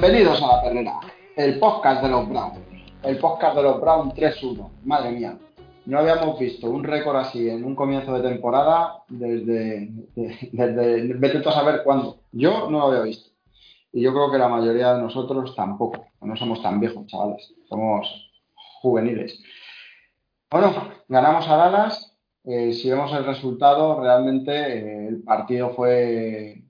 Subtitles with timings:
[0.00, 0.98] Bienvenidos a La Perrera,
[1.36, 2.58] el podcast de los Browns.
[3.02, 4.70] El podcast de los Browns 3-1.
[4.82, 5.36] Madre mía,
[5.84, 9.90] no habíamos visto un récord así en un comienzo de temporada desde,
[10.52, 12.20] desde, vete a saber cuándo.
[12.32, 13.28] Yo no lo había visto.
[13.92, 16.06] Y yo creo que la mayoría de nosotros tampoco.
[16.22, 17.52] No somos tan viejos, chavales.
[17.68, 18.32] Somos
[18.80, 19.38] juveniles.
[20.50, 22.16] Bueno, ganamos a Dallas.
[22.44, 26.62] Eh, si vemos el resultado, realmente eh, el partido fue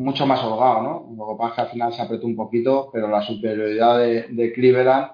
[0.00, 1.14] mucho más holgado, ¿no?
[1.16, 5.12] Lo que pasa que al final se apretó un poquito, pero la superioridad de, Cleveland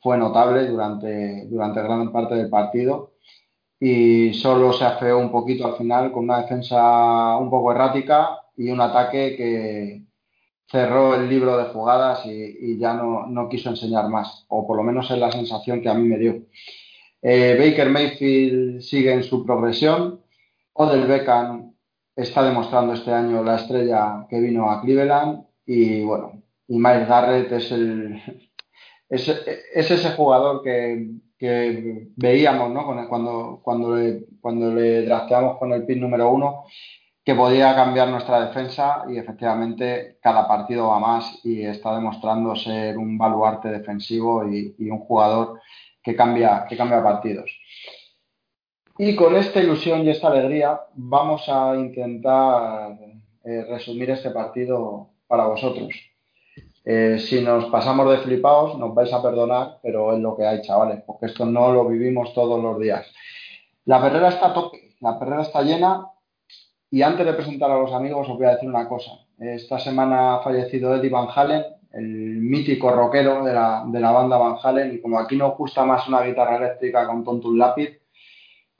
[0.00, 3.12] fue notable durante, durante gran parte del partido
[3.78, 8.70] y solo se afeó un poquito al final con una defensa un poco errática y
[8.70, 10.02] un ataque que
[10.66, 15.10] cerró el libro de jugadas y, ya no, quiso enseñar más, o por lo menos
[15.10, 16.46] es la sensación que a mí me dio.
[17.20, 20.20] Eh, Baker Mayfield sigue en su progresión,
[20.72, 21.63] Odell Beckham
[22.16, 27.52] está demostrando este año la estrella que vino a Cleveland y bueno, y Miles Garrett
[27.52, 28.22] es el
[29.08, 29.28] es,
[29.74, 31.10] ese jugador que,
[32.16, 33.06] veíamos ¿no?
[33.08, 36.64] cuando, cuando, le, cuando le drafteamos con el pin número uno
[37.22, 42.96] que podía cambiar nuestra defensa y efectivamente cada partido va más y está demostrando ser
[42.96, 45.60] un baluarte defensivo y, y un jugador
[46.02, 47.50] que cambia, que cambia partidos.
[48.96, 52.96] Y con esta ilusión y esta alegría vamos a intentar
[53.42, 55.88] eh, resumir este partido para vosotros.
[56.84, 60.62] Eh, si nos pasamos de flipaos, nos vais a perdonar, pero es lo que hay,
[60.62, 63.04] chavales, porque esto no lo vivimos todos los días.
[63.84, 66.06] La perrera está tope, la perrera está llena
[66.88, 69.10] y antes de presentar a los amigos os voy a decir una cosa.
[69.40, 72.04] Esta semana ha fallecido Eddie Van Halen, el
[72.40, 76.06] mítico rockero de la, de la banda Van Halen y como aquí nos gusta más
[76.06, 78.03] una guitarra eléctrica con tonto un lápiz,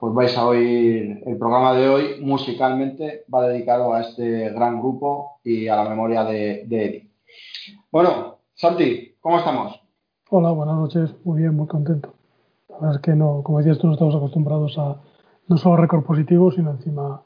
[0.05, 5.41] pues vais a oír el programa de hoy musicalmente va dedicado a este gran grupo
[5.43, 7.09] y a la memoria de, Eddie.
[7.91, 9.81] Bueno, Santi, ¿cómo estamos?
[10.29, 12.13] Hola, buenas noches, muy bien, muy contento.
[12.69, 15.01] La verdad es que no, como decías tú, no estamos acostumbrados a
[15.49, 17.23] no solo récord positivo, sino encima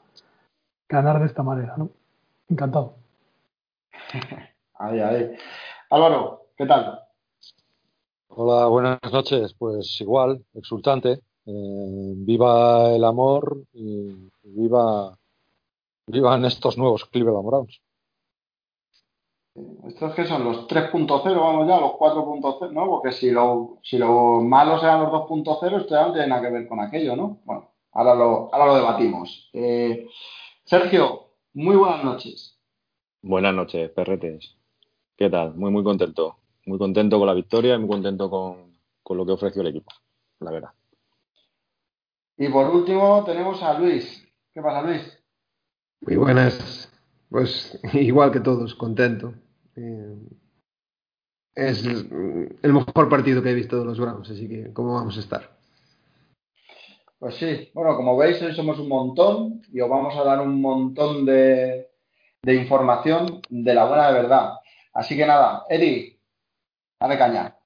[0.87, 1.89] ganar de esta manera, ¿no?
[2.47, 2.93] Encantado.
[4.75, 5.31] Ahí, ahí.
[5.89, 7.01] Álvaro, ¿qué tal?
[8.29, 9.53] Hola, buenas noches.
[9.59, 11.19] Pues igual, exultante,
[11.51, 15.17] eh, viva el amor y viva
[16.05, 17.81] vivan estos nuevos Cleveland Browns.
[19.87, 20.43] ¿Estos que son?
[20.43, 21.35] ¿Los 3.0?
[21.35, 22.85] Vamos ya, los 4.0, ¿no?
[22.87, 26.51] Porque si, lo, si los malos eran los 2.0, esto ya no tiene nada que
[26.51, 27.39] ver con aquello, ¿no?
[27.45, 29.49] Bueno, ahora lo, ahora lo debatimos.
[29.53, 30.07] Eh,
[30.63, 32.57] Sergio, muy buenas noches.
[33.21, 34.55] Buenas noches, perretes.
[35.17, 35.55] ¿Qué tal?
[35.55, 36.37] Muy, muy contento.
[36.65, 39.91] Muy contento con la victoria y muy contento con, con lo que ofreció el equipo,
[40.39, 40.78] la verdad.
[42.39, 44.25] Y por último tenemos a Luis.
[44.53, 45.01] ¿Qué pasa, Luis?
[46.01, 46.89] Muy buenas.
[47.29, 49.33] Pues igual que todos, contento.
[49.75, 50.15] Eh,
[51.53, 55.19] es el mejor partido que he visto de los Browns, así que ¿cómo vamos a
[55.19, 55.49] estar?
[57.19, 60.61] Pues sí, bueno, como veis, hoy somos un montón y os vamos a dar un
[60.61, 61.89] montón de,
[62.41, 64.53] de información de la buena de verdad.
[64.93, 66.17] Así que nada, Eri,
[67.01, 67.57] dale caña.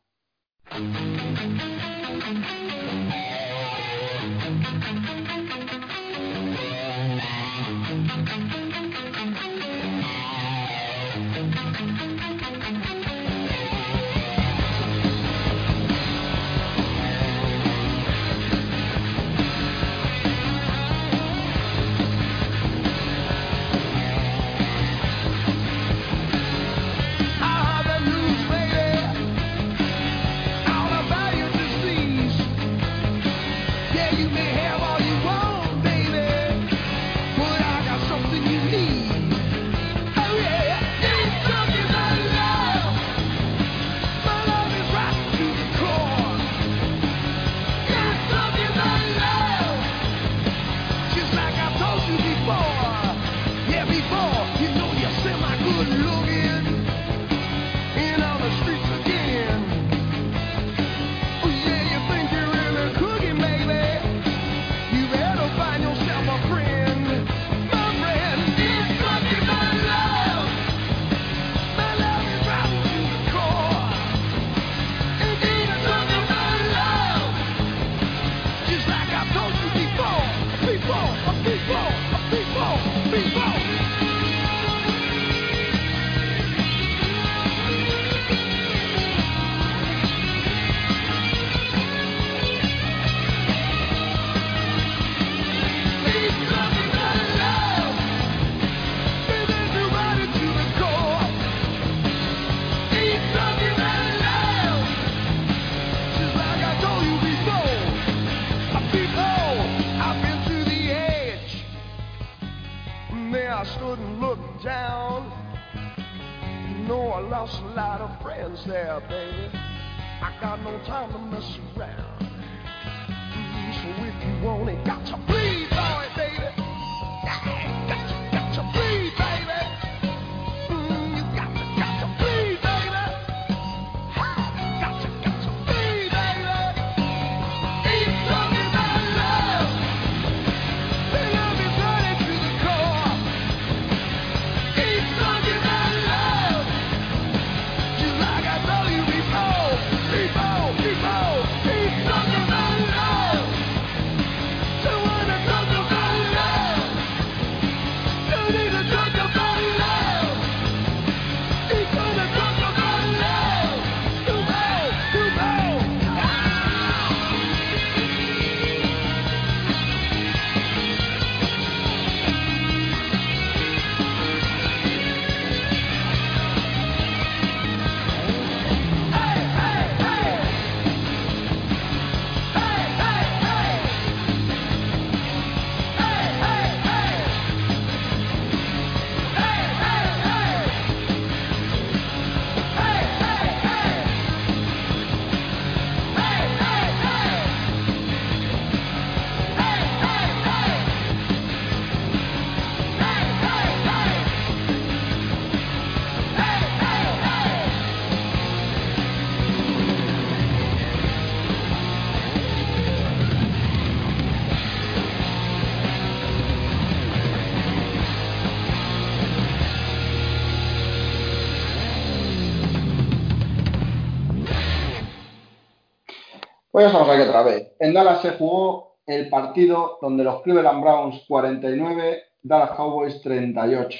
[226.85, 227.71] Estamos aquí otra vez.
[227.79, 233.99] En Dallas se jugó el partido donde los Cleveland Browns 49, Dallas Cowboys 38.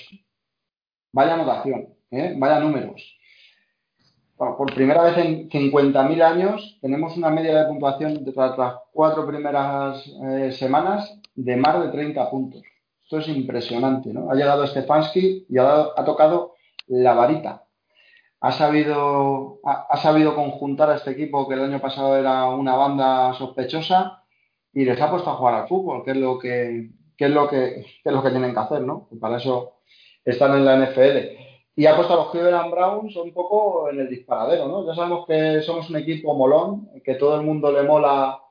[1.14, 2.36] Vaya anotación, ¿eh?
[2.38, 3.18] vaya números.
[4.36, 9.26] Por primera vez en 50.000 años tenemos una media de puntuación de tras las cuatro
[9.26, 12.64] primeras eh, semanas de más de 30 puntos.
[13.02, 14.30] Esto es impresionante, ¿no?
[14.30, 16.56] Ha llegado Stefanski y ha tocado
[16.88, 17.63] la varita.
[18.44, 22.76] Ha sabido, ha, ha sabido conjuntar a este equipo que el año pasado era una
[22.76, 24.24] banda sospechosa
[24.74, 27.48] y les ha puesto a jugar al fútbol, que es lo que, que es lo
[27.48, 29.08] que, que es lo que tienen que hacer, ¿no?
[29.12, 29.76] Y para eso
[30.26, 31.18] están en la NFL.
[31.76, 34.86] Y ha puesto a los Cleveland Browns un poco en el disparadero, ¿no?
[34.86, 38.42] Ya sabemos que somos un equipo molón, que todo el mundo le mola,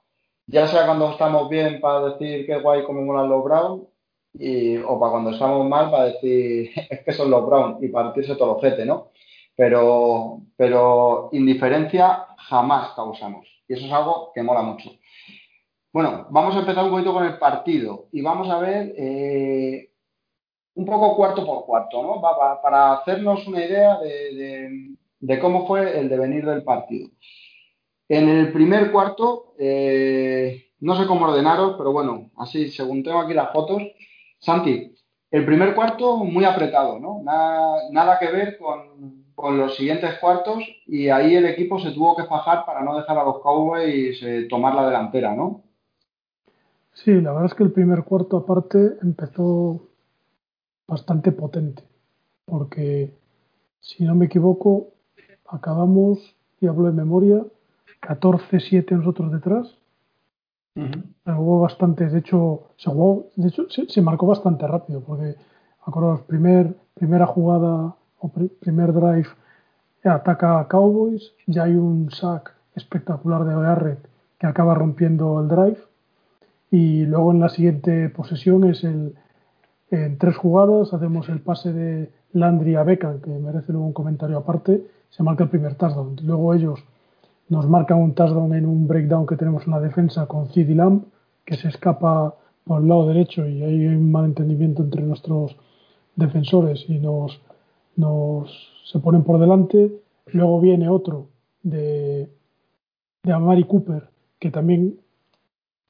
[0.46, 3.82] ya sea cuando estamos bien para decir qué guay como molan los Browns,
[4.34, 8.34] y, o para cuando estamos mal para decir es que son los Browns y partirse
[8.36, 9.10] todo el ojete, ¿no?
[9.56, 13.46] Pero, pero indiferencia jamás causamos.
[13.68, 14.90] Y eso es algo que mola mucho.
[15.92, 19.90] Bueno, vamos a empezar un poquito con el partido y vamos a ver eh,
[20.74, 22.20] un poco cuarto por cuarto, ¿no?
[22.62, 27.10] Para hacernos una idea de, de- de cómo fue el devenir del partido.
[28.08, 33.32] En el primer cuarto, eh, no sé cómo ordenaros, pero bueno, así, según tengo aquí
[33.34, 33.82] las fotos,
[34.38, 34.94] Santi,
[35.30, 37.22] el primer cuarto muy apretado, ¿no?
[37.22, 42.16] Nada, nada que ver con, con los siguientes cuartos y ahí el equipo se tuvo
[42.16, 45.62] que fajar para no dejar a los Cowboys eh, tomar la delantera, ¿no?
[46.94, 49.80] Sí, la verdad es que el primer cuarto aparte empezó
[50.86, 51.82] bastante potente,
[52.44, 53.14] porque
[53.80, 54.88] si no me equivoco,
[55.48, 57.44] acabamos, y hablo de memoria,
[58.02, 59.78] 14-7 nosotros detrás.
[60.74, 65.34] Pero hubo bastantes, de hecho, se jugó, de hecho, se, se marcó bastante rápido, porque
[65.84, 69.28] acordaos, primer, primera jugada o pri- primer drive
[70.04, 74.02] ataca a Cowboys, ya hay un sack espectacular de Garrett
[74.38, 75.78] que acaba rompiendo el drive
[76.70, 79.14] y luego en la siguiente posesión es el
[79.90, 84.38] en tres jugadas hacemos el pase de Landry a Beckham que merece luego un comentario
[84.38, 86.16] aparte se marca el primer touchdown.
[86.22, 86.82] Luego ellos
[87.50, 91.02] nos marcan un touchdown en un breakdown que tenemos en la defensa con CD Lamb
[91.44, 95.54] que se escapa por el lado derecho y hay un malentendimiento entre nuestros
[96.16, 97.42] defensores y nos,
[97.96, 99.92] nos se ponen por delante.
[100.26, 101.28] Luego viene otro
[101.62, 102.30] de,
[103.22, 104.08] de Amari Cooper,
[104.38, 104.98] que también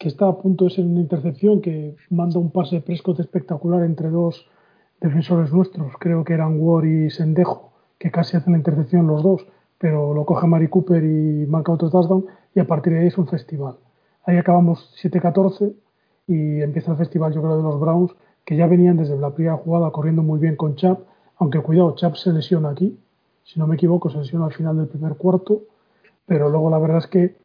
[0.03, 3.85] que está a punto de ser una intercepción, que manda un pase de Prescott espectacular
[3.85, 4.45] entre dos
[5.01, 9.47] defensores nuestros, creo que eran Ward y Sendejo, que casi hacen la intercepción los dos,
[9.79, 13.19] pero lo coge Amari Cooper y marca otro touchdown, y a partir de ahí es
[13.19, 13.77] un festival.
[14.25, 15.73] Ahí acabamos 7-14
[16.27, 18.13] y empieza el festival, yo creo, de los Browns,
[18.45, 20.99] que ya venían desde la primera jugada corriendo muy bien con Chap,
[21.43, 22.97] aunque cuidado, Chap se lesiona aquí,
[23.43, 25.63] si no me equivoco, se lesiona al final del primer cuarto,
[26.25, 27.37] pero luego la verdad es que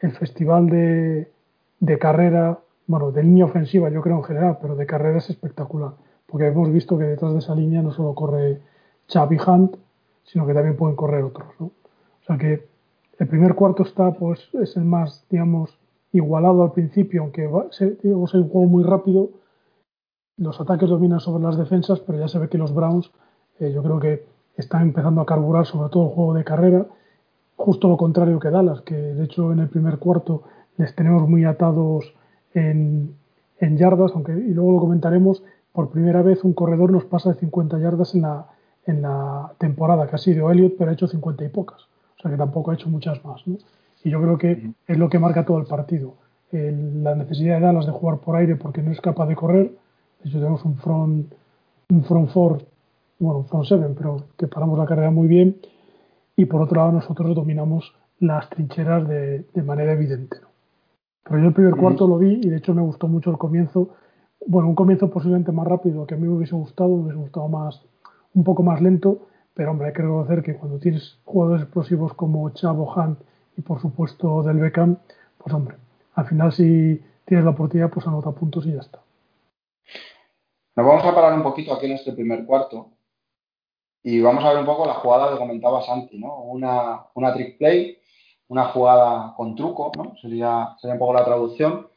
[0.00, 5.18] el festival de, carrera, bueno, de línea ofensiva yo creo en general, pero de carrera
[5.18, 5.92] es espectacular,
[6.26, 8.60] porque hemos visto que detrás de esa línea no solo corre
[9.06, 9.76] Chap y Hunt,
[10.24, 11.48] sino que también pueden correr otros.
[11.60, 11.66] ¿no?
[11.66, 12.66] O sea que
[13.20, 15.78] el primer cuarto está, pues, es el más, digamos,
[16.10, 19.30] igualado al principio, aunque va, se, digamos, un juego muy rápido.
[20.36, 23.12] Los ataques dominan sobre las defensas, pero ya se ve que los Browns,
[23.60, 24.24] eh, yo creo que
[24.56, 26.86] están empezando a carburar sobre todo el juego de carrera,
[27.56, 30.42] justo lo contrario que Dallas, que de hecho en el primer cuarto
[30.76, 32.14] les tenemos muy atados
[32.54, 33.14] en,
[33.58, 37.40] en yardas, aunque y luego lo comentaremos, por primera vez un corredor nos pasa de
[37.40, 38.46] 50 yardas en la,
[38.86, 41.82] en la temporada, que ha sido Elliot, pero ha hecho 50 y pocas.
[42.18, 43.46] O sea que tampoco ha hecho muchas más.
[43.46, 43.58] ¿no?
[44.02, 46.14] Y yo creo que es lo que marca todo el partido.
[46.50, 49.72] El, la necesidad de Dallas de jugar por aire porque no es capaz de correr.
[50.22, 51.32] De hecho, tenemos un front,
[51.90, 52.62] un front four,
[53.18, 55.60] bueno, front seven, pero que paramos la carrera muy bien.
[56.36, 60.38] Y por otro lado, nosotros dominamos las trincheras de, de manera evidente.
[60.40, 60.48] ¿no?
[61.24, 63.90] Pero yo el primer cuarto lo vi y de hecho me gustó mucho el comienzo.
[64.46, 67.48] Bueno, un comienzo posiblemente más rápido, que a mí me hubiese gustado, me hubiese gustado
[67.48, 67.82] más,
[68.34, 72.48] un poco más lento, pero hombre, hay que reconocer que cuando tienes jugadores explosivos como
[72.50, 73.18] Chavo Hunt
[73.56, 74.96] y por supuesto del Beckham,
[75.36, 75.76] pues hombre,
[76.14, 79.00] al final si tienes la oportunidad, pues anota puntos y ya está.
[80.76, 82.90] Nos vamos a parar un poquito aquí en este primer cuarto
[84.02, 86.34] y vamos a ver un poco la jugada que comentaba Santi, ¿no?
[86.42, 87.98] Una, una trick play,
[88.48, 90.14] una jugada con truco, ¿no?
[90.20, 91.88] Sería, sería un poco la traducción,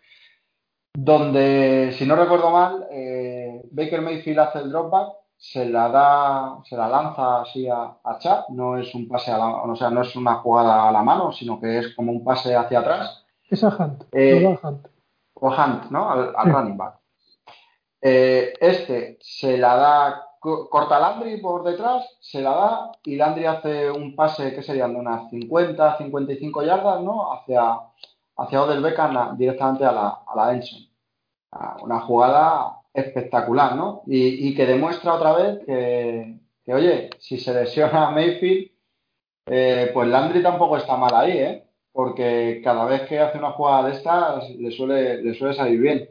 [0.93, 6.75] donde, si no recuerdo mal, eh, Baker Mayfield hace el dropback, se la da, se
[6.75, 10.01] la lanza así a, a Chad, no es un pase a la, o sea, no
[10.01, 13.25] es una jugada a la mano, sino que es como un pase hacia atrás.
[13.49, 14.87] Es a Hunt, Eh, a Hunt.
[15.35, 16.09] o Hunt, ¿no?
[16.11, 16.51] Al, al Sí.
[16.51, 16.95] running back.
[18.01, 23.91] Eh, este se la da, corta Landry por detrás, se la da y Landry hace
[23.91, 27.31] un pase que serían de unas 50, 55 yardas, ¿no?
[27.33, 27.79] Hacia,
[28.37, 30.79] hacia Odell Beckham directamente a la, a la Enson.
[31.51, 34.03] Ah, Una jugada espectacular, ¿no?
[34.07, 38.71] Y, y que demuestra otra vez que, que, oye, si se lesiona a Mayfield,
[39.47, 41.67] eh, pues Landry tampoco está mal ahí, ¿eh?
[41.91, 46.09] Porque cada vez que hace una jugada de estas le suele, le suele salir bien.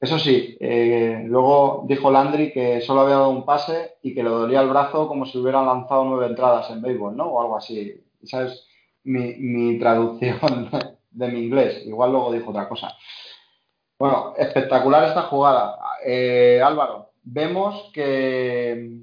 [0.00, 4.30] Eso sí, eh, luego dijo Landry que solo había dado un pase y que le
[4.30, 7.26] dolía el brazo como si hubieran lanzado nueve entradas en béisbol, ¿no?
[7.26, 8.00] O algo así.
[8.22, 8.64] Esa es
[9.02, 10.70] mi, mi traducción
[11.10, 11.84] de mi inglés.
[11.84, 12.94] Igual luego dijo otra cosa.
[13.98, 15.78] Bueno, espectacular esta jugada.
[16.04, 19.00] Eh, Álvaro, vemos que,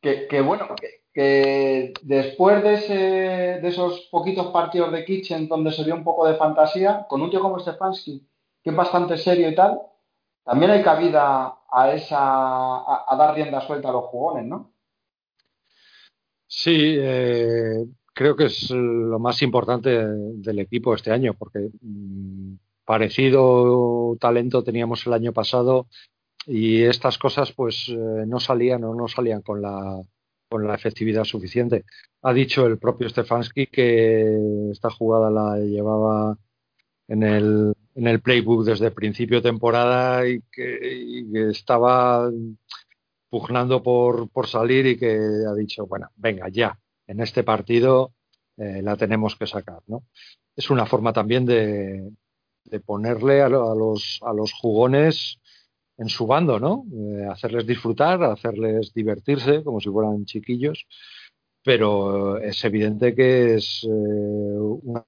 [0.00, 5.82] que, bueno, que, que después de, ese, de esos poquitos partidos de Kitchen donde se
[5.82, 8.24] vio un poco de fantasía, con un tío como Stefanski,
[8.62, 9.80] que es bastante serio y tal,
[10.44, 14.72] también hay cabida a esa a, dar rienda suelta a los jugones, ¿no?
[16.46, 17.84] Sí, eh,
[18.14, 25.06] creo que es lo más importante del equipo este año, porque mm, parecido talento teníamos
[25.06, 25.86] el año pasado
[26.46, 30.00] y estas cosas pues eh, no salían o no salían con la
[30.48, 31.84] con la efectividad suficiente.
[32.22, 36.38] Ha dicho el propio Stefanski que esta jugada la llevaba
[37.06, 42.30] en el, en el playbook desde principio de temporada y que, estaba
[43.28, 46.78] pugnando por, por salir y que ha dicho, bueno, venga, ya,
[47.08, 48.12] en este partido
[48.56, 50.04] eh, la tenemos que sacar, ¿no?
[50.54, 52.08] Es una forma también de,
[52.64, 55.40] de ponerle a, a los, a los jugones
[55.96, 56.84] en su bando, ¿no?
[56.92, 60.86] Eh, hacerles disfrutar, hacerles divertirse, como si fueran chiquillos,
[61.64, 65.04] pero es evidente que es eh, una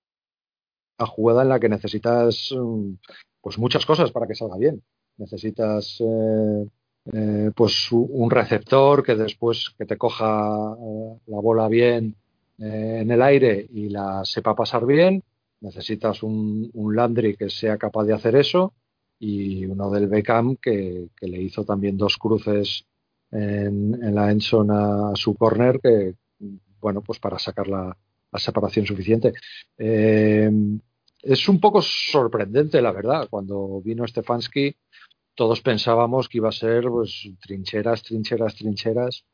[1.00, 2.92] una jugada en la que necesitas mm,
[3.40, 4.82] pues muchas cosas para que salga bien.
[5.16, 6.66] Necesitas eh,
[7.12, 12.14] eh, pues un receptor que después que te coja eh, la bola bien
[12.58, 15.22] en el aire y la sepa pasar bien.
[15.62, 18.74] Necesitas un, Landry que sea capaz de hacer eso
[19.18, 22.84] y uno del Beckham que, que le hizo también dos cruces
[23.30, 26.14] en, en la Enson a su corner que
[26.80, 27.96] bueno pues para sacar la,
[28.32, 29.32] la separación suficiente.
[31.22, 33.28] Es un poco sorprendente, la verdad.
[33.28, 34.74] Cuando vino Stefanski,
[35.34, 39.24] todos pensábamos que iba a ser pues, trincheras, trincheras, trincheras.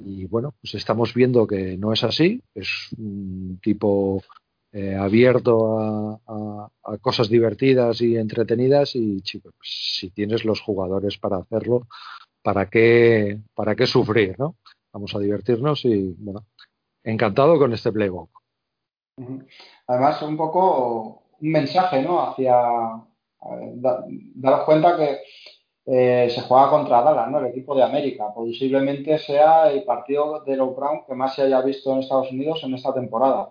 [0.00, 2.42] Y bueno, pues estamos viendo que no es así.
[2.54, 4.22] Es un tipo
[4.72, 8.94] eh, abierto a, cosas divertidas y entretenidas.
[8.94, 11.86] Y chicos, pues, si tienes los jugadores para hacerlo,
[12.42, 14.38] ¿para qué, para qué sufrir?
[14.38, 14.56] ¿no?
[14.92, 16.46] Vamos a divertirnos y bueno,
[17.04, 18.30] encantado con este playbook.
[19.86, 22.20] Además, un poco un mensaje, ¿no?
[22.22, 22.54] Hacia
[23.42, 25.18] eh, da- daros cuenta que
[25.86, 27.38] eh, se juega contra Dallas, ¿no?
[27.38, 28.32] El equipo de América.
[28.34, 32.62] Posiblemente sea el partido de los Browns que más se haya visto en Estados Unidos
[32.64, 33.50] en esta temporada.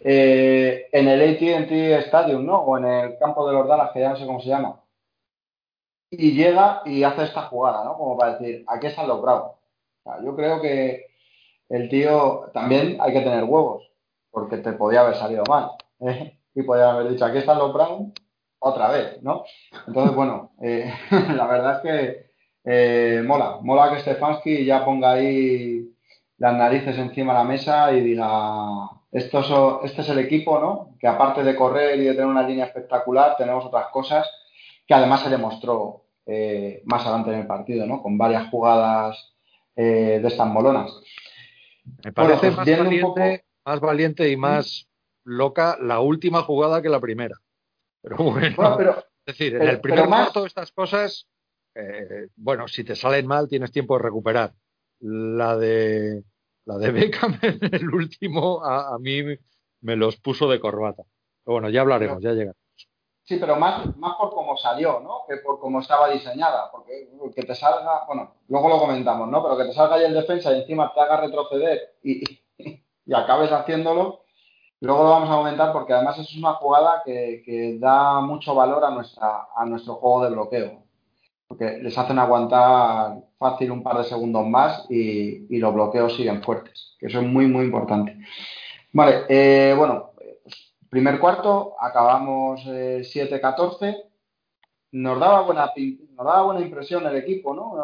[0.00, 2.58] Eh, en el AT&T Stadium, ¿no?
[2.60, 4.80] O en el campo de los Dallas, que ya no sé cómo se llama.
[6.10, 7.96] Y llega y hace esta jugada, ¿no?
[7.96, 9.52] Como para decir, aquí están los Browns.
[10.24, 11.06] Yo creo que
[11.68, 13.90] el tío también hay que tener huevos,
[14.30, 15.72] porque te podía haber salido mal.
[16.00, 16.35] ¿eh?
[16.56, 18.12] Y podía haber dicho, aquí están los Browns,
[18.58, 19.44] otra vez, ¿no?
[19.86, 20.92] Entonces, bueno, eh,
[21.34, 22.26] la verdad es que
[22.64, 25.88] eh, mola, mola que Stefanski ya ponga ahí
[26.38, 30.96] las narices encima de la mesa y diga, esto este es el equipo, ¿no?
[30.98, 34.28] Que aparte de correr y de tener una línea espectacular, tenemos otras cosas
[34.86, 38.02] que además se demostró eh, más adelante en el partido, ¿no?
[38.02, 39.34] Con varias jugadas
[39.76, 40.90] eh, de estas molonas.
[42.04, 44.88] Me parece pues más, valiente, más valiente y más
[45.26, 47.36] loca la última jugada que la primera.
[48.00, 51.26] Pero bueno, es decir, en el primer cuarto estas cosas,
[51.74, 54.54] eh, bueno, si te salen mal tienes tiempo de recuperar.
[55.00, 56.24] La de
[56.64, 59.22] la de Beckham en el último a, mí
[59.80, 61.02] me los puso de corbata.
[61.44, 62.52] Pero bueno, ya hablaremos, ya llega.
[63.24, 65.22] Sí, pero más, más por cómo salió, ¿no?
[65.28, 66.70] Que por cómo estaba diseñada.
[66.70, 69.42] Porque que te salga, bueno, luego lo comentamos, ¿no?
[69.42, 72.22] Pero que te salga ahí el defensa y encima te haga retroceder y,
[73.04, 74.25] y, acabes haciéndolo,
[74.86, 79.64] luego lo vamos a comentar porque además es una jugada que, da mucho valor a,
[79.66, 80.82] nuestro juego de bloqueo.
[81.48, 86.42] Porque les hacen aguantar fácil un par de segundos más y, y los bloqueos siguen
[86.42, 86.96] fuertes.
[86.98, 88.18] Que eso es muy, muy importante.
[88.92, 90.10] Vale, eh, bueno,
[90.96, 93.82] Primer cuarto, acabamos 7-14.
[93.82, 94.10] Eh,
[94.92, 97.74] nos daba, buena, nos daba buena impresión el equipo, ¿no?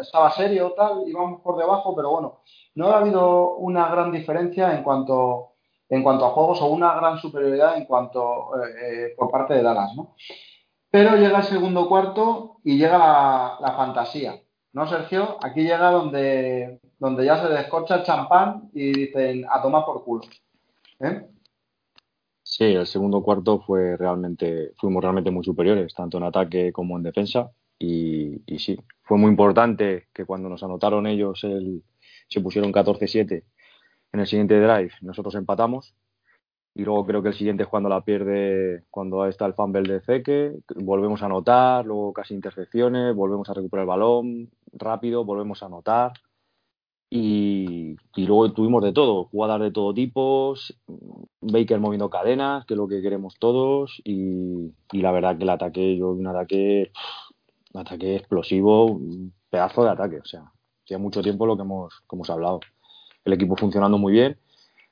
[0.00, 2.40] Estaba serio, tal, íbamos por debajo, pero bueno,
[2.74, 5.51] no ha habido una gran diferencia en cuanto,
[5.92, 9.62] en cuanto a juegos o una gran superioridad en cuanto eh, eh, por parte de
[9.62, 10.14] Dallas, ¿no?
[10.90, 12.96] Pero llega el segundo cuarto y llega
[13.60, 14.40] la, fantasía,
[14.72, 15.36] ¿no, Sergio?
[15.42, 20.22] Aquí llega donde, donde ya se descorcha el champán y dicen a tomar por culo.
[21.00, 21.26] ¿eh?
[22.42, 27.02] Sí, el segundo cuarto fue realmente, fuimos realmente muy superiores, tanto en ataque como en
[27.02, 27.50] defensa.
[27.78, 31.82] Y, sí, fue muy importante que cuando nos anotaron ellos el,
[32.28, 33.44] se pusieron 14-7
[34.12, 35.94] en el siguiente drive, nosotros empatamos.
[36.74, 40.00] Y luego creo que el siguiente es cuando la pierde, cuando está el fumble de
[40.00, 45.66] Zeke, volvemos a anotar, luego casi intercepciones, volvemos a recuperar el balón rápido, volvemos a
[45.66, 46.12] anotar.
[47.14, 50.54] Y, luego tuvimos de todo, jugadas de todo tipo,
[51.42, 55.98] Baker moviendo cadenas, que es lo que queremos todos, y, la verdad que el ataque,
[55.98, 56.90] yo un ataque,
[57.74, 58.98] un ataque explosivo,
[59.50, 60.50] pedazo de ataque, o sea,
[60.84, 62.60] hacía mucho tiempo lo que hemos, que hemos hablado.
[63.24, 64.38] El equipo funcionando muy bien,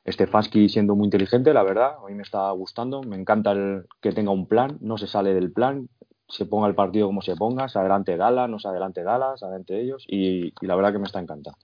[0.06, 3.54] Stefanski siendo muy inteligente, la verdad, a mí me está gustando, me encanta
[4.00, 5.88] que tenga un plan, no se sale del plan,
[6.28, 9.80] se ponga el partido como se ponga, se adelante Dallas, no se adelante Dallas, adelante
[9.80, 11.58] ellos, y la verdad que me está encantando.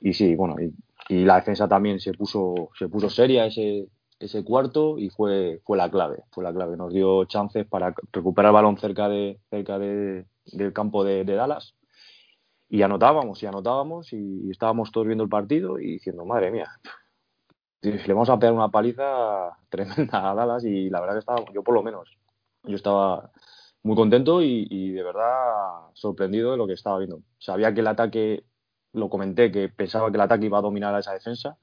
[0.00, 3.88] Y sí, bueno, y, la defensa también se puso, se puso seria ese,
[4.18, 6.76] ese cuarto y fue, fue la clave, fue la clave.
[6.76, 11.74] Nos dio chances para recuperar el balón cerca de, cerca de, del campo de, Dallas
[12.68, 16.68] y anotábamos y anotábamos y, estábamos todos viendo el partido y diciendo, madre mía,
[17.82, 21.62] le vamos a pegar una paliza tremenda a Dallas y la verdad que estaba, yo
[21.62, 22.16] por lo menos,
[22.64, 23.30] yo estaba
[23.82, 27.20] muy contento y, y de verdad sorprendido de lo que estaba viendo.
[27.38, 28.44] Sabía que el ataque
[28.92, 31.56] lo comenté, que pensaba que el ataque iba a dominar a esa defensa,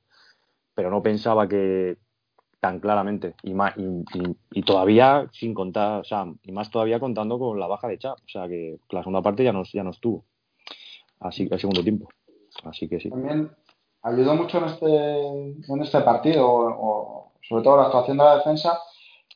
[0.74, 1.98] pero no pensaba que
[2.64, 7.60] tan claramente y más y, todavía sin contar o sea y más todavía contando con
[7.60, 10.24] la baja de Chap o sea que la segunda parte ya nos ya no estuvo
[11.24, 12.10] así el segundo tiempo
[12.66, 13.50] así que sí también
[14.04, 15.28] ayudó mucho en este
[15.74, 18.80] en este partido o, sobre todo la actuación de la defensa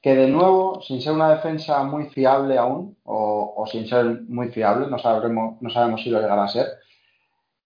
[0.02, 4.88] que de nuevo sin ser una defensa muy fiable aún o, sin ser muy fiable
[4.88, 6.68] no sabremos no sabemos si lo llegará a ser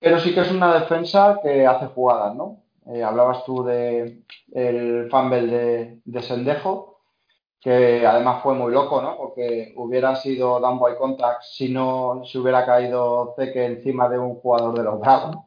[0.01, 2.63] pero sí que es una defensa que hace jugadas, ¿no?
[2.87, 6.90] Eh, hablabas tú de el fumble de, de, Sendejo,
[7.61, 9.15] que además fue muy loco, ¿no?
[9.17, 14.35] Porque hubiera sido down by contact si no se hubiera caído Zeke encima de un
[14.35, 15.37] jugador de los Browns.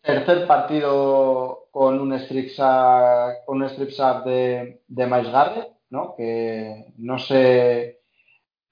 [0.00, 6.14] Tercer partido con un strip sack, un strip sack de, de Miles Garrett, ¿no?
[6.16, 8.04] Que no sé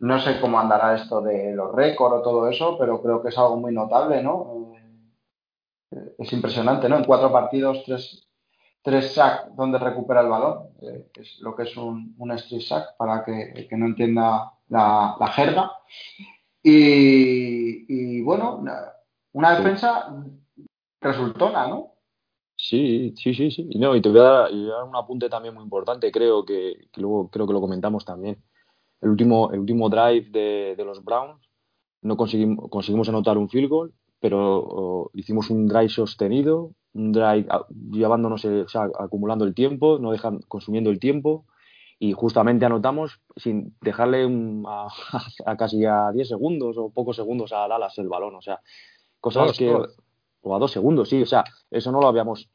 [0.03, 3.39] no sé cómo andará esto de los récords o todo eso, pero creo que es
[3.39, 4.75] algo muy notable, ¿no?
[5.93, 6.99] Eh, es impresionante, ¿no?
[6.99, 8.29] En cuatro partidos, tres,
[8.83, 12.97] tres sacks donde recupera el balón, eh, es lo que es un, un street sack
[12.97, 15.73] para que, que no entienda la, la jerga.
[16.63, 18.63] Y, y, bueno,
[19.33, 20.15] una defensa
[21.01, 21.93] resultona, ¿no?
[22.57, 23.69] Sí, sí, sí, sí.
[23.77, 27.29] No, y te voy a dar, un apunte también muy importante, creo que, que luego
[27.29, 28.43] creo que lo comentamos también
[29.03, 31.43] el último, el último drive de, de los Browns
[32.01, 37.47] no conseguimos, conseguimos anotar un field goal, pero hicimos un drive sostenido, un drive
[37.91, 41.47] llevándonos, o sea, acumulando el tiempo, no dejan, consumiendo el tiempo.
[41.99, 44.29] Y justamente anotamos sin dejarle
[44.67, 44.89] a,
[45.47, 48.61] a, casi a 10 segundos o pocos segundos a Dallas el balón, o sea,
[49.21, 49.73] cosas que
[50.45, 52.49] o a dos segundos, sí, o sea, eso no lo habíamos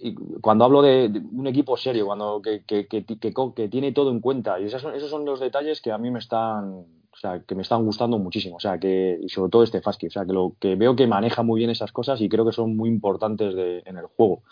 [0.00, 4.20] y cuando hablo de, un equipo serio, cuando que, que, que, que, tiene todo en
[4.20, 6.86] cuenta, y esos son, esos son los detalles que a mí me están,
[7.20, 10.10] sea, que me están gustando muchísimo, o sea, que y sobre todo este Fasky, o
[10.10, 12.76] sea, que lo que veo que maneja muy bien esas cosas y creo que son
[12.76, 14.42] muy importantes de, en el juego.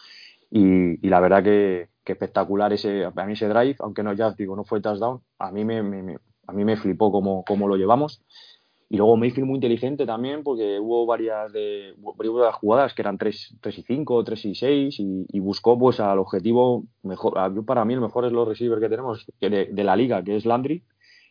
[0.51, 4.57] Y, y la verdad que, espectacular ese, a mí ese drive, aunque no ya digo
[4.57, 8.23] no fue touchdown, a mí me, me, a mí me flipó cómo, cómo lo llevamos
[8.91, 13.57] y luego Mayfield muy inteligente también, porque hubo varias, de, varias jugadas que eran 3,
[13.61, 17.35] 3 y 5, 3 y 6, y, y, buscó pues al objetivo mejor.
[17.67, 20.47] Para mí el mejor es los receivers que tenemos de, de, la liga, que es
[20.47, 20.85] Landry,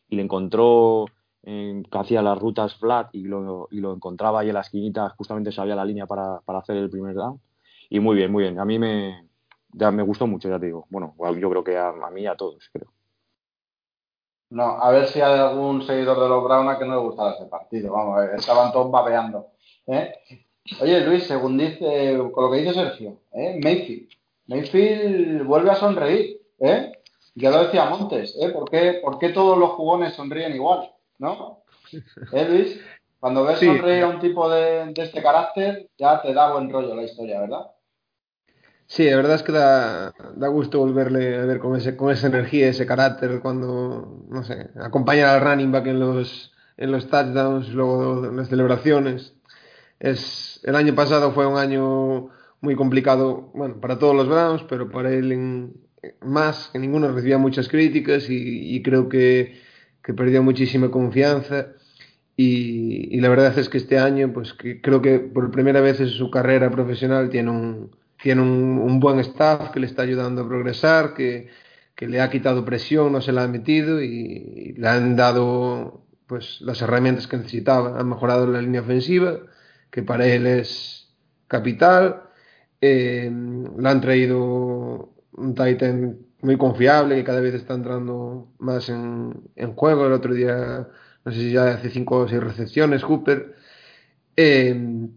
[0.07, 1.05] y le encontró
[1.47, 5.53] que hacía las rutas flat y lo, y lo encontraba ahí en la esquinita, justamente
[5.53, 7.39] sabía la línea para, para hacer el primer down.
[7.89, 8.59] Y muy bien, muy bien.
[8.59, 9.27] A mí me,
[9.71, 10.85] ya me gustó mucho, ya te digo.
[10.89, 12.91] Bueno, yo creo que a, mí y a todos, creo.
[14.49, 17.45] No, a ver si hay algún seguidor de los Brown que no le gustara ese
[17.45, 17.93] partido.
[17.93, 19.47] Vamos, estaban todos babeando.
[19.87, 20.13] ¿eh?
[20.81, 23.59] Oye, Luis, según dice, con lo que dice Sergio, ¿eh?
[23.63, 24.09] Mayfield.
[24.47, 26.41] Mayfield vuelve a sonreír.
[26.59, 26.93] ¿eh?
[27.35, 28.49] Ya lo decía Montes, ¿eh?
[28.49, 30.91] ¿Por qué, ¿Por qué todos los jugones sonríen igual?
[31.19, 31.63] ¿No?
[32.31, 32.79] ¿Eh, Luis?
[33.19, 33.65] Cuando ves sí.
[33.65, 37.41] sonreír a un tipo de, de este carácter, ya te da buen rollo la historia,
[37.41, 37.71] ¿verdad?
[38.85, 42.27] Sí, la verdad es que da, da, gusto volverle a ver con, ese, con esa
[42.27, 47.69] energía, ese carácter, cuando, no sé, acompaña al running back en los, en los touchdowns,
[47.73, 49.35] luego en las celebraciones.
[49.99, 52.29] Es, el año pasado fue un año
[52.61, 55.73] muy complicado, bueno, para todos los Browns, pero para él en,
[56.21, 59.59] más, que ninguno recibía muchas críticas y, y creo que,
[60.03, 61.67] que, perdió muchísima confianza.
[62.35, 65.99] Y, y, la verdad es que este año, pues que creo que por primera vez
[65.99, 70.43] en su carrera profesional tiene un, tiene un, un, buen staff que le está ayudando
[70.43, 71.47] a progresar, que,
[71.95, 76.05] que, le ha quitado presión, no se la ha metido y, y, le han dado
[76.27, 77.99] pues las herramientas que necesitaba.
[77.99, 79.39] Han mejorado la línea ofensiva,
[79.91, 81.09] que para él es
[81.47, 82.23] capital.
[82.81, 83.31] Eh,
[83.77, 89.73] le han traído un Titan muy confiable que cada vez está entrando más en, en
[89.73, 90.05] juego.
[90.05, 90.87] El otro día,
[91.25, 93.55] no sé si ya hace cinco o seis recepciones, Cooper.
[94.35, 95.09] Eh,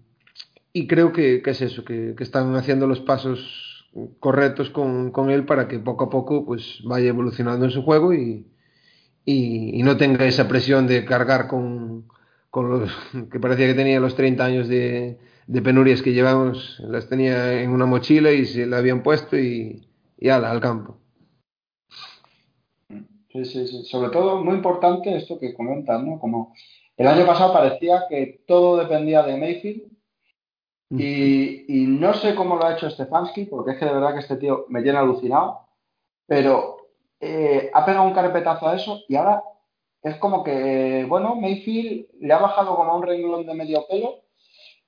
[0.72, 3.88] y creo que, que es eso, que, que, están haciendo los pasos
[4.20, 8.14] correctos con, con, él para que poco a poco pues vaya evolucionando en su juego
[8.14, 8.46] y,
[9.24, 12.06] y, y no tenga esa presión de cargar con,
[12.50, 12.92] con, los
[13.32, 17.70] que parecía que tenía los 30 años de, de, penurias que llevamos, las tenía en
[17.70, 20.99] una mochila y se la habían puesto y, y ala, al campo.
[23.32, 23.84] Sí, sí, sí.
[23.84, 26.18] Sobre todo, muy importante esto que comentan, ¿no?
[26.18, 26.52] Como
[26.96, 29.90] el año pasado parecía que todo dependía de Mayfield
[30.90, 34.20] y, y, no sé cómo lo ha hecho Stefanski, porque es que de verdad que
[34.20, 35.68] este tío me tiene alucinado,
[36.26, 36.88] pero
[37.20, 39.44] eh, ha pegado un carpetazo a eso y ahora
[40.02, 44.22] es como que, bueno, Mayfield le ha bajado como a un renglón de medio pelo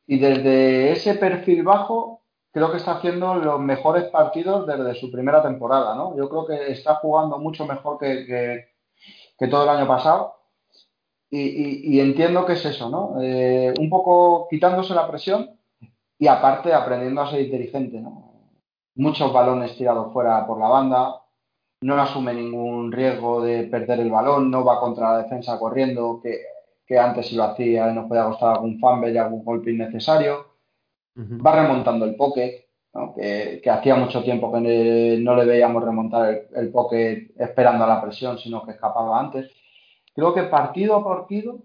[0.06, 2.21] y desde ese perfil bajo
[2.52, 6.16] creo que está haciendo los mejores partidos desde su primera temporada, ¿no?
[6.16, 8.68] Yo creo que está jugando mucho mejor que,
[9.38, 10.36] que, todo el año pasado.
[11.30, 13.16] Y, y, y, entiendo que es eso, ¿no?
[13.22, 15.58] Eh, un poco quitándose la presión,
[16.18, 18.30] y aparte aprendiendo a ser inteligente, ¿no?
[18.94, 21.22] Muchos balones tirados fuera por la banda,
[21.80, 26.42] no asume ningún riesgo de perder el balón, no va contra la defensa corriendo, que,
[26.86, 30.51] que antes si lo hacía nos podía costar algún fumble y algún golpe innecesario.
[31.16, 33.14] Va remontando el pocket, ¿no?
[33.14, 37.88] que, que, hacía mucho tiempo que no le veíamos remontar el, el pocket esperando a
[37.88, 39.50] la presión, sino que escapaba antes.
[40.14, 41.64] Creo que partido a partido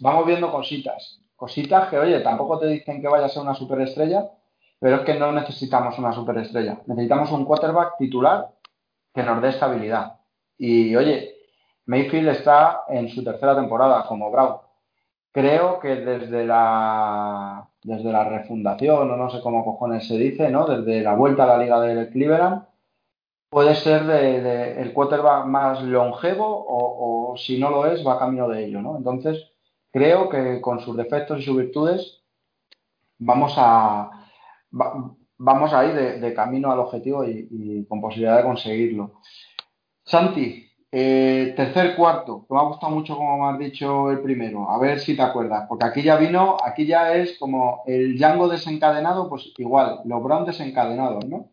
[0.00, 4.28] vamos viendo cositas cositas que, oye, tampoco te dicen que vaya a ser una superestrella,
[4.80, 6.80] pero es que no necesitamos una superestrella.
[6.86, 8.50] Necesitamos un quarterback titular
[9.14, 10.20] que nos dé estabilidad.
[10.58, 11.34] Y, oye,
[11.84, 14.56] Mayfield está en su tercera temporada como Brown.
[15.32, 20.66] Creo que desde la, desde la refundación, o no sé cómo cojones se dice, ¿no?
[20.66, 22.64] Desde la vuelta a la liga del Cleveland,
[23.48, 28.48] puede ser de, de el quarterback más longevo o, si no lo es, va camino
[28.48, 28.96] de ello, ¿no?
[28.96, 29.52] Entonces,
[29.92, 32.24] creo que con sus defectos y sus virtudes
[33.18, 34.10] vamos a
[34.72, 39.20] va, vamos a ir de, de, camino al objetivo y, y, con posibilidad de conseguirlo.
[40.04, 44.70] Santi, eh, tercer cuarto, que me ha gustado mucho como me has dicho el primero,
[44.70, 48.48] a ver si te acuerdas, porque aquí ya vino, aquí ya es como el Django
[48.48, 51.50] desencadenado, pues igual, los Brown desencadenados, ¿no?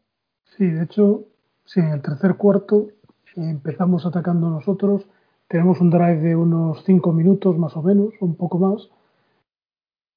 [0.58, 1.26] Sí, de hecho,
[1.66, 2.88] sí, en el tercer cuarto
[3.36, 5.08] empezamos atacando nosotros,
[5.48, 8.90] tenemos un drive de unos 5 minutos más o menos, un poco más.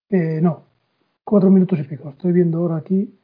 [0.09, 0.63] Eh, no,
[1.25, 2.11] 4 minutos y pico.
[2.11, 3.19] Estoy viendo ahora aquí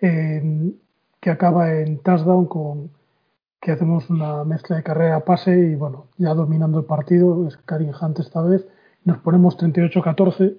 [0.00, 0.72] eh,
[1.20, 2.90] que acaba en touchdown con
[3.60, 8.18] que hacemos una mezcla de carrera-pase y bueno, ya dominando el partido, es Karim Hunt
[8.18, 8.66] esta vez,
[9.04, 10.56] nos ponemos 38-14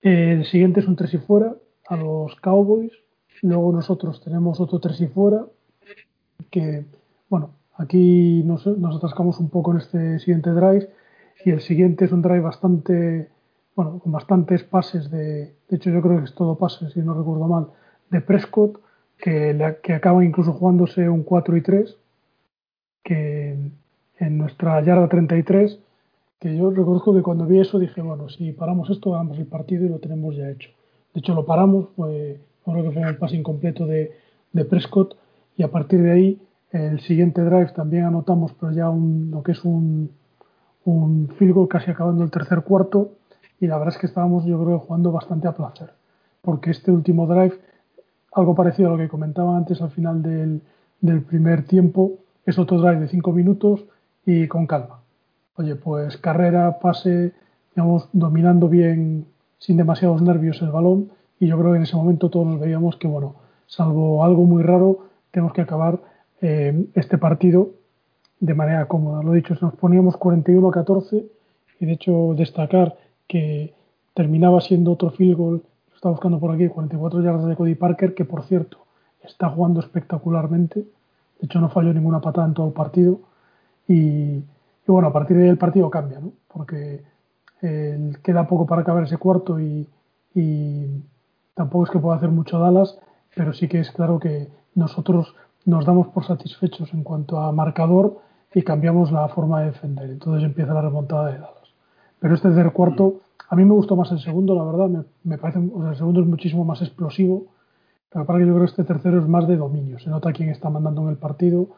[0.00, 1.54] El siguiente es un tres y fuera
[1.88, 2.92] a los Cowboys.
[3.42, 5.46] Luego nosotros tenemos otro tres y fuera
[6.50, 6.84] que,
[7.28, 10.90] bueno, aquí nos, nos atascamos un poco en este siguiente drive.
[11.44, 13.30] Y el siguiente es un drive bastante,
[13.74, 17.14] bueno, con bastantes pases de, de hecho yo creo que es todo pases, si no
[17.14, 17.68] recuerdo mal,
[18.10, 18.80] de Prescott,
[19.22, 21.96] que, que acaba incluso jugándose un 4 y 3,
[23.04, 23.56] que
[24.18, 25.78] en nuestra yarda 33,
[26.40, 29.86] que yo reconozco que cuando vi eso dije, bueno, si paramos esto, ganamos el partido
[29.86, 30.70] y lo tenemos ya hecho.
[31.14, 34.10] De hecho, lo paramos, fue, creo que fue el pase incompleto de,
[34.52, 35.16] de Prescott,
[35.56, 39.52] y a partir de ahí, el siguiente drive también anotamos, pero ya un, lo que
[39.52, 40.10] es un,
[40.84, 43.12] un field goal casi acabando el tercer cuarto,
[43.60, 45.90] y la verdad es que estábamos, yo creo, jugando bastante a placer,
[46.40, 47.54] porque este último drive,
[48.32, 52.12] algo parecido a lo que comentaba antes al final del, primer tiempo,
[52.46, 53.84] es otro drive de cinco minutos
[54.24, 55.00] y con calma.
[55.56, 57.32] Oye, pues carrera, pase,
[57.74, 59.26] digamos, dominando bien,
[59.58, 62.96] sin demasiados nervios el balón, y yo creo que en ese momento todos nos veíamos
[62.96, 63.34] que, bueno,
[63.66, 66.00] salvo algo muy raro, tenemos que acabar
[66.40, 67.70] eh, este partido
[68.40, 69.22] de manera cómoda.
[69.22, 71.24] Lo dicho, nos poníamos 41 a 14
[71.80, 73.72] y de hecho destacar que
[74.14, 75.62] terminaba siendo otro field goal,
[76.02, 78.78] está buscando por aquí, 44 yardas de Cody Parker, que por cierto
[79.22, 80.80] está jugando espectacularmente.
[80.80, 83.20] De hecho no falló ninguna patada en todo el partido
[83.86, 84.44] y, y
[84.88, 86.32] bueno, a partir de ahí el partido cambia, ¿no?
[86.52, 87.04] Porque
[87.62, 89.88] eh, queda poco para acabar ese cuarto y,
[90.34, 91.04] y
[91.54, 92.98] tampoco es que pueda hacer mucho Dallas,
[93.36, 95.36] pero sí que es claro que nosotros
[95.66, 98.18] nos damos por satisfechos en cuanto a marcador
[98.52, 100.10] y cambiamos la forma de defender.
[100.10, 101.74] Entonces empieza la remontada de Dallas.
[102.18, 103.20] Pero este tercer cuarto,
[103.52, 105.96] a mí me gustó más el segundo, la verdad, me, me parece, o sea, el
[105.96, 107.48] segundo es muchísimo más explosivo,
[108.08, 110.48] pero para que yo creo que este tercero es más de dominio, se nota quién
[110.48, 111.68] está mandando en el partido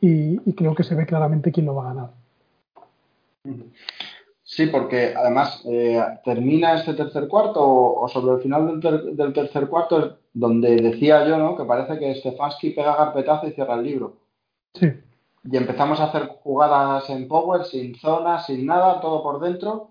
[0.00, 2.10] y, y creo que se ve claramente quién lo va a ganar.
[4.42, 9.02] Sí, porque además eh, termina este tercer cuarto o, o sobre el final del, ter
[9.14, 11.54] del, tercer cuarto es donde decía yo, ¿no?
[11.56, 14.16] Que parece que Stefanski pega carpetazo y cierra el libro.
[14.72, 14.90] Sí.
[15.44, 19.90] Y empezamos a hacer jugadas en power, sin zona, sin nada, todo por dentro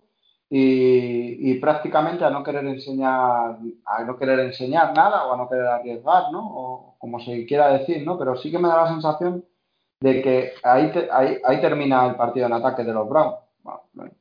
[0.50, 5.68] y, prácticamente a no querer enseñar, a no querer enseñar nada o a no querer
[5.68, 6.40] arriesgar, ¿no?
[6.40, 8.18] O como se quiera decir, ¿no?
[8.18, 9.46] Pero sí que me da la sensación
[10.00, 13.36] de que ahí, te, ahí, ahí termina el partido en ataque de los Browns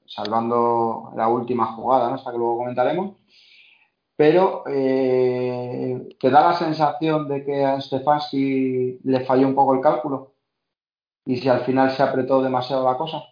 [0.07, 2.15] salvando la última jugada, ¿no?
[2.15, 3.17] hasta que luego comentaremos.
[4.17, 9.81] Pero eh, te da la sensación de que a Stefanski le falló un poco el
[9.81, 10.33] cálculo
[11.27, 13.23] y si al final se apretó demasiado la cosa.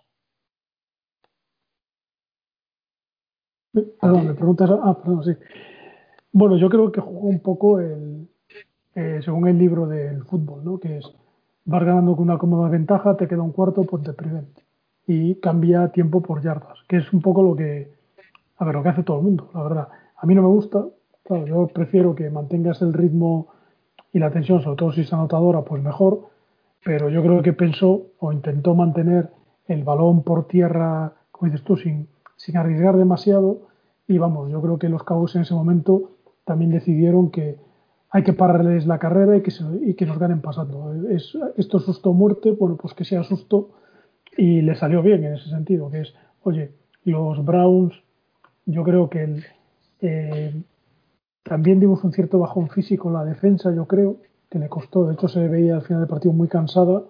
[4.00, 4.70] Perdón, me preguntas.
[4.70, 5.32] Ah, perdón, sí.
[6.32, 8.28] Bueno, yo creo que jugó un poco el,
[8.94, 10.78] eh, según el libro del fútbol, ¿no?
[10.78, 11.12] Que es
[11.64, 14.12] vas ganando con una cómoda ventaja, te queda un cuarto, pues te
[15.06, 17.92] y cambia tiempo por yardas, que es un poco lo que,
[18.56, 19.88] a ver, lo que hace todo el mundo, la verdad.
[20.16, 20.84] A mí no me gusta,
[21.24, 23.48] claro, yo prefiero que mantengas el ritmo
[24.12, 26.28] y la tensión, sobre todo si es anotadora, pues mejor,
[26.84, 29.30] pero yo creo que pensó o intentó mantener
[29.66, 32.08] el balón por tierra, como dices tú, sin,
[32.44, 33.68] sin arriesgar demasiado.
[34.06, 36.12] Y vamos, yo creo que los Cowboys en ese momento
[36.44, 37.56] también decidieron que
[38.10, 40.94] hay que pararles la carrera y que, se, y que nos ganen pasando.
[41.08, 43.70] Es, esto es susto muerte, bueno, pues que sea susto.
[44.36, 46.72] Y le salió bien en ese sentido, que es, oye,
[47.04, 47.94] los Browns,
[48.66, 49.42] yo creo que
[50.00, 50.62] eh,
[51.42, 54.16] también dimos un cierto bajón físico en la defensa, yo creo,
[54.50, 57.02] que le costó, de hecho se veía al final del partido muy cansada,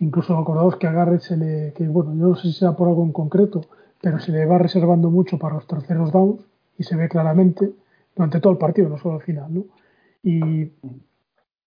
[0.00, 3.04] incluso acordados que a se le, que bueno, yo no sé si sea por algo
[3.04, 3.62] en concreto,
[4.02, 6.44] pero se le va reservando mucho para los terceros downs
[6.76, 7.72] y se ve claramente
[8.14, 9.64] durante todo el partido, no solo al final, ¿no?
[10.22, 10.72] Y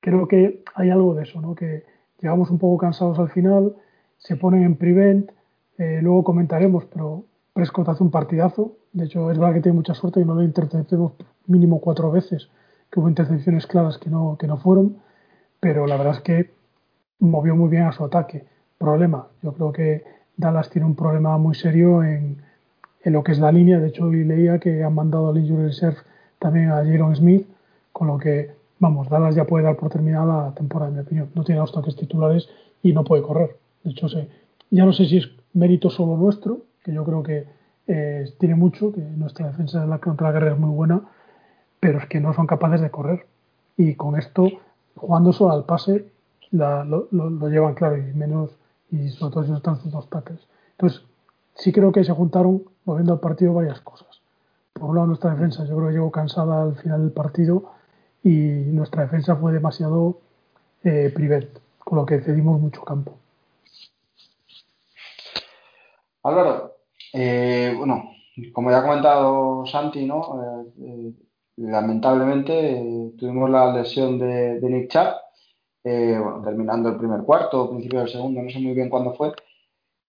[0.01, 1.55] creo que hay algo de eso, ¿no?
[1.55, 1.83] Que
[2.21, 3.73] llegamos un poco cansados al final,
[4.17, 5.31] se ponen en prevent,
[5.77, 9.93] eh, luego comentaremos, pero Prescott hace un partidazo, de hecho es verdad que tiene mucha
[9.93, 11.13] suerte y no lo interceptemos
[11.47, 12.49] mínimo cuatro veces,
[12.91, 14.97] que hubo intercepciones claras que no, que no fueron,
[15.61, 16.51] pero la verdad es que
[17.19, 18.45] movió muy bien a su ataque.
[18.77, 20.03] Problema, yo creo que
[20.37, 22.37] Dallas tiene un problema muy serio en,
[23.05, 25.97] lo que es la línea, de hecho hoy leía que han mandado al injury reserve
[26.39, 27.47] también a Jaron Smith,
[27.91, 31.29] con lo que, vamos, Dallas ya puede dar por terminada la temporada, en mi opinión.
[31.35, 32.49] No tiene los toques titulares
[32.81, 33.57] y no puede correr.
[33.83, 34.07] De hecho,
[34.71, 37.45] ya no sé si es mérito solo nuestro, que yo creo que
[37.87, 41.01] eh, tiene mucho, que nuestra defensa de la, contra la guerra es muy buena,
[41.79, 43.27] pero es que no son capaces de correr.
[43.77, 44.47] Y con esto,
[44.95, 46.05] jugando solo al pase,
[46.51, 48.57] lo, lo, llevan claro y menos,
[48.91, 50.41] y sobre todo no están sus dos tackles.
[50.71, 51.03] Entonces,
[51.55, 54.21] sí creo que se juntaron, moviendo al partido, varias cosas.
[54.73, 57.71] Por un lado, nuestra defensa, yo creo que llegó cansada al final del partido
[58.23, 60.19] y nuestra defensa fue demasiado
[60.83, 63.17] eh, privet, con lo que cedimos mucho campo.
[66.23, 66.75] Álvaro,
[67.13, 68.11] eh, bueno,
[68.51, 70.65] como ya ha comentado Santi, ¿no?
[70.79, 71.13] Eh,
[71.57, 74.89] lamentablemente tuvimos la lesión de, Nick
[75.85, 79.31] Chubb, bueno, terminando el primer cuarto, principio del segundo, no sé muy bien cuándo fue.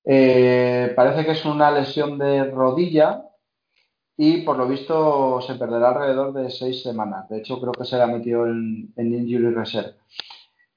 [0.04, 3.26] parece que es una lesión de rodilla
[4.16, 7.28] y por lo visto se perderá alrededor de seis semanas.
[7.28, 9.94] De hecho, creo que se le ha metido en, Injury Reserve.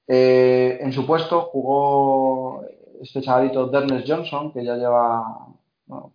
[0.06, 2.62] Eh, en su puesto jugó
[3.00, 5.46] este chavalito Dernes Johnson, que ya lleva,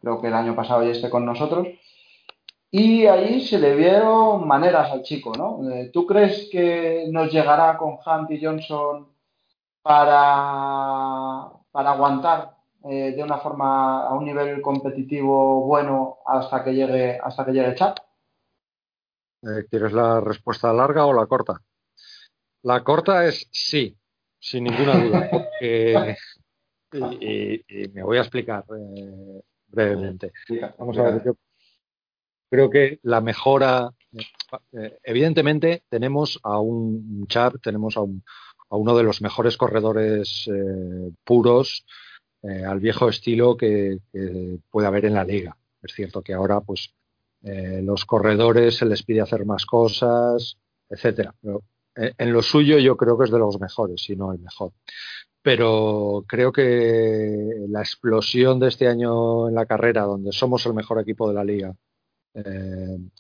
[0.01, 1.67] creo que el año pasado ya esté con nosotros.
[2.77, 5.71] Y ahí se le vieron maneras al chico, ¿no?
[5.71, 9.07] Eh, ¿Tú crees que nos llegará con Hunt y Johnson
[9.81, 17.17] para, para aguantar eh, de una forma a un nivel competitivo bueno hasta que llegue
[17.17, 17.97] hasta que llegue Chat?
[19.43, 21.61] Eh, ¿Quieres la respuesta larga o la corta?
[22.63, 23.97] La corta es sí,
[24.37, 25.29] sin ninguna duda,
[26.91, 30.33] y, me voy a explicar eh, brevemente.
[30.77, 31.35] Vamos a ver, yo
[32.55, 33.91] creo que la mejora,
[35.03, 38.01] evidentemente tenemos a un Chat, tenemos a,
[38.69, 40.49] uno de los mejores corredores
[41.23, 41.85] puros
[42.47, 43.97] eh, al viejo estilo que,
[44.69, 45.57] puede haber en la liga.
[45.81, 46.93] Es cierto que ahora, pues,
[47.43, 50.57] eh, los corredores se les pide hacer más cosas,
[50.89, 51.33] etcétera.
[51.41, 51.63] Pero
[51.95, 54.73] eh, en lo suyo yo creo que es de los mejores, si no el mejor.
[55.41, 60.99] Pero creo que la explosión de este año en la carrera, donde somos el mejor
[60.99, 61.75] equipo de la liga,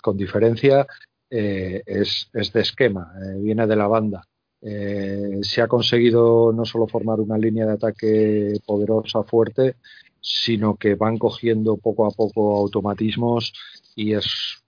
[0.01, 0.85] con diferencia,
[1.29, 4.23] es, es, de esquema, viene de la banda.
[4.67, 9.75] Eh, se ha conseguido no solo formar una línea de ataque poderosa, fuerte,
[10.19, 13.53] sino que van cogiendo poco a poco automatismos
[13.95, 14.63] y es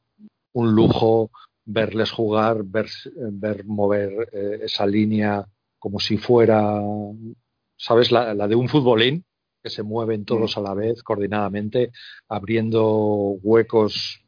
[0.54, 1.32] un lujo
[1.66, 5.44] verles jugar, ver, ver mover eh, esa línea
[5.80, 6.80] como si fuera,
[7.76, 8.12] ¿sabes?
[8.12, 9.26] La, de un futbolín,
[9.64, 11.92] que se mueven todos a la vez, coordinadamente,
[12.30, 14.22] abriendo huecos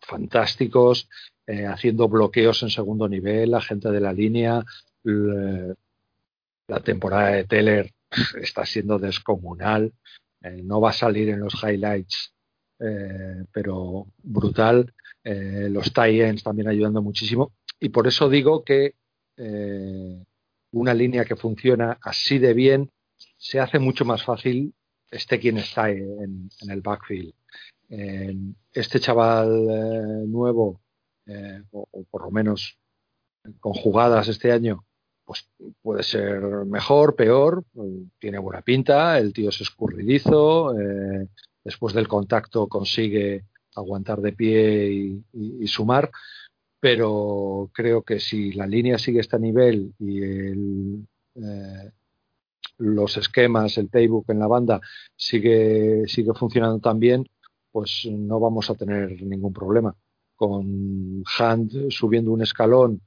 [0.00, 1.08] fantásticos,
[1.46, 4.64] eh, haciendo bloqueos en segundo nivel, la gente de la línea.
[6.68, 7.92] La temporada de Teller
[8.40, 9.92] está siendo descomunal.
[10.42, 12.32] Eh, no va a salir en los highlights,
[12.78, 14.94] eh, pero brutal.
[15.24, 17.52] los tie-ends también ayudando muchísimo.
[17.78, 18.94] Y por eso digo que
[20.72, 22.90] una línea que funciona así de bien
[23.38, 24.74] se hace mucho más fácil
[25.10, 27.34] esté quien está en, en el backfield.
[27.90, 30.80] Este chaval nuevo
[31.30, 32.76] eh, o, por lo menos
[33.60, 34.84] con jugadas este año,
[35.24, 35.48] pues
[35.80, 37.64] puede ser mejor, peor,
[38.18, 41.28] tiene buena pinta, el tío es escurridizo, eh,
[41.62, 43.44] después del contacto consigue
[43.76, 46.10] aguantar de pie y, sumar,
[46.80, 51.92] pero creo que si la línea sigue este nivel y eh,
[52.78, 54.80] los esquemas, el playbook en la banda
[55.14, 57.24] sigue, sigue funcionando tan bien,
[57.72, 59.94] pues no vamos a tener ningún problema
[60.40, 63.02] con Hunt subiendo un escalón,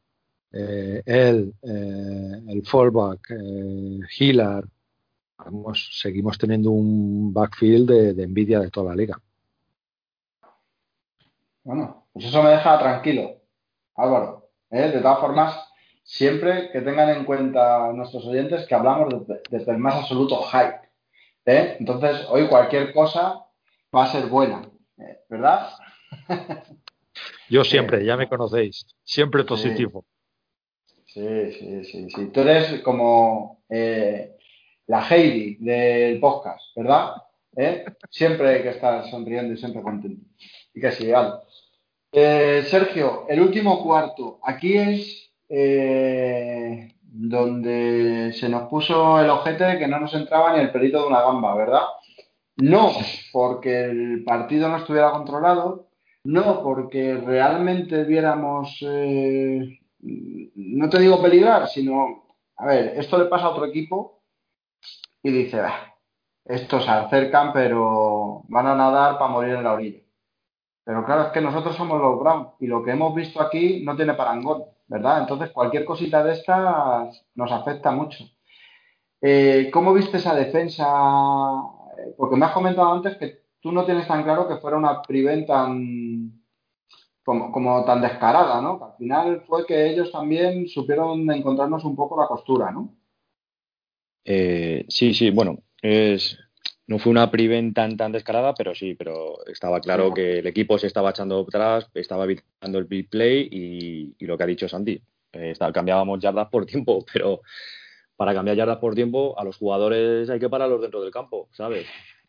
[0.52, 4.00] eh, él, eh, el fallback, eh,
[5.74, 9.20] seguimos teniendo un backfield de, envidia de toda la liga.
[11.64, 13.38] Bueno, pues eso me deja tranquilo,
[13.96, 14.52] Álvaro.
[14.70, 15.60] De todas formas,
[16.04, 20.88] siempre que tengan en cuenta nuestros oyentes que hablamos desde, el más absoluto hype.
[21.46, 23.43] Entonces, hoy cualquier cosa
[23.94, 24.62] va a ser buena,
[25.30, 25.70] ¿verdad?
[27.50, 30.06] Yo siempre, ya me conocéis, siempre positivo.
[31.06, 32.28] Sí, sí, sí, sí.
[32.32, 34.36] Tú eres como eh,
[34.88, 37.12] la Heidi del podcast, ¿verdad?
[37.56, 37.86] ¿Eh?
[38.10, 40.26] Siempre que estás sonriendo y siempre contento.
[40.74, 41.34] Y que sí, vale.
[42.12, 44.40] Eh, Sergio, el último cuarto.
[44.44, 45.30] Aquí es
[47.06, 51.08] donde se nos puso el ojete de que no nos entraba ni el pelito de
[51.08, 51.84] una gamba, ¿verdad?
[52.58, 52.92] No
[53.32, 55.90] porque el partido no estuviera controlado,
[56.26, 63.46] no, porque realmente viéramos, eh, no te digo peligrar, sino, a ver, esto le pasa
[63.46, 64.22] a otro equipo
[65.22, 65.62] y dice,
[66.46, 70.00] estos se acercan, pero van a nadar para morir en la orilla.
[70.86, 73.96] Pero claro, es que nosotros somos los Brown y lo que hemos visto aquí no
[73.96, 75.22] tiene parangón, ¿verdad?
[75.22, 78.26] Entonces cualquier cosita de estas nos afecta mucho.
[79.22, 80.86] Eh, ¿Cómo viste esa defensa?
[82.18, 85.48] Porque me has comentado antes que tú no tienes tan claro que fuera una prevent
[85.48, 86.44] tan
[87.24, 88.84] como, tan descarada, ¿no?
[88.84, 92.98] al final fue que ellos también supieron encontrarnos un poco la costura, ¿no?
[94.26, 96.38] Eh, sí, sí, bueno, es,
[96.88, 100.78] no fue una prevent tan, tan descarada, pero sí, pero estaba claro que el equipo
[100.78, 105.02] se estaba echando atrás, estaba evitando el big play y, lo que ha dicho Santi,
[105.32, 107.42] eh, cambiábamos yardas por tiempo, pero
[108.24, 111.86] para cambiar yardas por tiempo a los jugadores hay que pararlos dentro del campo, ¿sabes?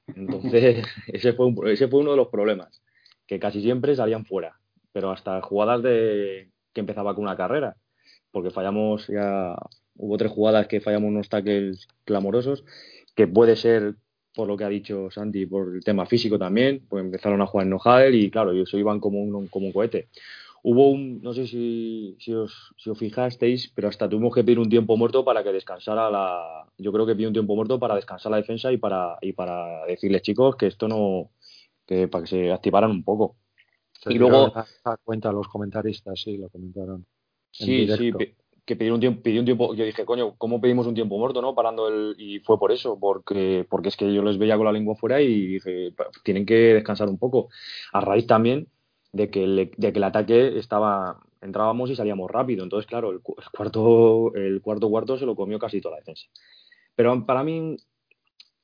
[0.09, 2.83] Entonces, ese fue, uno de los problemas,
[3.29, 4.59] que casi siempre salían fuera,
[4.93, 7.77] pero hasta jugadas de que empezaba con una carrera,
[8.33, 9.55] porque fallamos ya,
[9.95, 12.65] hubo tres jugadas que fallamos unos tackles clamorosos,
[13.15, 13.95] que puede ser
[14.35, 17.67] por lo que ha dicho Santi, por el tema físico también, pues empezaron a jugar
[17.67, 20.09] en no-huddle y claro, ellos iban como un, como un cohete.
[20.67, 24.59] Hubo un, no sé si, si, os, si os fijasteis, pero hasta tuvimos que pedir
[24.59, 26.67] un tiempo muerto para que descansara la.
[26.79, 29.85] Yo creo que pidió un tiempo muerto para descansar la defensa y para, y para
[29.85, 31.31] decirles, chicos, que esto no.
[31.87, 33.37] que para que se activaran un poco.
[33.93, 37.05] Se Y luego- a- cuenta los comentaristas, sí, lo comentaron.
[37.61, 38.19] en Sí, sí, directo.
[38.65, 41.43] que pedir un tiempo, pidió un tiempo, yo dije, coño, ¿cómo pedimos un tiempo muerto,
[41.43, 41.55] no?
[41.55, 44.73] Parando el, y fue por eso, porque, porque es que yo les veía con la
[44.73, 47.51] lengua fuera y dije, "Pa- tienen que descansar un poco.
[47.93, 48.67] A raíz también
[49.15, 49.41] de que
[49.77, 52.65] de que el ataque estaba, entrábamos y salíamos rápido.
[52.65, 56.01] Entonces, claro, el, cu- el cuarto, el cuarto cuarto se lo comió casi toda la
[56.01, 56.27] defensa.
[56.97, 57.77] Pero para mí,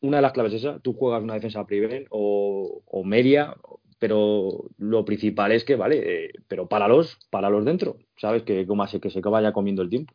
[0.00, 3.54] una de las claves es esa, tú juegas una defensa prevent o, o media,
[3.98, 8.42] pero lo principal es que, vale, eh, pero páralos, páralos dentro, ¿sabes?
[8.44, 10.14] Que, como que se vaya comiendo el tiempo.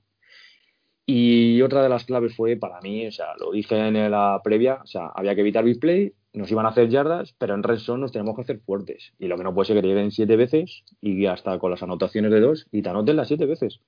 [1.08, 4.80] Y otra de las claves fue para mí, o sea, lo dije en la previa,
[4.84, 7.78] o sea, había que evitar big play, nos iban a hacer yardas, pero en red
[7.80, 9.14] zone nos tenemos que hacer fuertes.
[9.20, 11.84] Y lo que no puede ser que te lleguen siete veces y hasta con las
[11.84, 13.82] anotaciones de dos y te anoten las siete veces.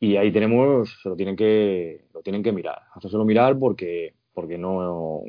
[0.00, 4.58] Y ahí tenemos, se lo tienen que, lo tienen que mirar, hacérselo mirar porque, porque
[4.58, 5.22] no,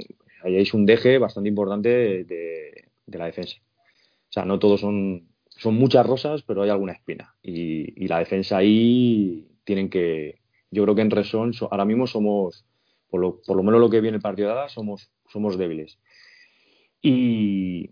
[0.44, 3.56] ahí un deje bastante importante de, de- la defensa.
[4.30, 7.36] O sea, no todos son, son muchas rosas, pero hay alguna espina.
[7.42, 12.08] Y, y la defensa ahí tienen que, yo creo que en Resón so- ahora mismo
[12.08, 12.66] somos,
[13.10, 16.00] por lo, por lo menos lo que viene el partido de Dada, somos, somos débiles.
[17.02, 17.90] Y,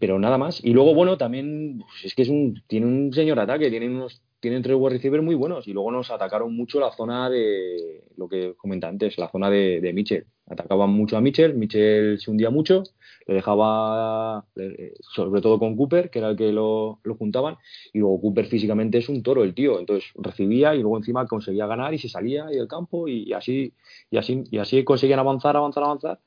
[0.00, 0.62] pero nada más.
[0.64, 4.22] Y luego, bueno, también pues es que es un, tiene un señor ataque, tiene unos,
[4.40, 5.68] tienen tres wide receivers muy buenos.
[5.68, 9.92] Y luego nos atacaron mucho la zona de lo que comenté antes, la zona de,
[9.94, 10.26] Mitchell.
[10.46, 12.82] Atacaban mucho a Mitchell, Mitchell se hundía mucho,
[13.26, 17.56] le dejaba, le- sobre todo con Cooper, que era el que lo, lo juntaban,
[17.94, 21.66] y luego Cooper físicamente es un toro el tío, entonces recibía y luego encima conseguía
[21.66, 23.72] ganar y se salía del campo y, así
[24.10, 26.20] y así y así conseguían avanzar, avanzar, avanzar,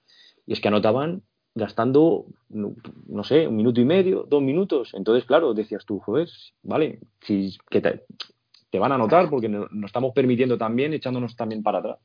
[0.48, 1.22] y es que anotaban
[1.58, 2.76] gastando, no,
[3.08, 6.30] no sé, un minuto y medio, dos minutos, entonces claro, decías tú, joder,
[6.64, 8.06] vale, si que te,
[8.80, 11.98] van a anotar porque no- nos estamos permitiendo también, echándonos también para atrás,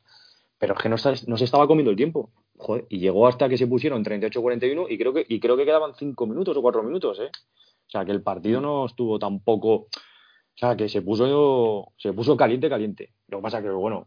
[0.59, 0.97] pero es que no,
[1.27, 2.31] no se estaba comiendo el tiempo.
[2.57, 5.95] Joder, y llegó hasta que se pusieron 38-41 y creo que y creo que quedaban
[5.95, 7.31] 5 minutos o 4 minutos, ¿eh?
[7.89, 9.89] O sea, que el partido no estuvo tampoco, o
[10.55, 13.11] sea, que se puso se puso caliente caliente.
[13.29, 14.07] Lo que pasa que bueno,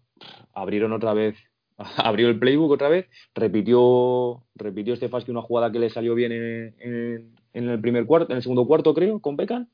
[0.54, 1.36] abrieron otra vez
[1.98, 6.76] abrió el playbook otra vez, repitió repitió Stefanski una jugada que le salió bien en,
[6.80, 9.68] en- el primer cuarto, en el segundo cuarto creo, con Beckham.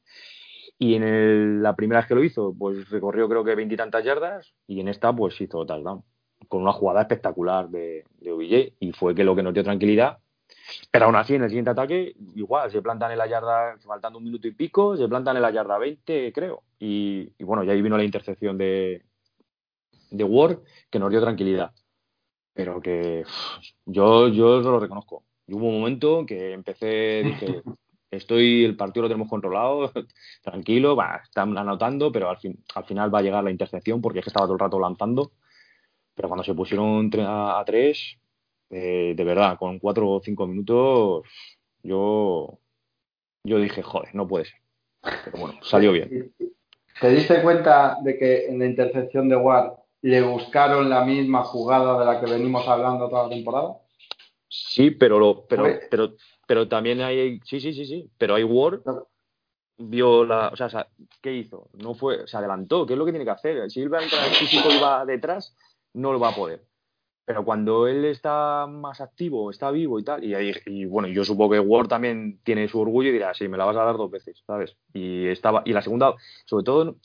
[0.79, 4.53] Y en el- la primera vez que lo hizo, pues recorrió creo que veintitantas yardas
[4.67, 6.03] y en esta pues hizo touchdown
[6.47, 10.19] con una jugada espectacular de, de OBJ y fue que lo que nos dio tranquilidad.
[10.91, 14.25] Pero aún así, en el siguiente ataque, igual, se plantan en la yarda, faltando un
[14.25, 16.63] minuto y pico, se plantan en la yarda 20, creo.
[16.79, 19.03] Y, bueno, y ahí vino la intercepción de,
[20.11, 21.71] de Ward, que nos dio tranquilidad.
[22.53, 25.23] Pero que uf, yo, yo lo reconozco.
[25.47, 27.61] Y hubo un momento que empecé, dije,
[28.11, 29.91] estoy, el partido lo tenemos controlado,
[30.43, 34.19] tranquilo, va, están anotando, pero al, fin, al final va a llegar la intercepción porque
[34.19, 35.31] es que estaba todo el rato lanzando.
[36.13, 38.17] Pero cuando se pusieron a, a tres,
[38.69, 41.23] eh, de verdad, con cuatro o cinco minutos,
[41.83, 42.59] yo,
[43.43, 44.59] yo dije, joder, no puede ser.
[45.01, 46.33] Pero bueno, salió bien.
[46.99, 51.99] ¿Te diste cuenta de que en la intercepción de Ward le buscaron la misma jugada
[51.99, 53.77] de la que venimos hablando toda la temporada?
[54.47, 56.13] Sí, pero lo, pero, pero,
[56.47, 58.81] pero también hay, sí, sí, sí, sí, pero hay Ward
[59.77, 60.87] vio la, o sea,
[61.21, 61.69] ¿qué hizo?
[61.73, 63.69] No fue, se adelantó, ¿qué es lo que tiene que hacer?
[63.71, 65.55] Si él va a entrar físico y va detrás,
[65.93, 66.65] no lo va a poder.
[67.25, 71.23] Pero cuando él está más activo, está vivo y tal, y, ahí- y bueno, yo
[71.23, 73.95] supongo que Ward también tiene su orgullo y dirá, sí, me la vas a dar
[73.97, 74.75] dos veces, ¿sabes?
[74.93, 76.13] Y estaba, y la segunda,
[76.45, 76.95] sobre todo,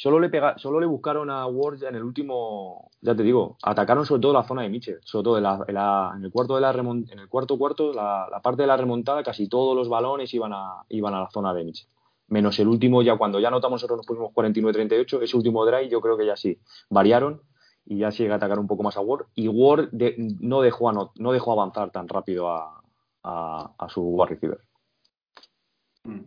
[0.00, 4.22] solo le solo le buscaron a Ward en el último, ya te digo, atacaron sobre
[4.22, 7.58] todo la zona de Mitchell, sobre todo en, el cuarto de la en el cuarto
[7.58, 11.28] cuarto, la, parte de la remontada, casi todos los balones iban a, iban a la
[11.28, 11.86] zona de Mitchell.
[12.28, 16.00] Menos el último, ya cuando ya notamos nosotros nos pusimos 49-38, ese último drive yo
[16.00, 17.42] creo que ya sí, variaron
[17.84, 19.26] y ya se llega a atacar un poco más a Ward.
[19.34, 22.80] Y Ward no, dejó no dejó avanzar tan rápido a,
[23.22, 24.38] a, su wide.
[26.04, 26.20] Mm.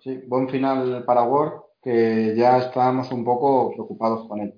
[0.00, 4.54] Sí, buen final para Ward, que ya estábamos un poco preocupados con él.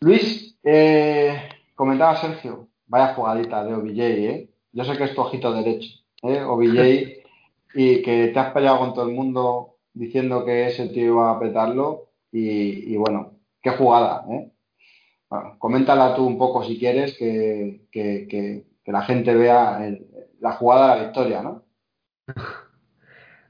[0.00, 1.36] Luis, eh,
[1.74, 4.50] comentaba Sergio, vaya jugadita de OBJ, ¿eh?
[4.72, 5.88] Yo sé que es tu ojito derecho,
[6.22, 6.40] ¿eh?
[6.42, 6.78] OBJ,
[7.74, 11.38] y que te has peleado con todo el mundo diciendo que ese tío iba a
[11.40, 14.50] petarlo, y, y bueno, qué jugada, ¿eh?
[15.28, 20.06] Bueno, coméntala tú un poco si quieres, que, que, que, que la gente vea el-
[20.40, 21.62] la jugada de la victoria, ¿no?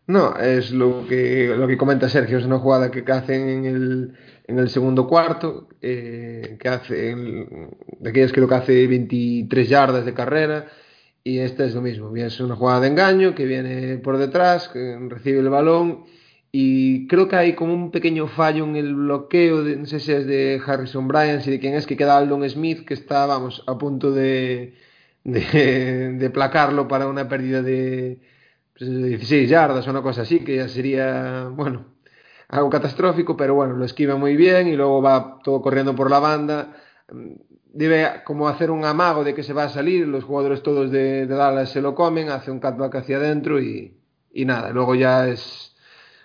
[0.07, 4.15] No, es lo que, lo que comenta Sergio, es una jugada que hacen en el,
[4.49, 10.13] en el segundo cuarto, eh, que hace, de aquellas creo que hace 23 yardas de
[10.13, 10.67] carrera,
[11.23, 14.99] y esta es lo mismo, es una jugada de engaño que viene por detrás, que
[15.09, 16.05] recibe el balón,
[16.51, 20.13] y creo que hay como un pequeño fallo en el bloqueo, de, no sé si
[20.13, 23.63] es de Harrison Bryant, y de quién es, que queda Aldon Smith, que está, vamos,
[23.69, 24.75] a punto de,
[25.23, 28.19] de, de placarlo para una pérdida de
[28.85, 31.87] 16 yardas o una cosa así, que ya sería, bueno,
[32.49, 36.19] algo catastrófico, pero bueno, lo esquiva muy bien y luego va todo corriendo por la
[36.19, 36.77] banda.
[37.11, 37.33] Mm,
[37.75, 41.27] Debe como hacer un amago de que se va a salir, los jugadores todos de,
[41.27, 43.97] Dallas se lo comen, hace un cutback hacia adentro y,
[44.35, 45.75] nada, luego ya es,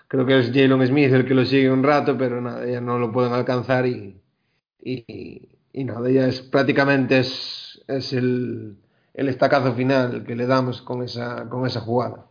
[0.08, 2.98] creo que es Jalen Smith el que lo sigue un rato, pero nada, ya no
[2.98, 4.20] lo pueden alcanzar y
[5.72, 8.76] nada, ya es prácticamente es, es el,
[9.18, 12.27] el estacazo final que le damos con esa, con esa jugada.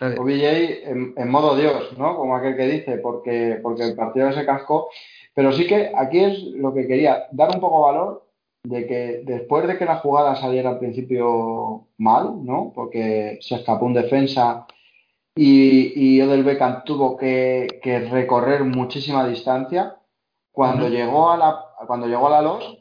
[0.00, 0.44] OBJ
[0.84, 2.16] en, en modo Dios, ¿no?
[2.16, 4.88] Como aquel que dice, porque, porque el partido se cascó.
[5.34, 8.26] Pero sí que aquí es lo que quería, dar un poco valor
[8.64, 12.72] de que después de que la jugada saliera al principio mal, ¿no?
[12.74, 14.66] Porque se escapó un defensa
[15.34, 19.96] y, y Odell Beckham tuvo que, que recorrer muchísima distancia.
[20.50, 22.78] Cuando llegó a la, cuando llegó a la LOS,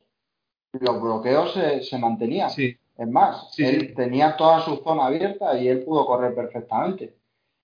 [0.80, 2.50] los bloqueos se, se mantenían.
[2.50, 3.94] Sí, Es más, Sí, él sí.
[3.96, 7.16] tenía toda su zona abierta y él pudo correr perfectamente.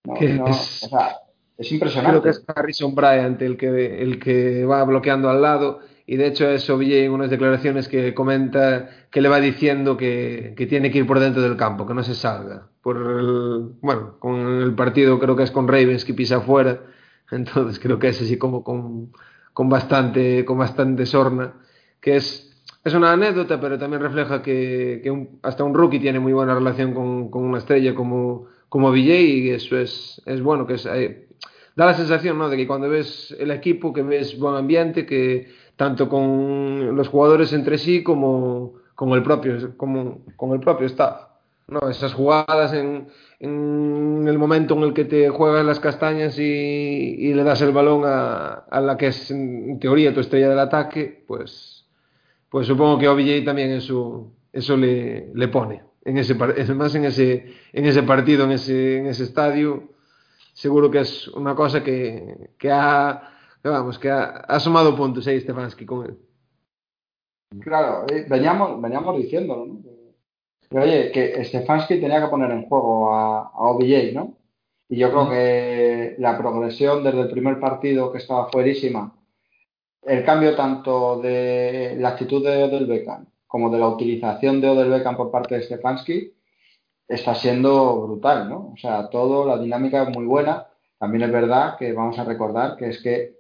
[0.06, 0.16] No,
[0.48, 1.20] es- o sea,
[1.58, 2.20] es impresionante.
[2.20, 6.28] creo que es Harrison Bryant el que, el que va bloqueando al lado y de
[6.28, 10.92] hecho es OBJ en unas declaraciones que comenta que le va diciendo que, que tiene
[10.92, 12.68] que ir por dentro del campo, que no se salga.
[12.82, 16.82] Por el, bueno, con el partido creo que es con Ravens que pisa afuera,
[17.32, 19.14] entonces creo que es así como con,
[19.54, 21.54] con bastante con bastante sorna,
[22.02, 22.51] que es
[22.84, 26.56] es una anécdota, pero también refleja que, que un- hasta un rookie tiene muy buena
[26.56, 30.86] relación con, con una estrella como, como OBJ y eso es, es bueno, que es,
[30.88, 31.28] eh,
[31.76, 32.50] da la sensación ¿no?
[32.50, 37.54] de que cuando ves el equipo, que ves buen ambiente, que tanto con los jugadores
[37.54, 41.28] entre sí como con el propio, como, con el propio staff.
[41.68, 41.90] ¿no?
[41.90, 43.08] Esas jugadas en,
[43.40, 47.72] en el momento en el que te juegas las castañas y, y le das el
[47.72, 51.81] balón a, a la que es en teoría tu estrella del ataque, pues,
[52.52, 55.82] pues supongo que OBJ también eso, eso le, le pone.
[56.04, 59.94] En ese, más en ese, en ese partido, en ese, en ese estadio,
[60.52, 63.32] seguro que es una cosa que, que ha,
[63.64, 66.18] que vamos, que ha, ha sumado puntos ahí Stefanski con él.
[67.62, 69.82] Claro, eh, veníamos, veníamos diciéndolo, ¿no?
[70.70, 74.38] Que, oye, que Stefanski tenía que poner en juego a, a OBJ, ¿no?
[74.90, 79.16] Y yo creo que la progresión desde el primer partido que estaba fuerísima,
[80.04, 84.90] el cambio tanto de la actitud de Odell Beckham como de la utilización de Odell
[84.90, 86.34] Beckham por parte de Stefanski,
[87.06, 88.72] está siendo brutal, ¿no?
[88.74, 90.68] O sea, todo, la dinámica es muy buena.
[90.98, 93.36] También es verdad que vamos a recordar que es que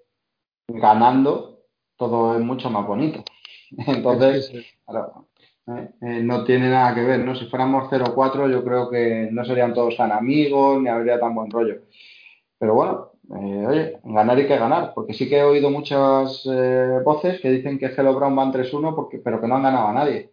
[0.68, 1.62] ganando
[1.96, 3.24] todo es mucho más bonito.
[3.88, 4.52] Entonces,
[4.86, 5.28] claro,
[5.68, 7.34] eh, eh, no tiene nada que ver, ¿no?
[7.34, 11.50] Si fuéramos 0-4, yo creo que no serían todos tan amigos ni habría tan buen
[11.50, 11.84] rollo.
[12.58, 17.00] Pero bueno, eh, oye, ganar hay que ganar, porque sí que he oído muchas eh,
[17.04, 19.94] voces que dicen que Hello Brown van 3-1, porque, pero que no han ganado a
[19.94, 20.32] nadie.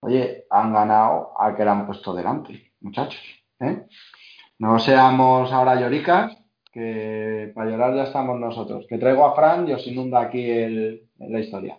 [0.00, 3.20] Oye, han ganado al que le han puesto delante, muchachos.
[3.60, 3.86] ¿eh?
[4.58, 6.36] No seamos ahora lloricas,
[6.72, 8.84] que para llorar ya estamos nosotros.
[8.88, 11.78] Que traigo a Fran y os inunda aquí el, la historia.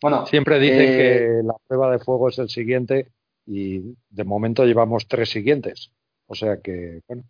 [0.00, 3.08] Bueno, Siempre dicen que la prueba de fuego es el siguiente
[3.46, 3.80] y
[4.10, 5.90] de momento llevamos tres siguientes.
[6.26, 7.24] O sea que, bueno,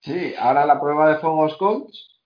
[0.00, 2.20] Sí, ahora la prueba de fuego es Colts,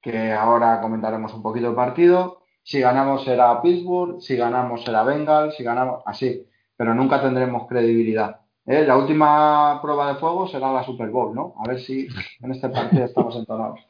[0.00, 2.42] que ahora comentaremos un poquito el partido.
[2.62, 6.46] Si ganamos será Pittsburgh, si ganamos será Bengals, si ganamos así,
[6.76, 8.40] pero nunca tendremos credibilidad.
[8.66, 8.84] ¿eh?
[8.86, 11.54] La última prueba de fuego será la Super Bowl, ¿no?
[11.62, 12.08] A ver si
[12.40, 13.80] en este partido estamos entonados.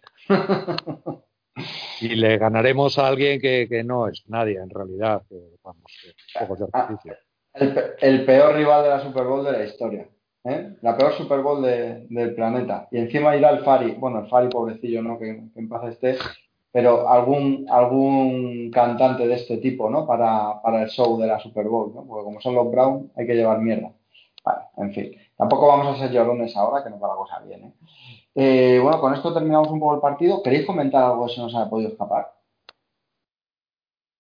[2.01, 5.23] y le ganaremos a alguien que, que no es nadie en realidad.
[5.29, 7.17] Que, vamos, que fuegos de artificio.
[7.53, 10.09] El, pe- el peor rival de la Super Bowl de la historia.
[10.45, 10.77] ¿Eh?
[10.83, 12.89] La peor Super Bowl de- del planeta.
[12.91, 13.93] Y encima irá el Fari.
[13.93, 15.19] Bueno, el Fari, pobrecillo, ¿no?
[15.19, 16.17] Que, que en paz esté.
[16.73, 20.07] Pero algún, algún cantante de este tipo, ¿no?
[20.07, 22.05] Para, para el show de la Super Bowl, ¿no?
[22.07, 23.93] Porque como son los Brown, hay que llevar mierda.
[24.77, 25.13] En fin.
[25.37, 27.73] Tampoco vamos a ser llorones ahora, que nos va la cosa bien, ¿eh?
[28.37, 30.43] Eh, bueno, con esto terminamos un poco el partido.
[30.43, 32.33] ¿Queréis comentar algo si nos ha podido escapar?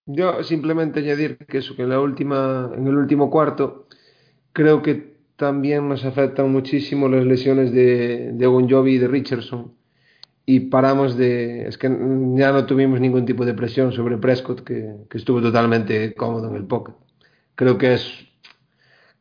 [0.06, 3.86] Yo simplemente añadir que eso, que en la última, en el último cuarto,
[4.52, 9.74] creo que también nos afectan muchísimo las lesiones de, de Bon Jovi y de Richardson.
[10.46, 11.66] Y paramos de.
[11.66, 16.14] Es que ya no tuvimos ningún tipo de presión sobre Prescott, que, que estuvo totalmente
[16.14, 16.94] cómodo en el pocket.
[17.54, 18.34] Creo que es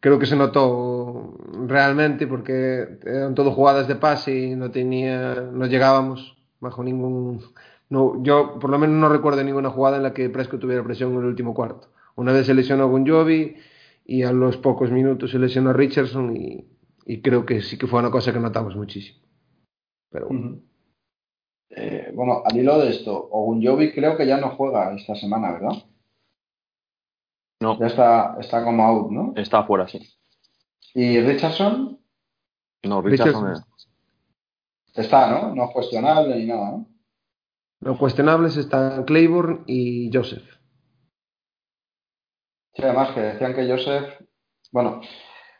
[0.03, 5.65] creo que se notó realmente porque eran todo jugadas de pase y no tenía, no
[5.65, 7.41] llegábamos bajo ningún,
[7.87, 11.13] no, yo por lo menos no recuerdo ninguna jugada en la que Prescott tuviera presión
[11.13, 11.87] en el último cuarto.
[12.15, 13.55] Una vez se lesionó Gunjovi
[14.05, 16.67] y a los pocos minutos se lesionó Richardson y,
[17.05, 19.19] y creo que sí que fue una cosa que notamos muchísimo.
[20.09, 20.59] Pero bueno.
[21.69, 25.83] Eh, bueno, al hilo de esto, Ogunjovi creo que ya no juega esta semana, ¿verdad?
[27.61, 29.33] No, Ya está, está como out, ¿no?
[29.35, 29.99] está afuera, sí.
[30.93, 31.99] Y Richardson
[32.83, 33.65] No, Richardson, Richardson.
[34.93, 35.55] está, ¿no?
[35.55, 36.87] No es cuestionable ni nada, ¿no?
[37.79, 40.43] Los cuestionables están Claiborne y Joseph.
[42.73, 44.05] Sí, además que decían que Joseph,
[44.71, 45.01] bueno,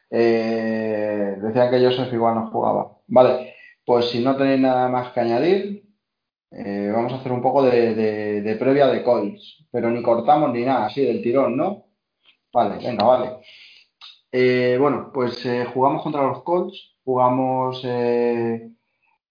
[0.10, 2.98] eh, decían que Joseph igual no jugaba.
[3.08, 3.56] Vale,
[3.86, 5.84] pues si no tenéis nada más que añadir,
[6.52, 10.66] eh, vamos a hacer un poco de, de- previa de Colts, pero ni cortamos ni
[10.66, 11.86] nada, así del tirón, ¿no?
[12.54, 13.32] Vale, venga, vale.
[14.32, 15.44] Eh, bueno, pues
[15.74, 17.84] jugamos contra los Colts, jugamos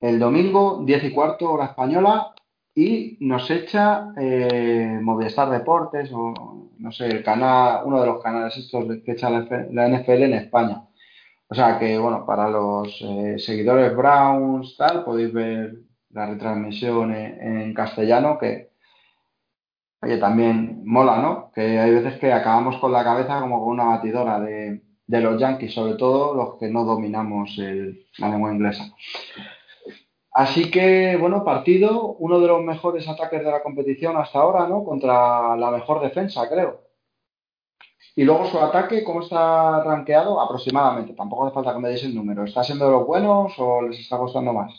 [0.01, 2.32] el domingo, 10 y cuarto, hora española,
[2.74, 8.56] y nos echa eh, Movistar Deportes o no sé, el canal, uno de los canales
[8.56, 10.82] estos que echa la, NFL en España.
[11.48, 15.74] O sea que, bueno, para los eh, seguidores Browns, tal, podéis ver
[16.10, 18.70] la retransmisión en, en castellano, que,
[20.02, 21.52] oye, también mola, ¿no?
[21.54, 25.40] Que hay veces que acabamos con la cabeza como con una batidora de, de los
[25.40, 28.84] Yankees, sobre todo los que no dominamos el- la lengua inglesa.
[30.33, 34.83] Así que, bueno, partido, uno de los mejores ataques de la competición hasta ahora, ¿no?
[34.83, 36.80] Contra la mejor defensa, creo.
[38.16, 40.41] Y luego su ataque, ¿cómo está rankeado?
[40.41, 41.14] Aproximadamente.
[41.14, 42.45] Tampoco hace falta que me deis el número.
[42.45, 44.72] ¿Está siendo de los buenos o les está costando más?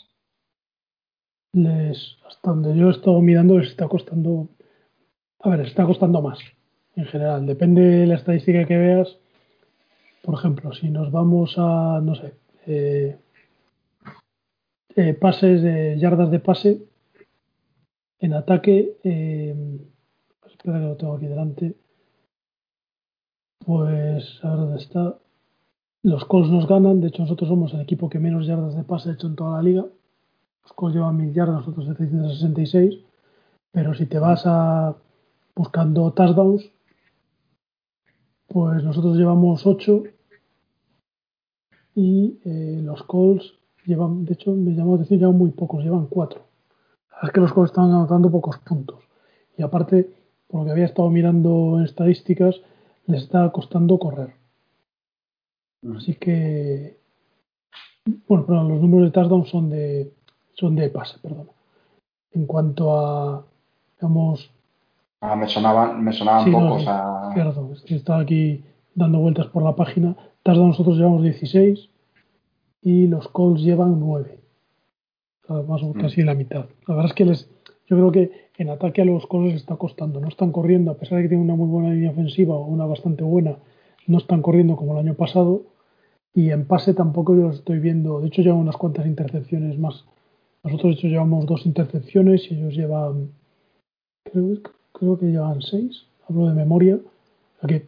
[1.52, 4.48] Les, hasta donde yo he estado mirando, les está costando.
[5.40, 6.38] A ver, les está costando más.
[6.96, 9.18] En general, depende de la estadística que veas.
[10.22, 12.34] Por ejemplo, si nos vamos a, no sé,
[12.66, 13.18] eh,
[14.96, 16.82] eh, pases de yardas de pase
[18.20, 18.96] en ataque.
[19.04, 19.54] eh,
[20.46, 21.74] espera que lo tengo aquí delante.
[23.64, 25.18] Pues a ver dónde está.
[26.02, 27.00] Los Colts nos ganan.
[27.00, 29.56] De hecho, nosotros somos el equipo que menos yardas de pase ha hecho en toda
[29.56, 29.86] la liga.
[30.62, 33.00] Los Colts llevan 1000 yardas, nosotros 766.
[33.72, 34.96] Pero si te vas a
[35.54, 36.70] buscando touchdowns,
[38.46, 40.04] pues nosotros llevamos 8
[41.96, 43.54] y eh, los Colts
[43.84, 46.40] llevan, de hecho, me llamó la atención, llevan muy pocos, llevan 4.
[47.22, 49.02] Es que los Colts están anotando pocos puntos.
[49.56, 50.10] Y aparte,
[50.48, 52.60] por lo que había estado mirando en estadísticas,
[53.06, 54.34] les está costando correr.
[55.96, 56.98] Así que,
[58.26, 60.12] bueno, perdón, los números de touchdown son de,
[60.54, 61.48] son de pase, perdón.
[62.32, 63.44] En cuanto a,
[63.96, 64.50] digamos,
[65.20, 67.30] Ah, me sonaban, me sonaban Sí, pocos a...
[67.32, 68.62] Cierto, es que estaba aquí
[68.94, 70.14] dando vueltas por la página.
[70.42, 71.88] Touchdown nosotros llevamos 16
[72.84, 74.38] y los Colts llevan 9.
[75.42, 76.00] O sea, más o menos Mm.
[76.00, 76.66] casi la mitad.
[76.86, 77.48] La verdad es que les,
[77.88, 80.20] yo creo que en ataque a los Colts les está costando.
[80.20, 82.86] No están corriendo, a pesar de que tienen una muy buena línea ofensiva o una
[82.86, 83.56] bastante buena,
[84.06, 85.62] no están corriendo como el año pasado.
[86.34, 88.20] Y en pase tampoco yo los estoy viendo.
[88.20, 90.04] De hecho, llevan unas cuantas intercepciones más.
[90.62, 93.30] Nosotros, de hecho, llevamos dos intercepciones y ellos llevan,
[94.24, 94.58] creo,
[94.92, 96.06] creo que llevan seis.
[96.28, 96.96] Hablo de memoria.
[96.96, 97.86] O sea que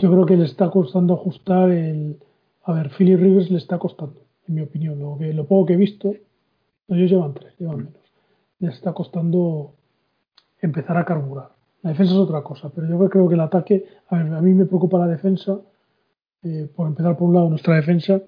[0.00, 2.16] yo creo que le está costando ajustar el.
[2.64, 4.98] A ver, Philly Rivers le está costando, en mi opinión.
[4.98, 6.14] Lo, que, lo poco que he visto,
[6.88, 8.02] ellos llevan tres, llevan menos.
[8.60, 9.74] Les está costando
[10.60, 11.50] empezar a carburar.
[11.82, 13.84] La defensa es otra cosa, pero yo creo que el ataque.
[14.08, 15.60] A ver, a mí me preocupa la defensa.
[16.44, 18.20] eh, por empezar por un lado, nuestra defensa.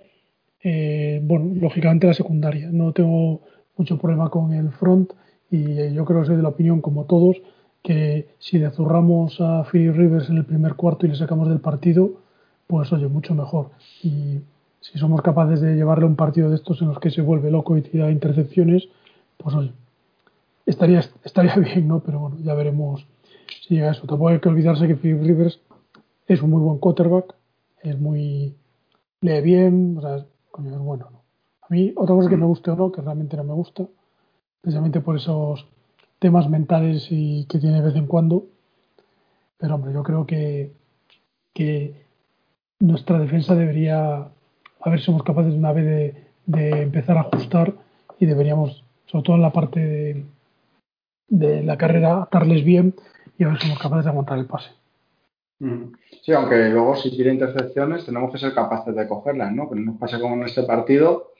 [0.62, 2.70] eh, bueno, lógicamente la secundaria.
[2.72, 3.42] No tengo
[3.76, 5.12] mucho problema con el front
[5.50, 7.36] y eh, yo creo que soy de la opinión, como todos,
[7.82, 11.60] que si le zurramos a Philly Rivers en el primer cuarto y le sacamos del
[11.60, 12.22] partido,
[12.74, 13.70] pues oye, mucho mejor.
[14.02, 14.40] Y
[14.80, 17.76] si somos capaces de llevarle un partido de estos en los que se vuelve loco
[17.76, 18.88] y tira intercepciones,
[19.36, 19.70] pues oye,
[20.66, 22.00] estaría, estaría bien, ¿no?
[22.00, 23.06] Pero bueno, ya veremos
[23.62, 24.08] si llega a eso.
[24.08, 25.60] Tampoco hay que olvidarse que Philip Rivers
[26.26, 27.36] es un muy buen quarterback,
[27.80, 28.56] es muy.
[29.20, 31.22] lee bien, o sea, coño, es bueno, ¿no?
[31.62, 33.86] A mí, otra cosa que me guste o no, que realmente no me gusta,
[34.60, 35.64] precisamente por esos
[36.18, 38.46] temas mentales y que tiene de vez en cuando.
[39.58, 40.72] Pero hombre, yo creo que,
[41.52, 42.03] que
[42.80, 44.28] nuestra defensa debería,
[44.80, 47.74] a ver somos capaces de una vez de, de empezar a ajustar
[48.18, 50.24] y deberíamos, sobre todo en la parte de,
[51.28, 52.94] de la carrera, atarles bien
[53.38, 54.70] y a ver si somos capaces de aguantar el pase.
[55.60, 55.92] Mm.
[56.22, 59.68] Sí, aunque luego si tira intercepciones tenemos que ser capaces de cogerlas, ¿no?
[59.68, 61.32] Que no nos pase como en este partido,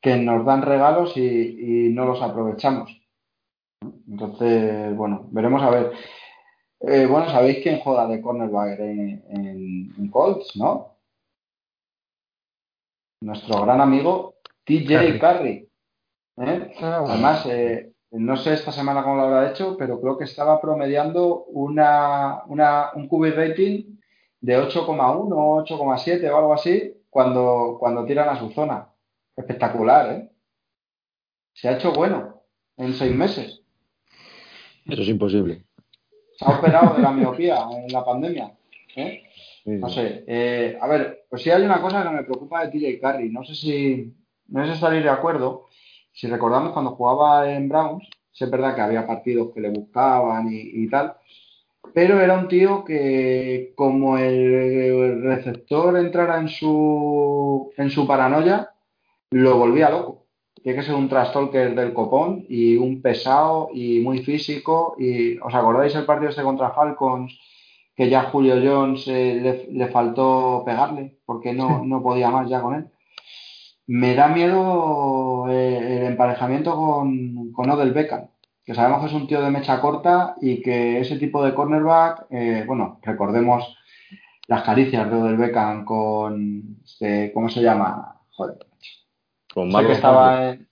[0.00, 3.02] que nos dan regalos y, y no los aprovechamos.
[4.08, 5.92] Entonces, bueno, veremos a ver.
[6.86, 10.92] Eh, bueno, sabéis quién juega de cornerback en, en, en Colts, ¿no?
[13.22, 15.68] nuestro gran amigo TJ Carry.
[16.38, 16.74] ¿eh?
[16.80, 20.60] Ah, Además, eh, no sé esta semana cómo lo habrá hecho, pero creo que estaba
[20.60, 23.96] promediando una, una, un QB rating
[24.40, 28.88] de 8,1 o 8,7 o algo así cuando, cuando tiran a su zona.
[29.36, 30.28] Espectacular, ¿eh?
[31.54, 32.42] Se ha hecho bueno
[32.76, 33.62] en seis meses.
[34.86, 35.64] Eso es imposible.
[36.36, 38.52] Se ha operado de la miopía en la pandemia.
[38.96, 39.22] ¿eh?
[39.64, 40.24] Sí, No sé.
[40.26, 43.28] eh, a ver, pues sí hay una cosa que me preocupa de TJ Carry.
[43.30, 44.12] No sé si.
[44.48, 45.66] No sé si estaréis de acuerdo.
[46.12, 50.48] Si recordamos cuando jugaba en Browns, sí es verdad que había partidos que le buscaban
[50.52, 51.14] y, y tal.
[51.94, 58.70] Pero era un tío que, como el receptor entrara en su, en su paranoia,
[59.30, 60.21] lo volvía loco.
[60.62, 64.94] Tiene que ser un trastalker del copón y un pesado y muy físico.
[64.98, 67.38] Y ¿os acordáis el partido este contra Falcons?
[67.94, 72.60] que ya Julio Jones eh, le, le faltó pegarle porque no, no podía más ya
[72.60, 72.86] con él.
[73.86, 78.28] Me da miedo eh, el emparejamiento con, con Odell Beckham,
[78.64, 82.26] que sabemos que es un tío de mecha corta y que ese tipo de cornerback,
[82.30, 83.76] eh, bueno, recordemos
[84.46, 88.20] las caricias de Odell Beckham con, este, ¿cómo se llama?
[88.30, 88.58] Joder,
[89.54, 90.68] Con que estaba en...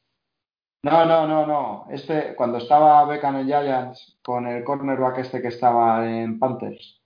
[0.82, 1.86] No, no, no, no.
[1.90, 7.02] Este, cuando estaba Beckham en Giants con el cornerback este que estaba en Panthers,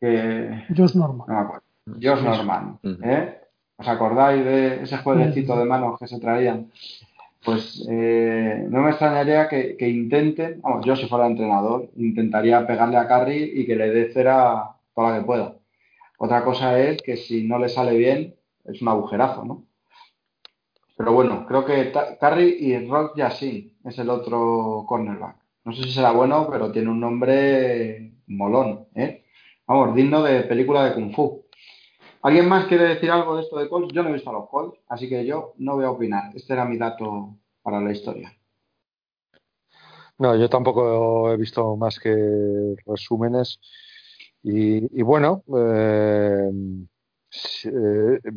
[0.00, 1.26] que Josh Norman.
[1.26, 1.64] no me acuerdo.
[2.00, 2.78] Josh Norman.
[3.02, 3.40] ¿eh?
[3.76, 6.70] ¿Os acordáis de ese jueguecito de manos que se traían?
[7.44, 12.96] Pues eh, no me extrañaría que, que intenten, vamos, yo si fuera entrenador, intentaría pegarle
[12.96, 15.56] a Carry y que le dé cera toda la que pueda.
[16.18, 19.64] Otra cosa es que si no le sale bien, es un agujerazo, ¿no?
[20.96, 25.36] Pero bueno, creo que Curry y Rock Yassin es el otro cornerback.
[25.64, 29.24] No sé si será bueno, pero tiene un nombre molón, ¿eh?
[29.66, 31.46] Vamos, digno de película de Kung Fu.
[32.22, 33.92] ¿Alguien más quiere decir algo de esto de Colts?
[33.92, 36.30] Yo no he visto a los Colts, así que yo no voy a opinar.
[36.34, 38.32] Este era mi dato para la historia.
[40.18, 43.58] No, yo tampoco he visto más que resúmenes.
[44.42, 46.50] Y, y bueno, eh,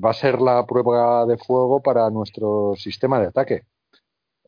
[0.04, 3.64] va a ser la prueba de fuego para nuestro sistema de ataque.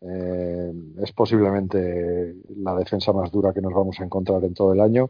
[0.01, 0.71] Eh,
[1.01, 5.09] es posiblemente la defensa más dura que nos vamos a encontrar en todo el año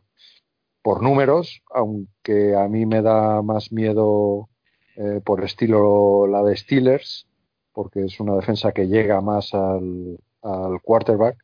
[0.82, 4.48] por números, aunque a mí me da más miedo
[4.96, 7.28] eh, por estilo la de Steelers,
[7.74, 11.38] porque es una defensa que llega más al, al quarterback,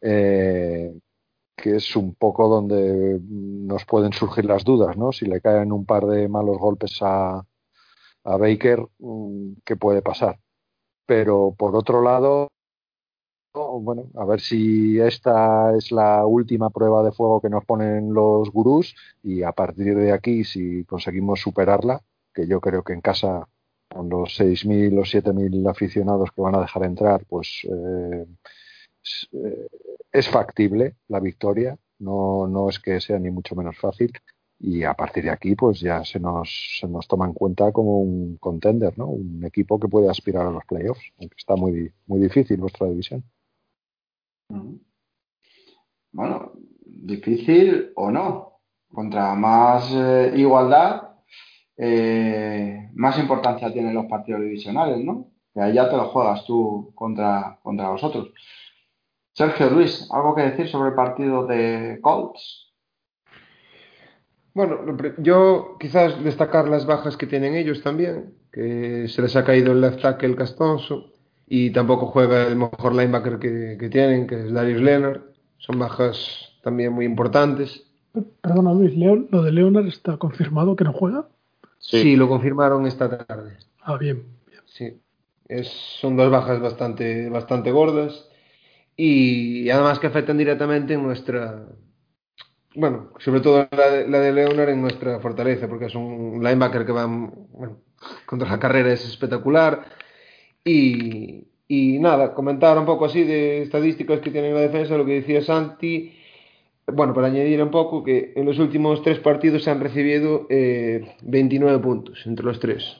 [0.00, 0.92] eh,
[1.58, 5.12] que es un poco donde nos pueden surgir las dudas, ¿no?
[5.12, 7.44] Si le caen un par de malos golpes a,
[8.24, 10.38] Baker, mm, ¿qué puede pasar?
[11.06, 12.50] Pero por otro lado,
[13.54, 18.50] bueno, a ver si esta es la última prueba de fuego que nos ponen los
[18.50, 22.02] gurús y a partir de aquí, si conseguimos superarla,
[22.34, 23.48] que yo creo que en casa
[23.88, 28.26] con los 6.000 o 7.000 aficionados que van a dejar entrar, pues eh,
[30.12, 34.12] es, factible la victoria, no, no es que sea ni mucho menos fácil
[34.60, 38.00] y a partir de aquí pues ya se nos, se nos toma en cuenta como
[38.00, 39.06] un contender, ¿no?
[39.06, 43.24] un equipo que puede aspirar a los playoffs, aunque está muy, muy difícil nuestra división.
[46.12, 46.52] Bueno,
[46.84, 48.60] difícil o no.
[48.90, 51.18] Contra más eh, igualdad,
[51.76, 55.30] eh, más importancia tienen los partidos divisionales, ¿no?
[55.52, 58.32] Que ahí ya te lo juegas tú contra, contra los otros.
[59.38, 62.72] Sergio Luis, ¿algo que decir sobre el partido de Colts?
[64.52, 64.80] Bueno,
[65.18, 69.80] yo quizás destacar las bajas que tienen ellos también, que se les ha caído el
[69.80, 71.12] left tackle Castonzo
[71.46, 75.20] y tampoco juega el mejor linebacker que, que tienen, que es Darius Leonard.
[75.58, 76.16] Son bajas
[76.64, 77.84] también muy importantes.
[78.40, 81.28] Perdona, Luis, Leon, lo de Leonard está confirmado que no juega.
[81.78, 82.16] Sí, Sí.
[82.16, 83.56] lo confirmaron esta tarde.
[83.82, 84.24] Ah, bien.
[84.48, 84.62] bien.
[84.66, 85.00] Sí,
[85.46, 85.68] es,
[86.00, 88.28] son dos bajas bastante, bastante gordas
[89.00, 91.68] y además que afectan directamente en nuestra,
[92.74, 96.84] bueno, sobre todo la de, la de Leonard en nuestra fortaleza, porque es un linebacker
[96.84, 97.80] que va, bueno,
[98.26, 99.86] contra la carrera es espectacular
[100.64, 105.20] y, y nada, comentar un poco así de estadísticas que tiene la defensa, lo que
[105.20, 106.14] decía Santi.
[106.84, 111.14] Bueno, para añadir un poco que en los últimos tres partidos se han recibido eh,
[111.22, 112.96] 29 puntos entre los tres.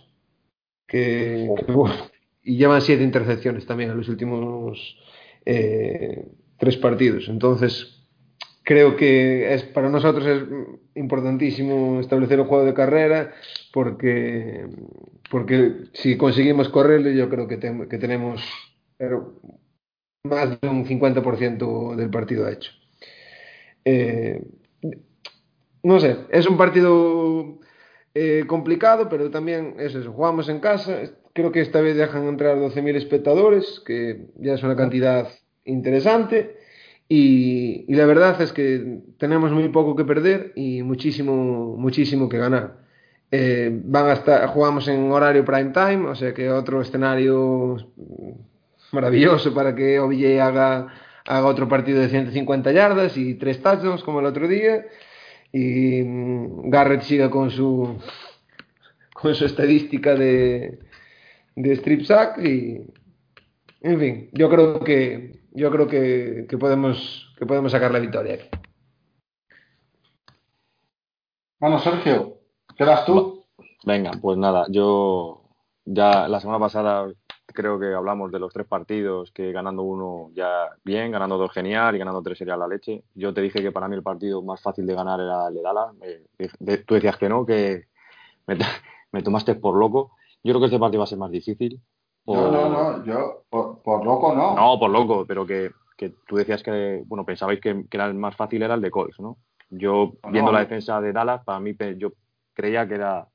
[0.87, 1.97] Que, que, bueno,
[2.45, 4.97] y llevan siete intercepciones también en los últimos
[5.49, 6.27] eh,
[6.59, 7.29] tres partidos.
[7.29, 8.07] Entonces,
[8.65, 10.43] creo que es para nosotros es
[10.95, 13.33] importantísimo establecer un juego de carrera
[13.73, 14.67] porque,
[15.31, 18.43] porque si conseguimos correrle, yo creo que, te- que tenemos
[20.25, 22.71] más de un 50% del partido hecho.
[23.85, 24.41] Eh,
[25.83, 27.59] no sé, es un partido
[28.15, 30.13] eh, complicado, pero también es eso.
[30.13, 31.03] Jugamos en casa,
[31.39, 35.29] creo que esta vez dejan entrar 12.000 espectadores, que ya es una cantidad
[35.65, 36.57] interesante.
[37.09, 42.39] Y, y, la verdad es que tenemos muy poco que perder y muchísimo, muchísimo que
[42.39, 42.79] ganar.
[43.31, 47.77] Eh, van a estar, jugamos en horario prime time, o sea que otro escenario
[48.91, 50.89] maravilloso para que OBJ haga,
[51.25, 54.87] haga otro partido de 150 yardas y tres touchdowns como el otro día.
[55.53, 57.97] Y mm, Garrett siga con su,
[59.15, 60.88] con su estadística de,
[61.59, 62.81] de strip sack y
[63.81, 68.35] en fin, yo creo que yo creo que, que podemos que podemos sacar la victoria
[68.35, 68.49] aquí.
[71.59, 72.39] Bueno, Sergio,
[72.77, 73.45] ¿qué das tú?
[73.85, 75.43] Venga, pues nada, yo
[75.85, 77.13] ya la semana pasada
[77.47, 81.97] creo que hablamos de los tres partidos, que ganando uno ya bien, ganando dos genial
[81.97, 83.03] y ganando tres sería la leche.
[83.15, 85.63] Yo te dije que para mí el partido más fácil de ganar era el de
[85.63, 85.95] Dallas.
[86.03, 87.87] Eh, tú decías que no, que
[88.47, 88.57] me,
[89.11, 90.18] me tomaste por loco.
[90.43, 91.81] Yo creo que este partido va a ser más difícil.
[92.27, 94.55] No, no, no, yo por, por, loco no.
[94.55, 98.15] No, por loco, pero que, que tú decías que, bueno, pensabais que, que, era el
[98.15, 99.39] más fácil era el de Colts, ¿no?
[99.71, 102.13] Yo, no, viendo la defensa de Dallas, para mí, yo
[102.53, 103.29] creía que era,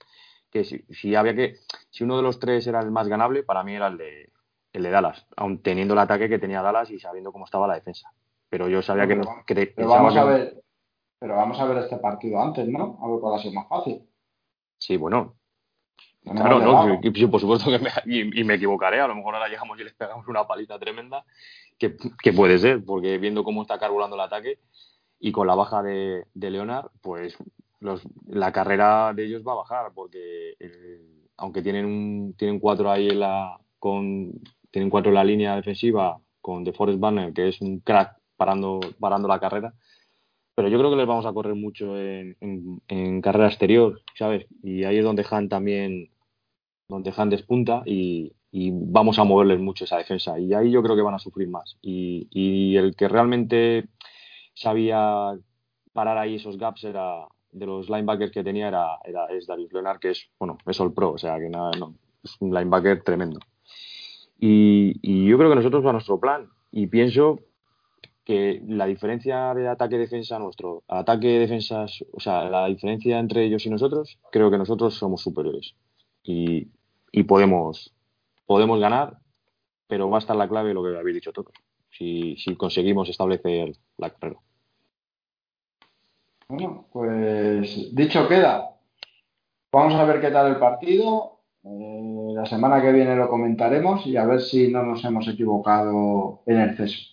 [0.51, 1.55] que si, si, había que,
[1.89, 4.29] si uno de los tres era el más ganable, para mí era el de,
[4.73, 7.75] el de Dallas, aun teniendo el ataque que tenía Dallas y sabiendo cómo estaba la
[7.75, 8.11] defensa.
[8.49, 9.71] Pero yo sabía pero, que no.
[9.75, 10.63] Pero, vamos a ver,
[11.17, 12.99] pero vamos a ver este partido antes, ¿no?
[13.01, 14.07] A ver cuál ha sido más fácil.
[14.77, 15.35] Sí, bueno,
[16.23, 18.99] Claro, no, y, por supuesto que me, y, y, me equivocaré.
[19.01, 21.25] A lo mejor ahora llegamos y les pegamos una paliza tremenda,
[21.77, 24.59] que, que puede ser, porque viendo cómo está carburando el ataque
[25.19, 27.37] y con la baja de, de Leonard, pues
[27.79, 32.89] los, la carrera de ellos va a bajar, porque el, aunque tienen un, tienen cuatro
[32.89, 34.31] ahí en la, con,
[34.71, 39.27] tienen cuatro en la línea defensiva con DeForest Banner, que es un crack parando, parando
[39.27, 39.73] la carrera,
[40.55, 44.45] pero yo creo que les vamos a correr mucho en, en, en, carrera exterior, ¿sabes?
[44.61, 46.12] Y ahí es donde Han también
[46.87, 50.37] donde Han despunta y, y, vamos a moverles mucho esa defensa.
[50.39, 51.77] Y ahí yo creo que van a sufrir más.
[51.81, 53.85] Y, el que realmente
[54.53, 55.33] sabía
[55.93, 59.99] parar ahí esos gaps era de los linebackers que tenía era, era es Darius Leonard,
[59.99, 63.39] que es, bueno, es All Pro, o sea que nada, no, es un linebacker tremendo.
[64.39, 66.49] Y, yo creo que nosotros va nuestro plan.
[66.71, 67.39] Y pienso
[68.25, 74.17] que la diferencia de ataque-defensa nuestro, ataque-defensas, o sea, la diferencia entre ellos y nosotros,
[74.31, 75.75] creo que nosotros somos superiores
[76.23, 76.69] y,
[77.11, 77.93] y podemos,
[78.45, 79.17] podemos ganar,
[79.87, 81.53] pero va a estar la clave lo que habéis dicho todos,
[81.91, 84.39] si, si conseguimos establecer la carrera.
[86.47, 88.69] Bueno, pues dicho queda.
[89.71, 91.39] Vamos a ver qué tal el partido.
[91.63, 96.41] Eh, la semana que viene lo comentaremos y a ver si no nos hemos equivocado
[96.45, 97.12] en exceso.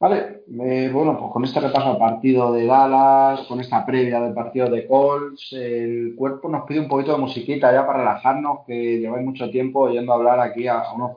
[0.00, 4.32] Vale, eh, bueno, pues con este repaso al partido de Dallas, con esta previa del
[4.32, 9.00] partido de Colts, el cuerpo nos pide un poquito de musiquita ya para relajarnos, que
[9.00, 11.16] lleváis mucho tiempo oyendo hablar aquí a unos,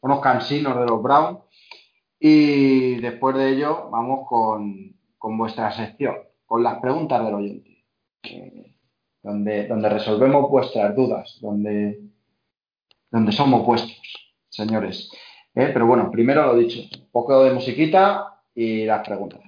[0.00, 1.40] unos cansinos de los Browns.
[2.18, 7.84] Y después de ello, vamos con, con vuestra sección, con las preguntas del oyente,
[8.22, 8.76] eh,
[9.22, 12.00] donde, donde resolvemos vuestras dudas, donde,
[13.10, 14.00] donde somos vuestros,
[14.48, 15.10] señores.
[15.56, 15.70] ¿Eh?
[15.72, 19.40] Pero bueno, primero lo dicho, un poco de musiquita y las preguntas.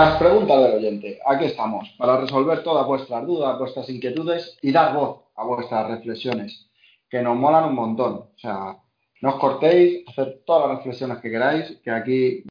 [0.00, 1.20] Las preguntas del oyente.
[1.26, 6.70] Aquí estamos, para resolver todas vuestras dudas, vuestras inquietudes y dar voz a vuestras reflexiones,
[7.10, 8.14] que nos molan un montón.
[8.14, 8.78] O sea,
[9.20, 12.44] no os cortéis, hacer todas las reflexiones que queráis, que aquí...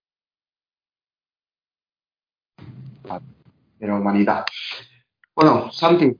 [3.79, 4.45] La humanidad.
[5.35, 6.15] Bueno, Santi,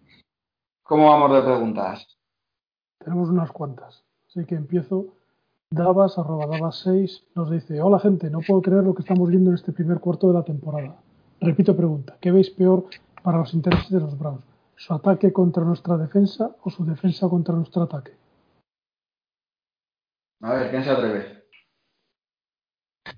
[0.81, 2.07] ¿cómo vamos de preguntas?
[2.97, 4.03] Tenemos unas cuantas.
[4.27, 5.13] Así que empiezo.
[5.69, 9.57] Davas, arroba Davas6, nos dice, hola gente, no puedo creer lo que estamos viendo en
[9.57, 10.97] este primer cuarto de la temporada.
[11.41, 12.85] Repito pregunta, ¿qué veis peor
[13.23, 14.43] para los intereses de los Browns?
[14.75, 18.11] ¿Su ataque contra nuestra defensa o su defensa contra nuestro ataque?
[20.41, 21.43] A ver, ¿quién se atreve?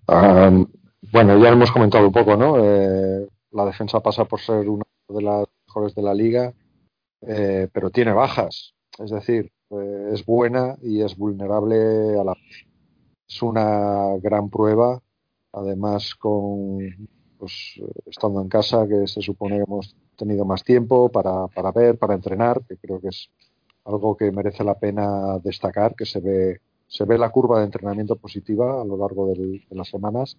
[0.08, 0.68] Um,
[1.12, 2.58] bueno, ya hemos comentado un poco, ¿no?
[2.64, 6.54] Eh, la defensa pasa por ser una de las mejores de la liga,
[7.22, 8.74] eh, pero tiene bajas.
[9.00, 12.36] Es decir, eh, es buena y es vulnerable a la.
[13.28, 15.02] Es una gran prueba,
[15.54, 16.80] además con
[17.42, 21.98] pues estando en casa, que se supone que hemos tenido más tiempo para, para ver,
[21.98, 23.32] para entrenar, que creo que es
[23.84, 26.62] algo que merece la pena destacar, que se ve
[26.92, 30.38] se ve la curva de entrenamiento positiva a lo largo del, de las semanas.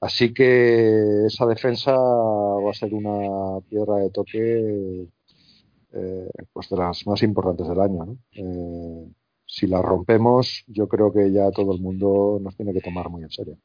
[0.00, 5.06] Así que esa defensa va a ser una piedra de toque
[5.92, 8.06] eh, pues de las más importantes del año.
[8.06, 8.18] ¿no?
[8.32, 9.12] Eh,
[9.44, 13.22] si la rompemos, yo creo que ya todo el mundo nos tiene que tomar muy
[13.24, 13.58] en serio.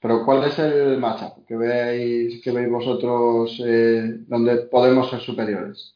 [0.00, 5.94] Pero ¿cuál es el matchup que veis, que veis vosotros eh, donde podemos ser superiores?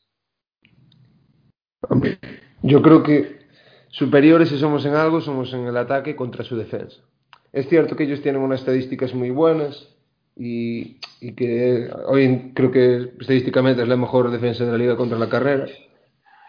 [2.62, 3.42] Yo creo que
[3.88, 7.00] superiores si somos en algo, somos en el ataque contra su defensa.
[7.52, 9.88] Es cierto que ellos tienen unas estadísticas muy buenas
[10.36, 15.18] y, y que hoy creo que estadísticamente es la mejor defensa de la liga contra
[15.18, 15.66] la carrera,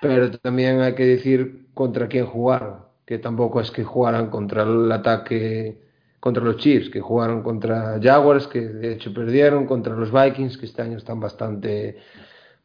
[0.02, 4.92] pero también hay que decir contra quién jugaron, que tampoco es que jugaran contra el
[4.92, 5.83] ataque
[6.24, 10.68] contra los Chiefs, que jugaron contra Jaguars, que de hecho perdieron, contra los Vikings, que
[10.68, 11.98] este año están bastante,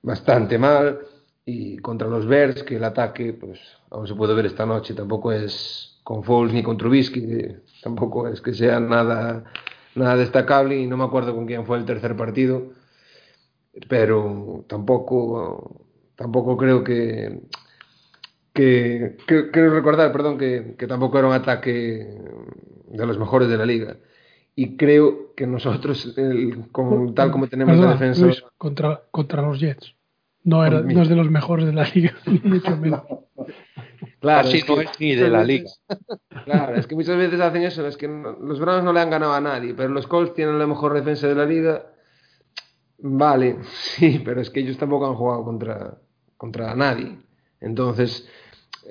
[0.00, 1.00] bastante mal,
[1.44, 3.58] y contra los Bears, que el ataque, pues,
[3.90, 7.48] aún se puede ver esta noche, tampoco es con Foles ni con Trubisky,
[7.82, 9.42] tampoco es que sea nada,
[9.96, 12.62] nada destacable, y no me acuerdo con quién fue el tercer partido,
[13.88, 15.84] pero tampoco,
[16.14, 17.40] tampoco creo que,
[18.52, 19.16] que,
[19.52, 22.22] recordar, perdón, que, que tampoco era un ataque
[22.90, 23.96] de los mejores de la liga.
[24.54, 28.22] Y creo que nosotros, el, con, tal como tenemos Perdona, la defensa.
[28.22, 29.94] Luis, contra, contra los Jets.
[30.44, 33.02] No, era, no es de los mejores de la liga, ni mucho menos.
[34.20, 35.70] Claro, Así es no es ni de la liga.
[36.44, 39.10] Claro, es que muchas veces hacen eso, es que no- los Browns no le han
[39.10, 41.86] ganado a nadie, pero los Colts tienen la mejor defensa de la liga.
[42.98, 43.58] Vale,
[43.96, 45.98] sí, pero es que ellos tampoco han jugado contra,
[46.36, 47.16] contra nadie.
[47.60, 48.28] Entonces,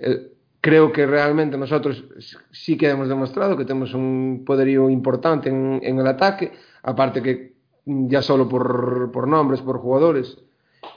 [0.02, 0.34] eh,
[0.68, 2.04] creo que realmente nosotros
[2.52, 6.52] sí que hemos demostrado que tenemos un poderío importante en, en el ataque,
[6.84, 7.54] aparte que
[7.86, 10.38] ya solo por, por nombres, por jugadores,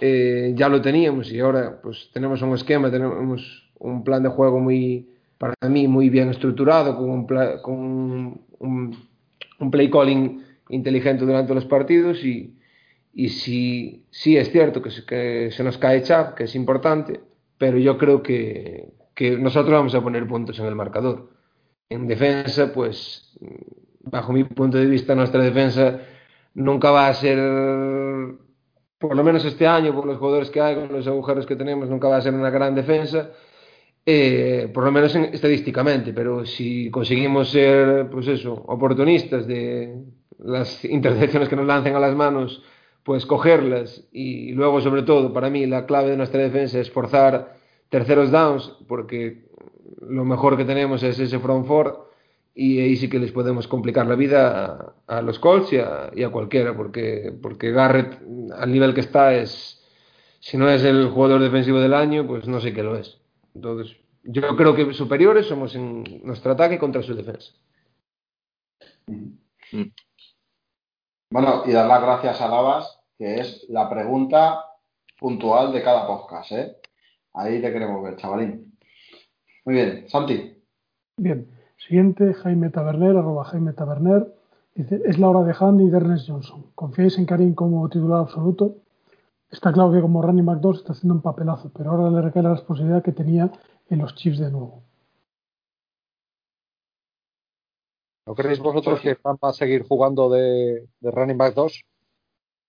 [0.01, 4.59] eh, ya lo teníamos y ahora pues tenemos un esquema, tenemos un plan de juego
[4.59, 5.09] muy,
[5.39, 8.97] para mí, muy bien estructurado, con un, pla- con un, un-
[9.61, 12.57] un play calling inteligente durante los partidos y,
[13.15, 17.21] y sí, sí es cierto que se, que se nos cae Chap, que es importante,
[17.57, 18.89] pero yo creo que,
[19.21, 21.29] que nosotros vamos a poner puntos en el marcador.
[21.91, 23.39] En defensa, pues,
[24.01, 26.01] bajo mi punto de vista, nuestra defensa
[26.55, 27.37] nunca va a ser,
[28.99, 31.91] por lo menos este año, por los jugadores que hay, con los agujeros que tenemos,
[31.91, 33.31] nunca va a ser una gran defensa.
[34.07, 40.03] Eh, por lo menos en- estadísticamente, pero si conseguimos ser, pues eso, oportunistas de
[40.39, 42.63] las intercepciones que nos lancen a las manos,
[43.05, 47.60] pues cogerlas y luego, sobre todo, para mí la clave de nuestra defensa es forzar
[47.91, 49.45] terceros downs, porque
[50.01, 52.09] lo mejor que tenemos es ese front four
[52.55, 56.11] y ahí sí que les podemos complicar la vida a, a los Colts y a,
[56.15, 58.19] y a cualquiera, porque, porque Garrett,
[58.57, 59.77] al nivel que está, es
[60.41, 63.21] si no es el jugador defensivo del año, pues no sé qué lo es.
[63.55, 67.53] Entonces, yo creo que superiores somos en nuestro ataque contra su defensa.
[71.31, 74.65] Bueno, y dar las gracias a Lavas, que es la pregunta
[75.19, 76.77] puntual de cada podcast, ¿eh?
[77.35, 78.77] Ahí te queremos ver, chavalín.
[79.65, 80.57] Muy bien, Santi.
[81.17, 84.35] Bien, siguiente, Jaime Taberner, arroba Jaime Taberner.
[84.75, 86.67] Dice, es la hora de Han y de Ernest Johnson.
[86.75, 88.77] ¿Confiáis en Karim como titular absoluto?
[89.51, 92.53] Está claro que como back 2 está haciendo un papelazo, pero ahora le recae la
[92.55, 93.51] responsabilidad que tenía
[93.89, 94.85] en los Chiefs de nuevo.
[98.27, 101.83] ¿No creéis vosotros que van a seguir jugando de, de running back 2?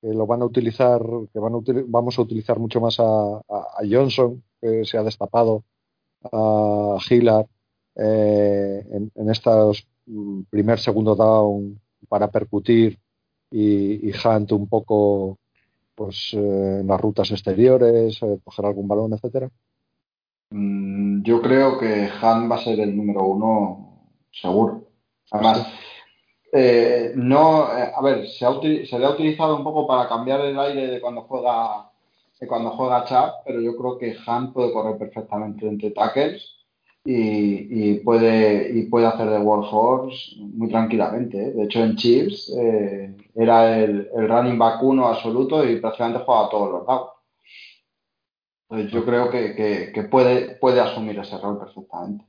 [0.02, 1.02] Que lo van a utilizar,
[1.32, 4.98] que van a util- vamos a utilizar mucho más a, a- a Johnson, que se
[4.98, 5.64] ha destapado,
[6.32, 7.48] a Hillard,
[7.96, 13.00] eh, en, en estos mm, primer, segundo down, para percutir
[13.50, 15.38] y, y Hunt un poco
[15.96, 19.50] pues eh, en las rutas exteriores, eh, coger algún balón, etcétera?
[20.52, 24.88] Mm, yo creo que Han va a ser el número uno seguro.
[25.32, 25.68] Además,
[26.52, 30.42] eh, no, eh, a ver, se, ha se le ha utilizado un poco para cambiar
[30.42, 31.91] el aire de cuando juega
[32.42, 36.58] de cuando juega Chap, pero yo creo que Han puede correr perfectamente entre tackles
[37.06, 41.40] y, puede hacer de Warhorse muy tranquilamente.
[41.40, 41.52] ¿eh?
[41.52, 46.50] De hecho, en Chiefs eh, era el, running back uno absoluto y prácticamente juega a
[46.50, 47.10] todos los lados.
[48.70, 52.26] Entonces yo creo que, que- que puede, asumir ese rol perfectamente.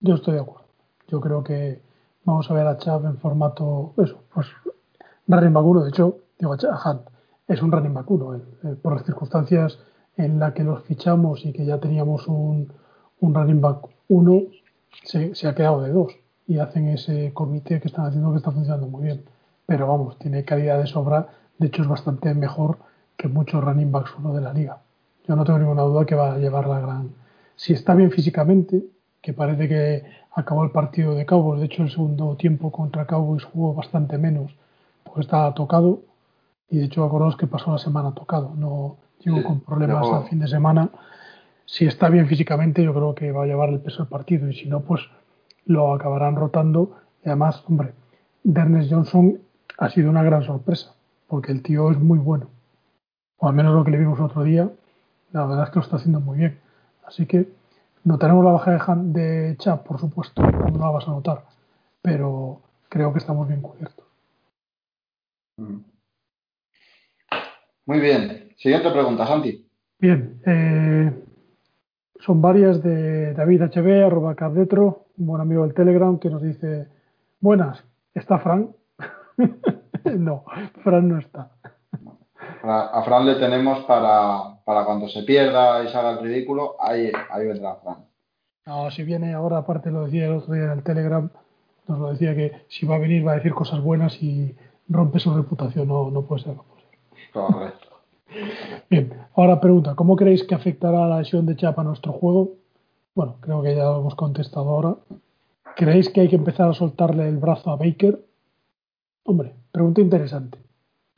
[0.00, 0.66] Yo estoy de acuerdo.
[1.08, 1.80] Yo creo que
[2.24, 4.48] vamos a ver a Chav en formato, eso, pues
[5.26, 5.84] running back 1.
[5.84, 7.15] De hecho, digo, a Hunt
[7.48, 8.34] es un running back 1.
[8.34, 9.78] él, eh, por las circunstancias
[10.16, 12.72] en las que los fichamos y que ya teníamos un,
[13.20, 14.42] un running back 1,
[15.04, 16.12] se, ha quedado de dos.
[16.46, 19.24] Y hacen ese comité que están haciendo que está funcionando muy bien.
[19.66, 21.28] Pero vamos, tiene calidad de sobra.
[21.58, 22.78] De hecho, es bastante mejor
[23.16, 24.82] que muchos running backs 1 de la liga.
[25.26, 27.10] Yo no tengo ninguna duda que va a llevar la gran.
[27.56, 28.84] Si está bien físicamente,
[29.20, 33.42] que parece que acabó el partido de Cowboys, de hecho el segundo tiempo contra Cowboys
[33.44, 34.54] jugó bastante menos
[35.02, 36.02] porque estaba tocado
[36.70, 40.38] y de hecho acordaos que pasó la semana tocado, no llegó con problemas al fin
[40.40, 40.90] de semana.
[41.64, 44.54] Si está bien físicamente yo creo que va a llevar el peso del partido y
[44.54, 45.02] si no pues
[45.64, 47.92] lo acabarán rotando y además, hombre,
[48.44, 49.38] Dernes Johnson
[49.78, 50.94] ha sido una gran sorpresa
[51.26, 52.48] porque el tío es muy bueno
[53.38, 54.70] o al menos lo que le vimos otro día,
[55.32, 56.58] la verdad es que lo está haciendo muy bien.
[57.04, 57.48] Así que
[58.04, 61.44] notaremos la baja de, Han- de Chap, por supuesto, no la vas a notar,
[62.00, 64.06] pero creo que estamos bien cubiertos.
[65.58, 65.80] Mm.
[67.86, 68.50] Muy bien.
[68.56, 69.64] Siguiente pregunta, Santi.
[69.98, 71.12] Bien, eh,
[72.20, 76.88] son varias de David HB, arroba cardetro, un buen amigo del Telegram, que nos dice,
[77.40, 77.82] buenas,
[78.12, 78.74] ¿está Fran?
[80.18, 80.44] no,
[80.82, 81.52] Fran no está.
[82.62, 87.10] A Fran le tenemos para, para cuando se pierda y se haga el ridículo, ahí,
[87.30, 88.04] ahí vendrá Fran.
[88.66, 91.30] No, si viene ahora, aparte lo decía el otro día en el Telegram,
[91.86, 94.56] nos lo decía que si va a venir va a decir cosas buenas y
[94.88, 96.56] rompe su reputación, no, no puede ser.
[97.36, 97.88] Correcto.
[98.88, 102.54] Bien, ahora pregunta, ¿cómo creéis que afectará la lesión de Chapa a nuestro juego?
[103.14, 104.96] Bueno, creo que ya lo hemos contestado ahora.
[105.76, 108.24] ¿Creéis que hay que empezar a soltarle el brazo a Baker?
[109.24, 110.58] Hombre, pregunta interesante.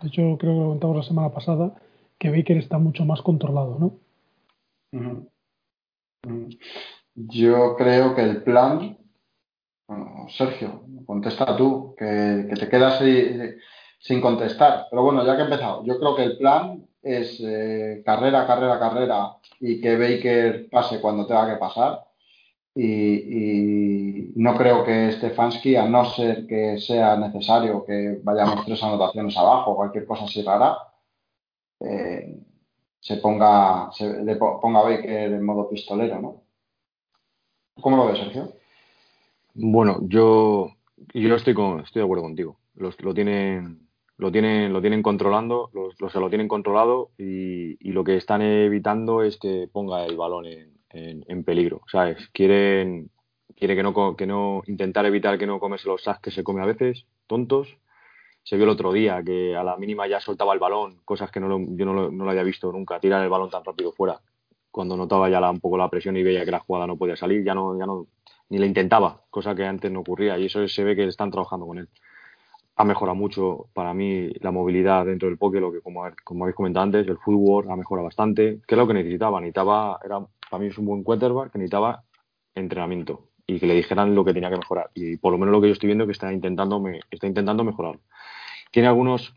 [0.03, 1.75] De hecho, creo que lo comentamos la semana pasada,
[2.19, 3.93] que Baker está mucho más controlado, ¿no?
[7.15, 8.99] Yo creo que el plan,
[9.87, 13.57] bueno, Sergio, contesta tú, que, que te quedas ahí
[13.99, 14.87] sin contestar.
[14.91, 18.79] Pero bueno, ya que he empezado, yo creo que el plan es eh, carrera, carrera,
[18.79, 22.05] carrera y que Baker pase cuando tenga que pasar.
[22.75, 29.37] Y, no creo que Stefanski, a no ser que sea necesario que vayamos tres anotaciones
[29.37, 30.77] abajo cualquier cosa así rara,
[31.81, 32.37] eh,
[33.01, 36.43] se ponga, se le po- ponga Baker en modo pistolero, ¿no?
[37.81, 38.53] ¿Cómo lo ves, Sergio?
[39.55, 40.71] Bueno, yo,
[41.15, 42.59] yo estoy, con, estoy de acuerdo contigo.
[42.77, 43.88] Lo tienen,
[44.19, 48.43] lo tienen, lo tienen controlando, los, los- lo tienen controlado y, y lo que están
[48.43, 52.29] evitando es que ponga el balón en, en- en peligro, ¿sabes?
[52.33, 53.11] Quieren,
[53.57, 56.63] quiere que no, que no, intentar evitar que no comerse los sacks que se come
[56.63, 57.69] a veces, tontos.
[58.43, 61.41] Se vio el otro día que a la mínima ya soltaba el balón, cosas que
[61.41, 63.93] no lo- yo no lo, no lo había visto nunca, tirar el balón tan rápido
[63.93, 64.21] fuera.
[64.71, 67.45] Cuando notaba ya un poco la presión y veía que la jugada no podía salir,
[67.45, 68.07] ya no, ya no,
[68.51, 71.67] ni le intentaba, cosa que antes no ocurría y eso se ve que están trabajando
[71.67, 71.89] con él.
[72.79, 76.57] Ha mejorado mucho para mí la movilidad dentro del poke, lo que como, como habéis
[76.57, 80.61] comentado antes, el footwork ha mejorado bastante, que es lo que necesitaba, necesitaba, era, para
[80.63, 82.05] mí es un buen quarterback que necesitaba
[82.55, 85.61] entrenamiento y que le dijeran lo que tenía que mejorar y por lo menos lo
[85.61, 87.99] que yo estoy viendo es que está intentando, me, está intentando mejorar.
[88.71, 89.35] Tiene algunos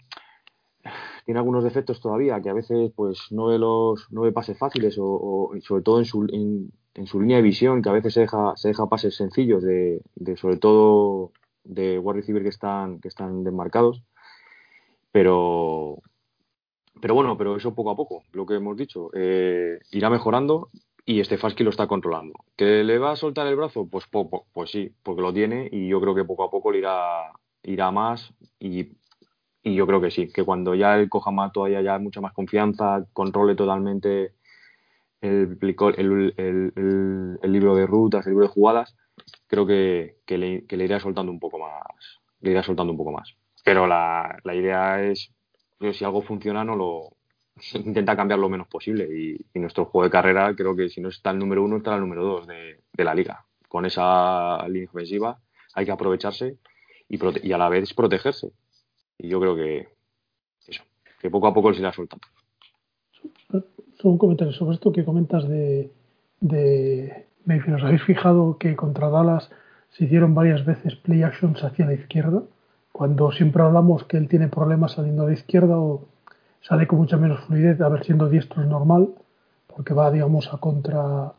[1.25, 4.97] tiene algunos defectos todavía, que a veces pues no ve los no ve pases fáciles
[4.97, 8.13] o, o sobre todo en su, en, en su línea de visión, que a veces
[8.13, 11.31] se deja, se deja pases sencillos de, de sobre todo
[11.63, 14.03] de wide receiver que están, que están desmarcados.
[15.11, 16.01] Pero
[17.01, 20.69] pero bueno, pero eso poco a poco, lo que hemos dicho, eh, irá mejorando
[21.05, 22.33] y Stefanski lo está controlando.
[22.55, 23.87] ¿Que le va a soltar el brazo?
[23.89, 24.05] Pues,
[24.53, 27.31] pues sí, porque lo tiene y yo creo que poco a poco le irá,
[27.63, 28.91] irá más y,
[29.63, 32.33] y yo creo que sí, que cuando ya él coja más todavía ya mucha más
[32.33, 34.33] confianza, controle totalmente
[35.21, 35.57] el,
[35.97, 38.95] el, el- el- el libro de rutas, el libro de jugadas,
[39.47, 43.11] creo que, que le, que irá soltando un poco más, le irá soltando un poco
[43.11, 43.35] más.
[43.63, 45.31] Pero la, la idea es
[45.93, 47.09] si algo funciona no lo
[47.73, 51.31] intenta cambiar lo menos posible y, nuestro juego de carrera creo que si no está
[51.31, 55.39] el número uno estará el número dos de, de la liga con esa línea ofensiva
[55.73, 56.57] hay que aprovecharse
[57.07, 58.51] y, prote- y a la vez protegerse.
[59.17, 59.87] Y yo creo que
[60.67, 60.83] eso,
[61.19, 62.19] que poco a poco se la sueltan.
[63.49, 65.89] Solo un comentario sobre esto que comentas de.
[67.47, 69.49] ¿Os habéis fijado que contra Dallas
[69.89, 72.43] se hicieron varias veces play actions hacia la izquierda?
[72.91, 76.07] Cuando siempre hablamos que él tiene problemas saliendo a la izquierda o
[76.61, 79.09] sale con mucha menos fluidez, a ver, siendo diestro es normal,
[79.67, 81.33] porque va, digamos, a contra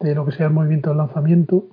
[0.00, 1.64] de lo que sea el movimiento del lanzamiento,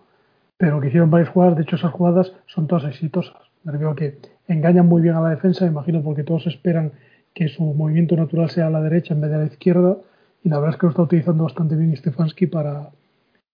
[0.57, 3.41] pero que hicieron varias jugadas, de hecho esas jugadas son todas exitosas.
[3.63, 6.91] Me refiero a que engañan muy bien a la defensa, imagino porque todos esperan
[7.33, 9.97] que su movimiento natural sea a la derecha en vez de a la izquierda,
[10.43, 12.91] y la verdad es que lo está utilizando bastante bien Stefanski para,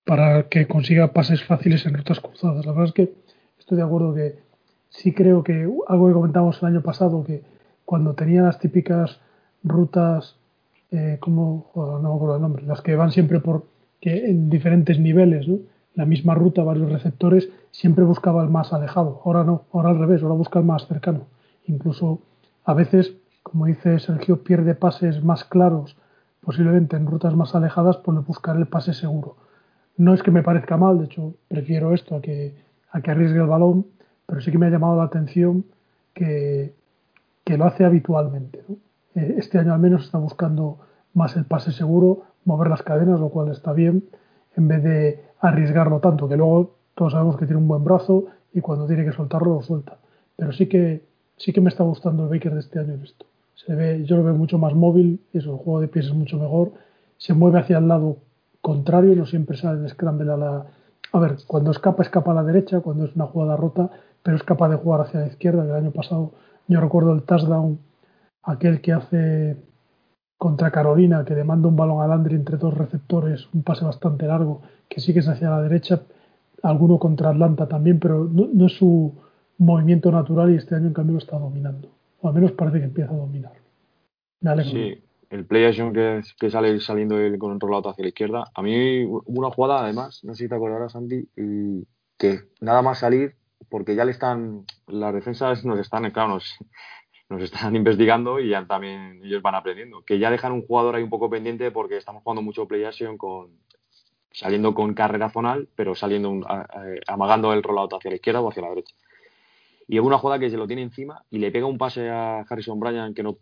[0.10, 2.65] para que consiga pases fáciles en rutas cruzadas.
[2.65, 3.14] La verdad es que
[3.60, 4.40] estoy de acuerdo que
[4.90, 7.44] sí creo que algo que comentamos el año pasado, que
[7.86, 9.19] cuando tenía las típicas
[9.61, 10.36] rutas,
[10.90, 13.68] eh, como, no me acuerdo el nombre, las que van siempre por
[14.02, 15.45] que en diferentes niveles,
[15.94, 19.22] la misma ruta, varios receptores, siempre buscaba el más alejado.
[19.26, 21.27] Ahora no, ahora al revés, ahora busca el más cercano.
[21.68, 22.19] Incluso
[22.65, 23.14] a veces,
[23.44, 25.98] como dice Sergio, pierde pases más claros,
[26.41, 29.36] posiblemente en rutas más alejadas, por buscar el pase seguro.
[30.00, 32.56] No es que me parezca mal, de hecho, prefiero esto a que,
[32.90, 33.86] a que arriesgue el balón,
[34.26, 35.66] pero sí que me ha llamado la atención
[36.14, 36.74] que,
[37.44, 38.64] que lo hace habitualmente.
[39.16, 40.78] Eh, Este año al menos está buscando
[41.14, 44.06] más el pase seguro, mover las cadenas, lo cual está bien,
[44.56, 48.62] en vez de arriesgarlo tanto, que luego todos sabemos que tiene un buen brazo y
[48.62, 49.98] cuando tiene que soltarlo lo suelta.
[50.38, 51.04] Pero sí que
[51.36, 53.26] sí que me está gustando el Baker de este año en esto.
[53.56, 56.40] Se ve, yo lo veo mucho más móvil, eso, el juego de pies es mucho
[56.40, 56.72] mejor,
[57.18, 58.18] se mueve hacia el lado
[58.74, 60.66] contrario, no siempre sale en scramble a la...
[61.12, 63.90] A ver, cuando escapa, escapa a la derecha, cuando es una jugada rota,
[64.22, 65.64] pero es capaz de jugar hacia la izquierda.
[65.64, 66.32] El año pasado
[66.68, 67.80] yo recuerdo el touchdown,
[68.44, 69.58] aquel que hace
[70.38, 74.28] contra Carolina, que le manda un balón a Landry entre dos receptores, un pase bastante
[74.28, 76.02] largo, que sí que es hacia la derecha,
[76.62, 79.14] alguno contra Atlanta también, pero no, no es su
[79.58, 81.90] movimiento natural y este año en cambio lo está dominando.
[82.22, 83.54] O al menos parece que empieza a dominar.
[84.41, 84.72] Me alegro.
[84.72, 88.43] Sí, el play action que, sale saliendo él con el rollout hacia la izquierda.
[88.53, 91.85] A mí hubo una jugada, además, no sé si te acordarás, Santi, y
[92.18, 93.35] que nada más salir,
[93.69, 96.39] porque ya le están, las defensas nos están, claro,
[97.30, 100.03] nos, están investigando y ya también ellos van aprendiendo.
[100.03, 103.18] Que ya dejan un jugador ahí un poco pendiente porque estamos jugando mucho play action
[103.18, 103.51] con
[104.31, 106.45] saliendo con carrera zonal, pero saliendo un-
[107.07, 108.95] amagando el rollout hacia la izquierda o hacia la derecha.
[109.88, 112.41] Y hubo una jugada que se lo tiene encima y le pega un pase a
[112.41, 113.38] Harrison Bryan que no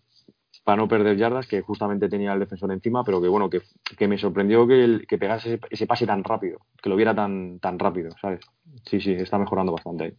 [0.68, 3.61] para no perder yardas, que justamente tenía el defensor encima, pero que bueno, que,
[3.98, 7.15] que me sorprendió que, el- que pegase ese, ese pase tan rápido, que lo viera
[7.15, 8.41] tan, tan rápido, ¿sabes?
[8.84, 10.14] Sí, sí, está mejorando bastante ahí.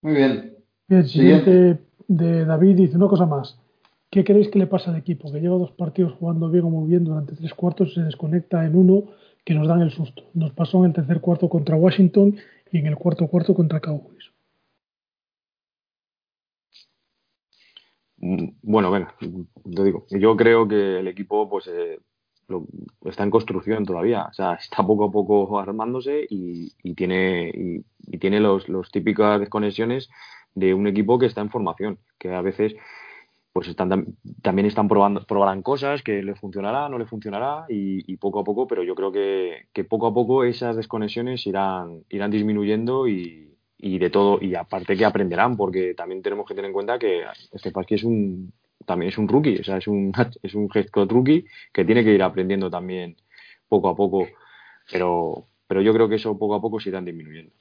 [0.00, 0.56] Muy bien.
[0.88, 1.50] Bien, Siguiente.
[1.50, 3.60] siguiente de David dice una cosa más.
[4.10, 5.30] ¿Qué creéis que le pasa al equipo?
[5.30, 8.64] Que lleva dos partidos jugando bien o muy bien durante tres cuartos y se desconecta
[8.64, 9.04] en uno
[9.44, 10.22] que nos dan el susto.
[10.32, 12.36] Nos pasó en el tercer cuarto contra Washington
[12.72, 14.32] y en el cuarto cuarto contra Cowboys.
[17.94, 20.06] Mm, Bueno, venga, te digo.
[20.10, 22.00] Yo creo que el equipo pues eh,
[22.48, 22.66] lo-
[23.04, 24.26] está en construcción todavía.
[24.30, 29.38] O sea, está poco a poco armándose y, y tiene, y, tiene los, los típicas
[29.40, 30.08] desconexiones
[30.54, 32.74] de un equipo que está en formación, que a veces
[33.52, 38.10] pues están tam- también están probando probarán cosas que le funcionará, no le funcionará y,
[38.12, 42.04] y poco a poco, pero yo creo que, que poco a poco esas desconexiones irán
[42.10, 46.68] irán disminuyendo y, y de todo y aparte que aprenderán porque también tenemos que tener
[46.68, 47.24] en cuenta que
[47.54, 48.52] Stefanski es un
[48.84, 50.12] también es un rookie, o sea, es un
[50.42, 53.16] es un coach rookie que tiene que ir aprendiendo también
[53.68, 54.26] poco a poco,
[54.90, 57.52] pero pero yo creo que eso poco a poco se irán disminuyendo.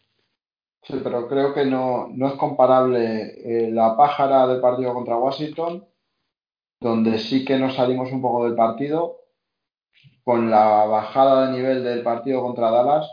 [0.83, 5.83] Sí, pero creo que no, no es comparable eh, la pájara del partido contra Washington,
[6.79, 9.21] donde sí que nos salimos un poco del partido,
[10.23, 13.09] con la bajada de nivel del partido contra Dallas,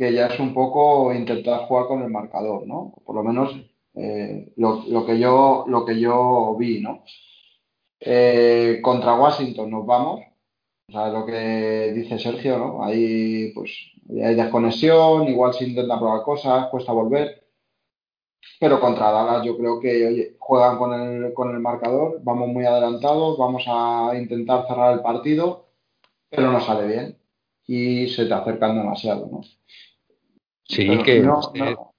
[0.00, 2.94] que ya es un poco intentar jugar con el marcador, ¿no?
[3.04, 3.54] Por lo menos
[3.94, 7.04] eh, lo, que yo, lo que yo vi, ¿no?
[8.00, 10.20] Eh, contra Washington nos vamos,
[10.88, 12.82] o sea, lo que dice Sergio, ¿no?
[12.82, 13.70] Ahí pues
[14.08, 17.46] hay desconexión, igual se intentan probar cosas, cuesta volver.
[18.58, 22.64] Pero contra Dallas yo creo que oye, juegan con el, con el marcador, vamos muy
[22.64, 25.66] adelantados, vamos a intentar cerrar el partido,
[26.30, 27.18] pero no sale bien
[27.66, 29.42] y se te acercan demasiado, ¿no?
[30.70, 31.92] Sí, Pero que no- no-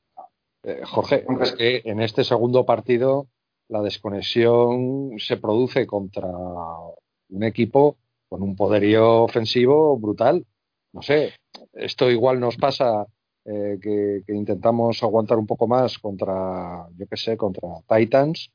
[0.63, 3.27] eh, Jorge, es que en este segundo partido
[3.67, 7.97] la desconexión se produce contra un equipo
[8.29, 10.45] con un poderío ofensivo brutal.
[10.93, 11.33] No sé,
[11.73, 13.05] esto igual nos pasa
[13.43, 18.51] eh, que, que intentamos aguantar un poco más contra, yo qué sé, contra Titans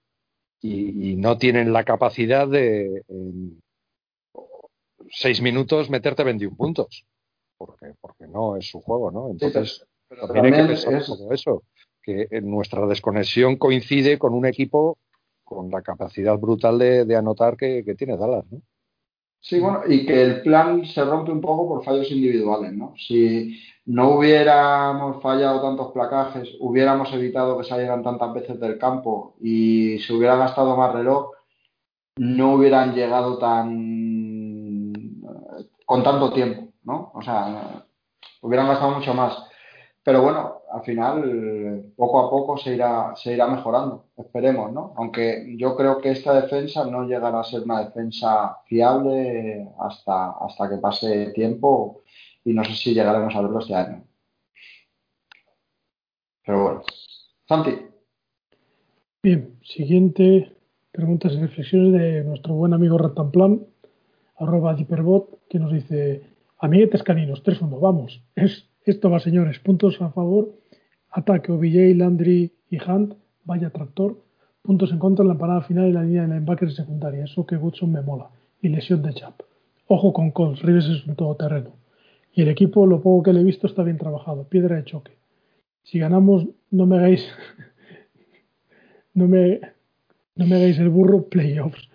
[0.62, 3.60] y, y no tienen la capacidad de en
[5.10, 7.04] seis minutos meterte 21 puntos.
[7.58, 9.30] Porque, porque no es su juego, ¿no?
[9.30, 11.62] Entonces, Pero También hay que pensar es, todo eso,
[12.02, 14.98] que en nuestra desconexión coincide con un equipo
[15.44, 18.60] con la capacidad brutal de, de anotar que, que tiene Dallas, ¿no?
[19.40, 22.94] Sí, bueno, y que el plan se rompe un poco por fallos individuales, ¿no?
[22.96, 30.00] Si no hubiéramos fallado tantos placajes, hubiéramos evitado que salieran tantas veces del campo y
[30.00, 31.30] se hubiera gastado más reloj,
[32.16, 35.22] no hubieran llegado tan
[35.84, 37.12] con tanto tiempo, ¿no?
[37.14, 37.86] O sea,
[38.40, 39.36] hubieran gastado mucho más.
[40.06, 44.94] Pero bueno, al final, poco a poco se irá, se irá mejorando, esperemos, ¿no?
[44.96, 50.68] Aunque yo creo que esta defensa no llegará a ser una defensa fiable hasta, hasta
[50.68, 52.04] que pase tiempo
[52.44, 54.04] y no sé si llegaremos a verlo este año.
[56.44, 56.82] Pero bueno.
[57.48, 57.76] Santi,
[59.24, 60.52] Bien, siguiente
[60.92, 63.66] preguntas y reflexiones de nuestro buen amigo Ratanplan,
[64.36, 66.22] arroba Diperbot, que nos dice,
[66.58, 70.54] amiguetes caninos, 3-1, vamos, es, esto va señores, puntos a favor,
[71.10, 73.14] ataque OBJ, Landry y Hunt,
[73.44, 74.22] vaya tractor,
[74.62, 77.56] puntos en contra en la parada final y la línea de linebackers secundaria, eso que
[77.56, 78.30] Woodson me mola,
[78.62, 79.42] y lesión de Chap.
[79.88, 81.76] Ojo con Colts, Rives es un todoterreno.
[82.32, 85.12] Y el equipo, lo poco que le he visto, está bien trabajado, piedra de choque.
[85.82, 87.24] Si ganamos, no me hagáis
[89.14, 89.60] no me,
[90.34, 91.88] no me hagáis el burro, playoffs.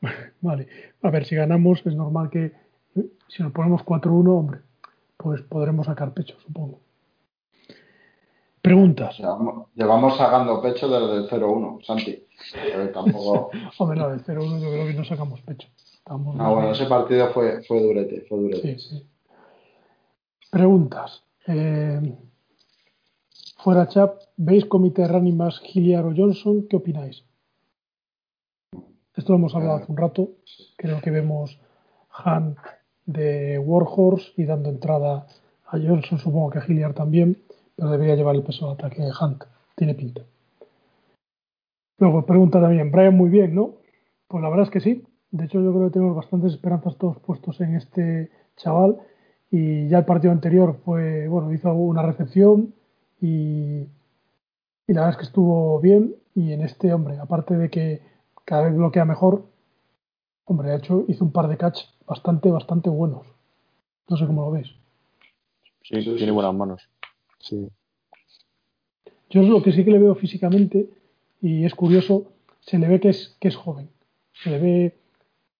[0.40, 0.68] Vale,
[1.02, 2.52] a ver, si ganamos es normal que
[3.28, 4.60] si nos ponemos 4-1, hombre,
[5.18, 6.80] pues podremos sacar pecho, supongo.
[8.62, 9.18] Preguntas.
[9.18, 12.24] llevamos, llevamos sacando pecho desde el 0-1, Santi.
[12.52, 13.50] Pero tampoco...
[13.78, 15.68] Hombre, no, del 0-1 yo creo que no sacamos pecho.
[15.98, 18.78] Estamos Ah, bueno, ese partido fue, fue durete, fue durete.
[18.78, 19.06] Sí, sí.
[20.50, 21.24] Preguntas.
[21.46, 22.16] Eh,
[23.58, 26.66] fuera Chap, ¿veis comité running más Hilliard o Johnson?
[26.68, 27.24] ¿Qué opináis?
[29.14, 30.30] Esto lo hemos hablado hace un rato.
[30.76, 31.58] Creo que vemos
[32.24, 32.56] Hunt
[33.08, 35.26] de Warhorse y dando entrada
[35.66, 37.38] a Johnson, supongo que a Hilliard también,
[37.74, 39.44] pero debería llevar el peso de ataque de Hunt.
[39.74, 40.22] Tiene pinta.
[41.98, 43.76] Luego pregunta también, Brian muy bien, ¿no?
[44.28, 45.04] Pues la verdad es que sí.
[45.30, 48.98] De hecho, yo creo que tenemos bastantes esperanzas todos puestos en este chaval.
[49.50, 52.74] Y ya el partido anterior fue, bueno, hizo una recepción
[53.20, 53.86] y,
[54.86, 56.14] y la verdad es que estuvo bien.
[56.34, 58.02] Y en este, hombre, aparte de que
[58.44, 59.44] cada vez bloquea mejor,
[60.48, 63.26] hombre, ha hecho, hizo un par de catch bastante, bastante buenos.
[64.08, 64.68] No sé cómo lo veis.
[65.82, 66.88] Sí, tiene buenas manos.
[67.38, 67.68] Sí.
[69.30, 70.88] Yo es lo que sí que le veo físicamente,
[71.42, 73.90] y es curioso, se le ve que es, que es joven.
[74.32, 74.98] Se le ve,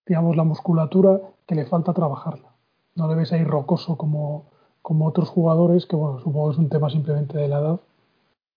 [0.06, 2.48] digamos, la musculatura que le falta trabajarla.
[2.94, 4.50] No le ves ahí rocoso como,
[4.80, 7.80] como otros jugadores, que bueno, supongo que es un tema simplemente de la edad.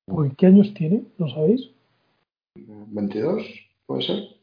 [0.08, 1.04] Uy, ¿Qué años tiene?
[1.18, 1.72] ¿Lo sabéis?
[2.56, 3.46] ¿22?
[3.86, 4.41] ¿Puede ser?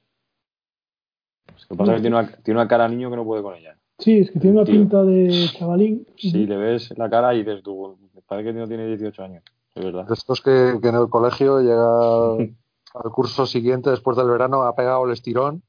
[1.69, 3.43] Lo que pasa es que tiene una, tiene una cara de niño que no puede
[3.43, 3.77] con ella.
[3.99, 4.75] Sí, es que tiene una Tío.
[4.75, 6.07] pinta de chavalín.
[6.17, 9.43] Sí, le ves la cara y dices tú, me parece que no tiene 18 años.
[9.75, 10.07] Es verdad.
[10.07, 12.33] De estos que, que en el colegio llega
[12.95, 15.63] al curso siguiente, después del verano, ha pegado el estirón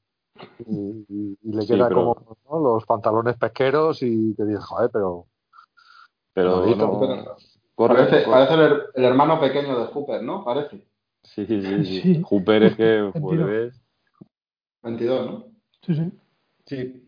[0.67, 2.73] y, y- y le Sí, queda pero- como ¿no?
[2.75, 5.25] los pantalones pesqueros y te dices, joder, pero
[6.33, 7.35] Pero no, pero-
[7.75, 8.31] corre, Parece, corre.
[8.31, 10.43] parece el, her- el hermano pequeño de Hooper, ¿no?
[10.45, 10.85] Parece.
[11.23, 12.01] Sí, sí, sí.
[12.01, 12.21] Sí.
[12.29, 13.81] Hooper es que pues, ves,
[14.83, 15.45] 22, ¿no?
[15.81, 16.11] Sí, sí.
[16.65, 17.05] Sí.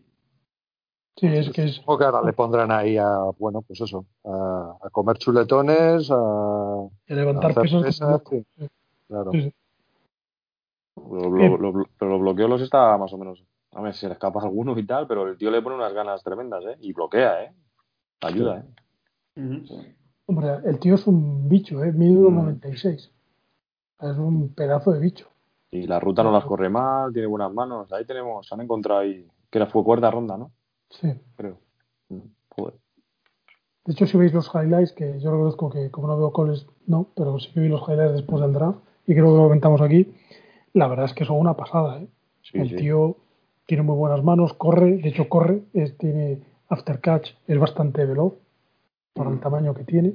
[1.16, 1.74] Sí, es que es.
[1.76, 6.14] supongo que ahora le pondrán ahí a, bueno, pues eso, a, a comer chuletones, a,
[6.16, 7.82] a levantar hacer pesos.
[7.84, 8.30] pesas, como loco.
[8.30, 8.44] sí.
[8.58, 8.68] Sí.
[9.08, 9.30] Claro.
[9.32, 9.52] Sí, sí.
[10.96, 11.52] lo, Bien.
[11.60, 13.44] lo- lo- pero los bloqueos los está más o menos.
[13.72, 16.22] A ver, se le escapa alguno y tal, pero el tío le pone unas ganas
[16.22, 16.76] tremendas, ¿eh?
[16.80, 17.52] Y bloquea, ¿eh?
[18.22, 18.64] Ayuda,
[19.36, 19.62] ¿eh?
[20.26, 21.92] Hombre, el tío es un bicho, ¿eh?
[21.92, 22.34] Mide Mm.
[22.34, 23.10] 96.
[24.00, 25.28] Es un pedazo de bicho.
[25.72, 27.90] Y la ruta no las corre mal, tiene buenas manos.
[27.92, 30.52] Ahí tenemos, han encontrado ahí, que era fue cuarta ronda, ¿no?
[30.90, 31.10] Sí.
[31.34, 31.56] Creo.
[32.10, 32.18] Mm,
[32.50, 32.74] Joder.
[33.86, 37.06] De hecho, si veis los highlights, que yo reconozco que como no veo calls, no,
[37.16, 40.14] pero sí que vi los highlights después del draft, y creo que lo comentamos aquí,
[40.74, 42.00] la verdad es que son una pasada.
[42.00, 42.06] ¿eh?
[42.42, 42.76] Sí, el sí.
[42.76, 43.16] tío
[43.66, 48.34] tiene muy buenas manos, corre, de hecho corre, es, tiene after catch, es bastante veloz
[49.14, 50.12] para el tamaño que tiene.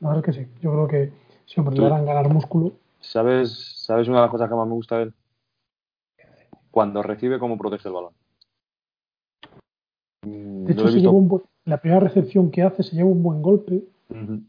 [0.00, 1.12] La verdad es que sí, yo creo que
[1.46, 2.72] siempre Tú- le harán ganar músculo.
[3.00, 5.14] ¿Sabes, ¿Sabes una de las cosas que más me gusta de él?
[6.70, 8.12] Cuando recibe, cómo protege el balón.
[10.22, 13.22] Mm, De hecho, se lleva un buen- la primera recepción que hace se lleva un
[13.22, 13.82] buen golpe,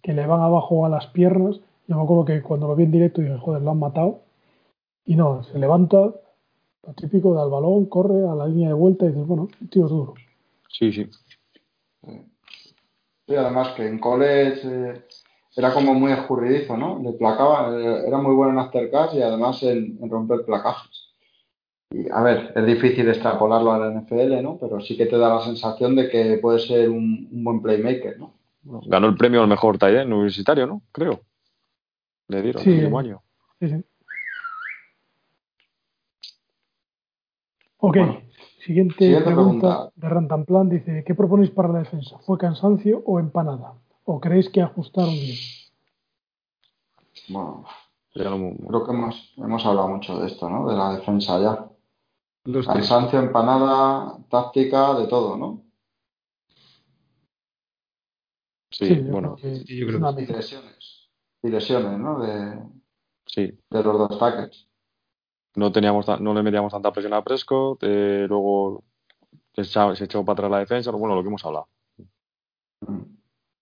[0.02, 1.60] que le van abajo a las piernas.
[1.88, 4.22] Yo me acuerdo que cuando lo vi en directo dije, joder, lo han matado.
[5.06, 9.06] Y no, se levanta, lo típico, da el balón, corre a la línea de vuelta
[9.06, 10.14] y dices, bueno, el tío es duro.
[10.70, 11.10] Sí, sí.
[13.28, 15.06] Sí, además que en college eh,
[15.58, 17.00] era como muy escurridizo, ¿no?
[17.02, 21.08] Le placaba, eh, era muy bueno en aftercast y además en, en romper placajes.
[21.90, 24.58] Y a ver, es difícil extrapolarlo a la NFL, ¿no?
[24.60, 28.20] Pero sí que te da la sensación de que puede ser un, un buen playmaker,
[28.20, 28.34] ¿no?
[28.64, 30.82] bueno, ganó el premio al mejor tight end universitario, ¿no?
[30.92, 31.22] Creo.
[32.28, 32.70] Le dieron Sí.
[32.72, 33.22] el último año.
[33.62, 33.84] Sí, sí.
[37.80, 38.22] Ok, Bueno,
[38.66, 39.92] siguiente, siguiente pregunta, pregunta.
[39.96, 40.70] de Rantanplan.
[40.70, 42.18] Dice, ¿qué proponéis para la defensa?
[42.26, 43.74] ¿Fue cansancio o empanada?
[44.10, 45.36] ¿O creéis que ajustaron bien?
[47.28, 47.66] Bueno,
[48.14, 50.66] creo que hemos, hemos hablado mucho de esto, ¿no?
[50.70, 51.70] De la defensa ya.
[52.46, 52.88] Los tres.
[52.88, 55.62] Cansancio, empanada, táctica, de todo, ¿no?
[58.72, 61.10] Sí, yo bueno, creo que sí, yo creo Y lesiones.
[61.44, 62.20] Y lesiones, ¿no?
[62.20, 62.64] De,
[63.26, 63.60] sí.
[63.70, 64.70] de los dos tackles.
[65.56, 68.86] No teníamos, no le metíamos tanta presión a Prescott, eh, luego
[69.54, 71.68] se echó, se echó para atrás la defensa, bueno, lo que hemos hablado.
[72.88, 73.17] Mm.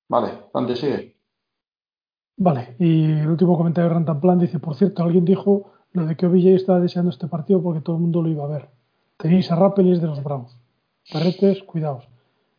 [0.07, 1.15] Vale, Santi, sigue.
[2.38, 6.26] Vale, y el último comentario de Rantanplan dice, por cierto, alguien dijo lo de que
[6.26, 8.69] OBJ estaba deseando este partido porque todo el mundo lo iba a ver.
[9.18, 10.57] Tenéis a Rappel y es de los Browns.
[11.11, 12.07] Perretes, cuidaos.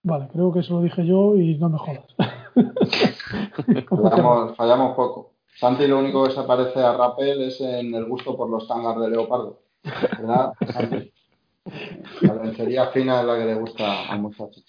[0.02, 2.06] Vale, creo que eso lo dije yo y no me jodas.
[3.89, 5.32] Fallamos, fallamos poco.
[5.59, 8.98] Santi lo único que se parece a Rappel es en el gusto por los tangas
[8.98, 9.60] de leopardo.
[9.82, 11.12] ¿Verdad, Santi?
[12.23, 14.60] La lencería fina es la que le gusta al muchacho.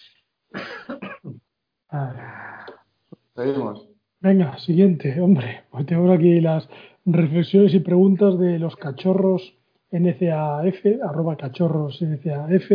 [3.42, 3.88] Seguimos.
[4.20, 5.66] Venga, siguiente, hombre.
[5.70, 6.68] Pues tengo aquí las
[7.06, 9.54] reflexiones y preguntas de los cachorros
[9.92, 12.72] NCAF, arroba cachorros NCAF.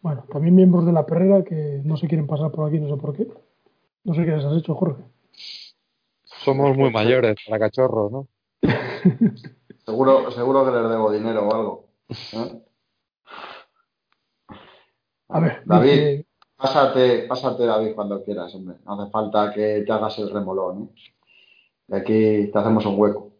[0.00, 3.00] Bueno, también miembros de la perrera que no se quieren pasar por aquí, no sé
[3.00, 3.28] por qué.
[4.02, 5.04] No sé qué les has hecho, Jorge.
[6.24, 8.28] Somos muy mayores para cachorros, ¿no?
[9.86, 11.84] Seguro, seguro que les debo dinero o algo.
[12.08, 12.62] ¿eh?
[15.28, 16.26] A ver, David, dice-
[16.62, 18.76] pásate, pásate, David, cuando quieras, hombre.
[18.86, 20.84] No hace falta que te hagas el remolón.
[20.84, 21.10] ¿eh?
[21.88, 23.32] Y aquí te hacemos un hueco.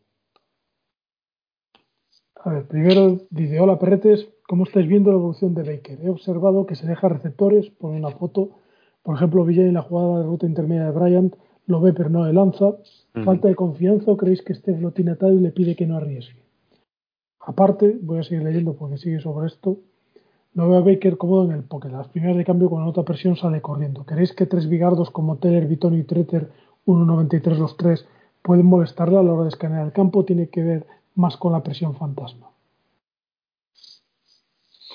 [2.44, 6.01] A ver, primero dice, hola perretes, ¿cómo estáis viendo la evolución de Baker?
[6.03, 8.59] He observado que se deja receptores, pone una foto,
[9.05, 11.36] por ejemplo, Villa en la jugada de ruta intermedia de Bryant,
[11.66, 12.77] lo ve pero no le lanza.
[13.24, 15.97] ¿Falta de confianza o creéis que Steph lo tiene atado y le pide que no
[15.97, 16.43] arriesgue?
[17.39, 19.78] Aparte, voy a seguir leyendo porque sigue sobre esto.
[20.54, 21.90] No veo a Baker cómodo en el pocket.
[21.90, 24.04] Las primeras de cambio con nota presión sale corriendo.
[24.04, 26.50] ¿Queréis que tres bigardos como Teller, Vitoni y Treter,
[26.86, 28.06] 1.93 los tres,
[28.42, 30.24] pueden molestarle a la hora de escanear el campo?
[30.24, 32.48] Tiene que ver más con la presión fantasma.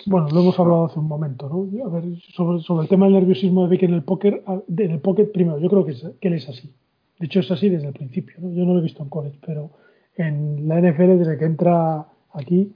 [0.06, 1.86] Bueno, lo hemos hablado hace un momento, ¿no?
[1.86, 2.04] A ver,
[2.34, 4.44] sobre, el tema del nerviosismo de Baker en el póker,
[4.78, 6.72] en el pocket, primero, yo creo que, es- que él es así.
[7.20, 8.52] De hecho, es así desde el principio, ¿no?
[8.54, 9.72] Yo no lo he visto en college, pero
[10.16, 12.72] en la NFL, desde que entra aquí,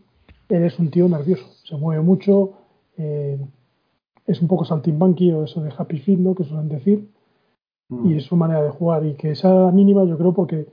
[0.50, 1.46] él es un tío nervioso.
[1.64, 2.54] Se mueve mucho,
[3.02, 3.38] eh,
[4.28, 6.36] es un poco saltimbanqui o eso de happy feet, ¿no?
[6.36, 7.10] Que suelen decir.
[8.06, 9.06] Y es su manera de jugar.
[9.06, 10.68] Y que esa mínima yo creo porque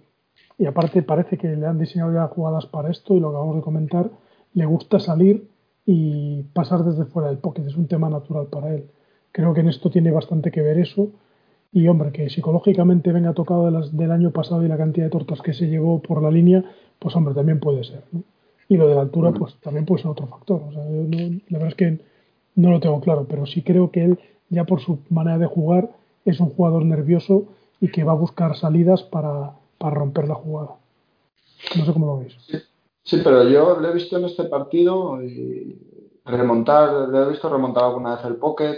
[0.56, 3.56] y aparte parece que le han diseñado ya jugadas para esto y lo que acabamos
[3.56, 4.10] de comentar
[4.54, 5.48] le gusta salir
[5.86, 7.62] y pasar desde fuera del pocket.
[7.66, 8.84] Es un tema natural para él.
[9.32, 11.08] Creo que en esto tiene bastante que ver eso.
[11.72, 15.10] Y hombre que psicológicamente venga tocado de las, del año pasado y la cantidad de
[15.10, 16.64] tortas que se llevó por la línea
[16.98, 18.22] pues hombre también puede ser ¿no?
[18.70, 20.62] y lo de la altura pues también puede ser otro factor.
[20.68, 22.00] O sea, yo no- la verdad es que
[22.58, 24.18] no lo tengo claro, pero sí creo que él,
[24.50, 25.90] ya por su manera de jugar,
[26.24, 27.44] es un jugador nervioso
[27.80, 30.74] y que va a buscar salidas para, para romper la jugada.
[31.76, 32.36] No sé cómo lo veis.
[33.04, 35.78] Sí, pero yo le he visto en este partido y
[36.24, 38.76] remontar, le he visto remontar alguna vez el pocket.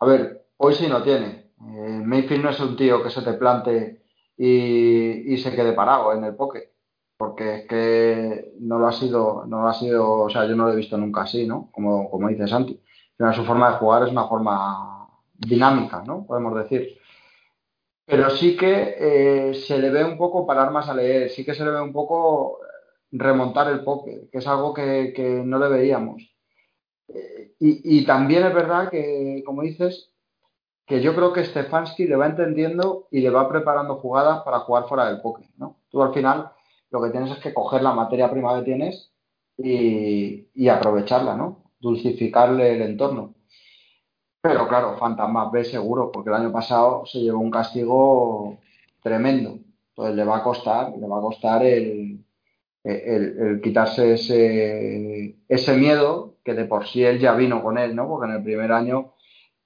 [0.00, 1.50] A ver, hoy sí no tiene.
[1.60, 4.00] Eh, Mayfield no es un tío que se te plante
[4.38, 6.70] y, y se quede parado en el pocket.
[7.18, 10.64] Porque es que no lo ha sido, no lo ha sido, o sea, yo no
[10.64, 11.68] lo he visto nunca así, ¿no?
[11.72, 12.80] Como, como dice Santi.
[13.18, 16.24] Pero su forma de jugar es una forma dinámica, ¿no?
[16.24, 16.96] Podemos decir.
[18.06, 21.52] Pero sí que eh, se le ve un poco parar más a leer, sí que
[21.52, 22.60] se le ve un poco
[23.10, 26.22] remontar el poker, que es algo que, que no le veíamos.
[27.08, 30.12] Eh, y, y también es verdad que, como dices,
[30.86, 34.88] que yo creo que Stefanski le va entendiendo y le va preparando jugadas para jugar
[34.88, 35.80] fuera del poker, ¿no?
[35.90, 36.52] Tú al final
[36.90, 39.12] lo que tienes es que coger la materia prima que tienes
[39.58, 41.67] y, y aprovecharla, ¿no?
[41.80, 43.34] Dulcificarle el entorno.
[44.40, 48.58] Pero claro, Fantasmas B seguro, porque el año pasado se llevó un castigo
[49.02, 49.58] tremendo.
[49.90, 52.24] Entonces le va a costar, le va a costar el,
[52.84, 58.08] el, quitarse ese, ese miedo que de por sí él ya vino con él, ¿no?
[58.08, 59.14] Porque en el primer año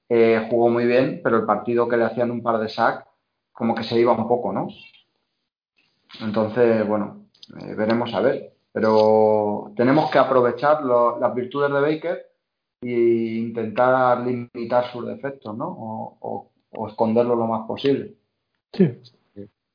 [0.08, 3.06] eh, jugó muy bien, pero el partido que le hacían un par de sacks,
[3.52, 4.68] como que se iba un poco, ¿no?
[6.20, 7.26] Entonces, bueno,
[7.60, 8.51] eh, veremos a ver.
[8.72, 12.26] Pero tenemos que aprovechar lo- las virtudes de Baker
[12.82, 12.90] e
[13.38, 15.68] intentar limitar sus defectos, ¿no?
[15.68, 18.14] O, o, o esconderlo lo más posible.
[18.72, 18.88] Sí,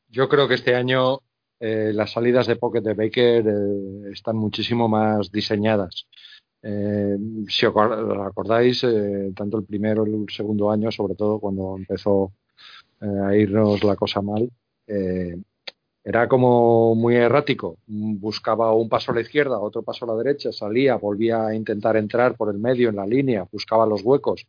[0.10, 1.20] Yo creo que este año
[1.60, 6.08] eh, las salidas de pocket de Baker eh, están muchísimo más diseñadas.
[6.64, 7.18] Eh,
[7.48, 12.32] si os acordáis, eh, tanto el primero y el segundo año, sobre todo cuando empezó
[13.00, 14.50] eh, a irnos la cosa mal,
[14.88, 15.38] eh,
[16.08, 17.80] era como muy errático.
[17.86, 21.98] Buscaba un paso a la izquierda, otro paso a la derecha, salía, volvía a intentar
[21.98, 24.48] entrar por el medio en la línea, buscaba los huecos.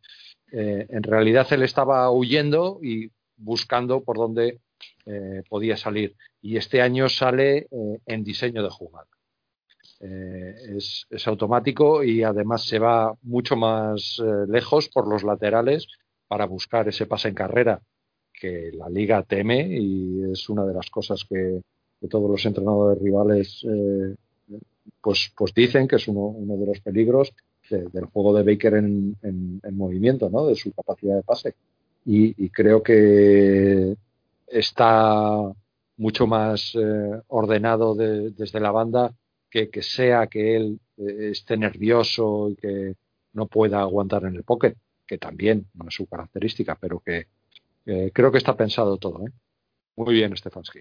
[0.53, 4.61] Eh, en realidad él estaba huyendo y buscando por dónde
[5.49, 6.15] podía salir.
[6.41, 7.67] Y este año sale
[8.05, 9.07] en diseño de jugada.
[9.99, 15.87] Es, es, automático y además se va mucho más lejos por los laterales
[16.27, 17.81] para buscar ese pase en carrera
[18.39, 21.61] que la liga teme y es una de las cosas que,
[22.09, 24.15] todos los entrenadores rivales eh,
[25.01, 27.33] pues, pues dicen que es uno, de los peligros
[27.69, 30.47] del juego de Baker en, en, movimiento, ¿no?
[30.47, 31.55] de su capacidad de pase.
[32.05, 33.95] Y, creo que
[34.47, 35.53] está
[35.97, 39.13] mucho más eh, ordenado desde la banda
[39.51, 42.95] que, que sea que él eh, esté nervioso y que
[43.33, 44.75] no pueda aguantar en el pocket,
[45.05, 47.27] que también no es su característica, pero que,
[47.85, 49.25] creo que está pensado todo.
[49.27, 49.31] ¿eh?
[49.95, 50.79] Muy bien, Stefanski.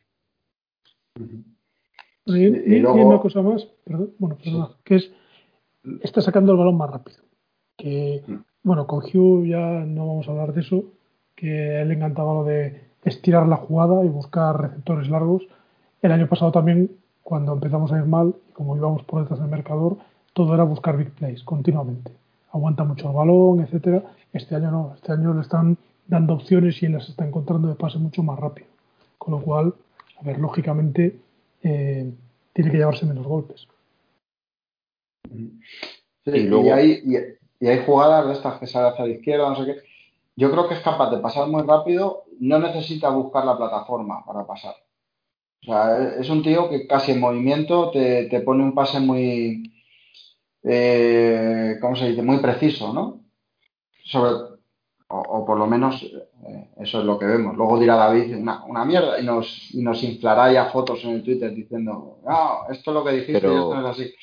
[2.24, 5.10] Y, una cosa más, perdón, bueno, perdón, que es,
[6.02, 7.18] está sacando el balón más rápido.
[7.76, 8.22] Que,
[8.62, 10.84] bueno, con Hugh ya no vamos a hablar de eso,
[11.34, 15.42] que a él le encantaba lo de estirar la jugada y buscar receptores largos.
[16.02, 16.90] El año pasado también,
[17.22, 19.96] cuando empezamos a ir mal, y como íbamos por detrás del marcador,
[20.32, 22.12] todo era buscar big plays continuamente.
[22.52, 24.02] Aguanta mucho el balón, etcétera.
[24.32, 27.74] Este año no, este año le están dando opciones y él las está encontrando de
[27.74, 28.66] pase mucho más rápido.
[29.18, 29.74] Con lo cual,
[30.18, 31.20] a ver, lógicamente
[31.62, 32.10] eh,
[32.52, 33.68] tiene que llevarse menos golpes.
[36.24, 36.74] y, luego...
[36.74, 37.02] hay,
[37.60, 39.80] y, hay, jugadas de estas que sale hacia la izquierda, no sé qué.
[40.34, 44.46] Yo creo que es capaz de pasar muy rápido, no necesita buscar la plataforma para
[44.46, 44.74] pasar.
[45.62, 49.72] O sea, es un tío que casi en movimiento te, te pone un pase muy,
[50.62, 52.22] eh, ¿cómo se dice?
[52.22, 53.20] Muy preciso, ¿no?
[54.04, 54.47] Sobre,
[55.08, 57.56] o, por lo menos eh, eso es lo que vemos.
[57.56, 61.22] Luego dirá David una, una mierda y nos, y nos inflará ya fotos en el
[61.22, 64.14] Twitter diciendo, ah, esto es lo que dijiste pero, y esto es así.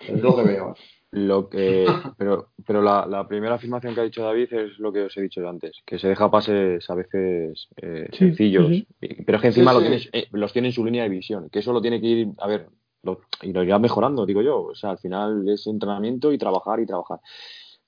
[0.00, 0.74] Es lo que veo.
[1.12, 1.86] Lo que,
[2.18, 5.22] pero pero la, la, primera afirmación que ha dicho David es lo que os he
[5.22, 8.84] dicho yo antes, que se deja pases a veces eh, sencillos,
[9.24, 11.60] pero es que encima lo tienes, eh, los tiene en su línea de visión, que
[11.60, 12.68] eso lo tiene que ir, a ver,
[13.04, 14.62] lo, y lo irá mejorando, digo yo.
[14.62, 17.20] O sea, al final es entrenamiento y trabajar y trabajar.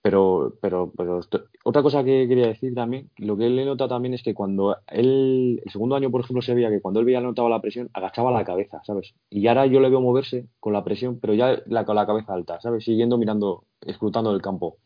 [0.06, 1.18] Pero, pero, pero
[1.64, 4.76] otra cosa que quería decir también, lo que él le nota también es que cuando
[4.86, 7.90] él, el segundo año, por ejemplo, se veía que cuando él veía notaba la presión,
[7.92, 9.16] agachaba la cabeza, ¿sabes?
[9.30, 12.34] Y ahora yo le veo moverse con la presión, pero ya la, con la cabeza
[12.34, 12.84] alta, ¿sabes?
[12.84, 14.76] Siguiendo mirando, escrutando el campo.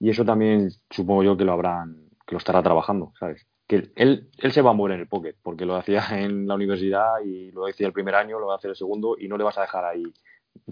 [0.00, 3.46] Y eso también supongo yo que lo habrán, que lo estará trabajando, ¿sabes?
[3.66, 6.54] Que él, él se va a mover en el pocket, porque lo hacía en la
[6.54, 9.36] universidad y lo decía el primer año, lo va a hacer el segundo y no
[9.36, 10.04] le vas a dejar ahí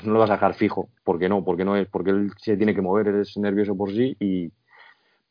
[0.05, 2.74] no lo vas a dejar fijo, porque no, porque no es, porque él se tiene
[2.74, 4.52] que mover, es nervioso por sí, y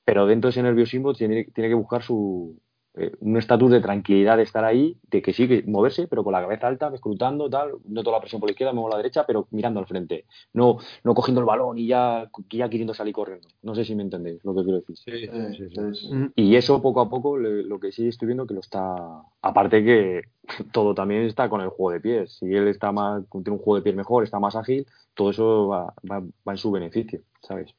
[0.05, 2.59] pero dentro de ese nerviosismo tiene, tiene que buscar su
[2.95, 6.33] eh, un estatus de tranquilidad de estar ahí, de que sí, que moverse, pero con
[6.33, 8.97] la cabeza alta, escrutando, tal, no toda la presión por la izquierda, me muevo a
[8.97, 12.93] la derecha, pero mirando al frente, no, no cogiendo el balón y ya, ya queriendo
[12.93, 13.47] salir corriendo.
[13.63, 14.97] No sé si me entendéis lo que quiero decir.
[14.97, 18.59] Sí, sí, sí, y eso poco a poco lo que sí estoy viendo que lo
[18.59, 20.21] está, aparte que
[20.71, 22.37] todo también está con el juego de pies.
[22.39, 25.67] Si él está más, tiene un juego de pies mejor, está más ágil, todo eso
[25.67, 27.73] va, va, en su beneficio, ¿sabes?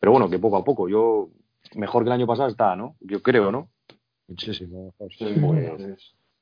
[0.00, 1.28] Pero bueno, que poco a poco, yo,
[1.76, 2.96] mejor que el año pasado está, ¿no?
[3.00, 3.68] Yo creo, ¿no?
[4.28, 5.16] Muchísimo pues,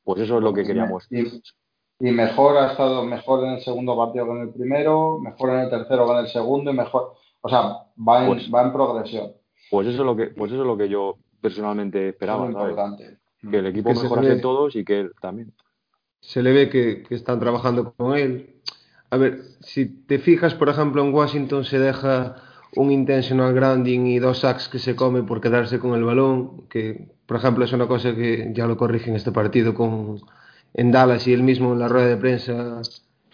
[0.05, 1.09] pues, eso es lo que queríamos.
[1.11, 5.61] Y, mejor ha estado mejor en el segundo partido que en el primero, mejor en
[5.61, 7.61] el tercero que en el segundo y mejor, o sea,
[7.97, 9.33] va en, pues va en progresión.
[9.71, 12.49] Pues eso es lo que, pues eso es lo que yo personalmente esperaba,
[13.51, 15.53] Que el equipo mejorase todos y que él también.
[16.21, 18.61] Se le ve que, que están trabajando con él.
[19.11, 22.37] A ver, si te fijas, por ejemplo, en Washington se deja
[22.77, 27.09] un intentional grounding y dos sacks que se come por quedarse con el balón, que
[27.31, 30.21] por ejemplo es una cosa que ya lo corrige en este partido con
[30.75, 32.83] en Dallas y él mismo en la rueda de prensa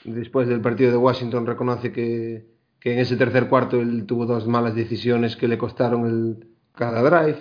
[0.05, 2.45] después del partido de Washington reconoce que,
[2.79, 7.01] que en ese tercer cuarto él tuvo dos malas decisiones que le costaron el cada
[7.01, 7.39] drive,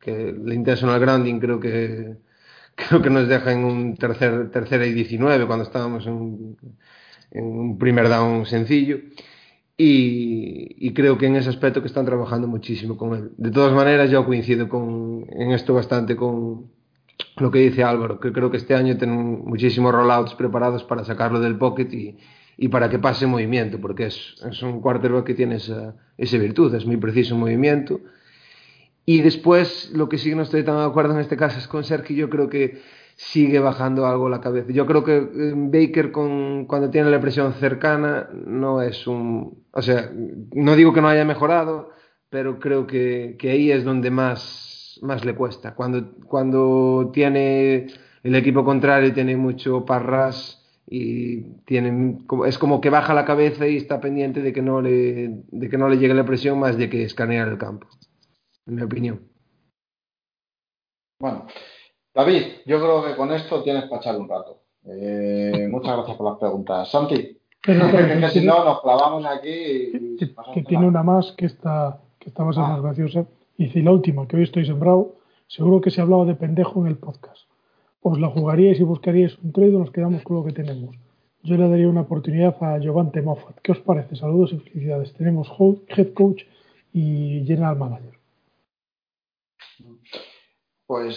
[0.00, 2.16] que el intentional grounding creo que
[2.74, 6.56] creo que nos deja en un tercer tercera y 19 cuando estábamos en
[7.32, 8.96] un primer down sencillo
[9.76, 13.30] y, creo que en ese aspecto que están trabajando muchísimo con él.
[13.36, 16.70] De todas maneras, yo coincido con, en esto bastante con
[17.36, 21.40] lo que dice Álvaro, que creo que este año tienen muchísimos rollouts preparados para sacarlo
[21.40, 22.18] del pocket y,
[22.56, 26.74] y para que pase movimiento, porque es, es un quarterback que tiene esa, esa virtud,
[26.74, 28.00] es muy preciso en movimiento.
[29.04, 31.82] Y después, lo que sí no estoy tan de acuerdo en este caso es con
[31.84, 32.80] Sergio, yo creo que
[33.16, 34.72] sigue bajando algo la cabeza.
[34.72, 39.64] Yo creo que eh, Baker con, cuando tiene la presión cercana no es un...
[39.72, 40.10] O sea,
[40.52, 41.90] no digo que no haya mejorado,
[42.30, 44.72] pero creo que, que ahí es donde más
[45.02, 45.74] más, le cuesta.
[45.74, 47.86] Cuando, cuando tiene
[48.22, 53.76] el equipo contrario tiene mucho parras y tienen, es como que baja la cabeza y
[53.76, 56.88] está pendiente de que no le, de que no le llegue la presión más de
[56.88, 57.88] que escanear el campo,
[58.66, 59.28] en mi opinión.
[61.18, 61.46] Bueno,
[62.14, 64.58] David, yo creo que con esto tienes para echarle un rato.
[64.84, 66.90] Eh, muchas gracias por las preguntas.
[66.90, 67.86] Santi, Pero,
[68.20, 72.44] que si no nos clavamos aquí y que, tiene una más que está que está
[72.44, 72.68] más, Ah.
[72.68, 73.26] más graciosa.
[73.56, 75.16] Y si la última, que hoy estoy sembrado,
[75.46, 77.48] seguro que se ha hablado de pendejo en el podcast.
[78.00, 80.96] Os la jugaríais y buscaríais un trade o nos quedamos con lo que tenemos.
[81.44, 83.58] Yo le daría una oportunidad a Giovante Moffat.
[83.62, 84.16] ¿Qué os parece?
[84.16, 85.12] Saludos y felicidades.
[85.14, 85.48] Tenemos
[85.88, 86.42] head coach
[86.92, 88.18] y general manager.
[90.86, 91.16] Pues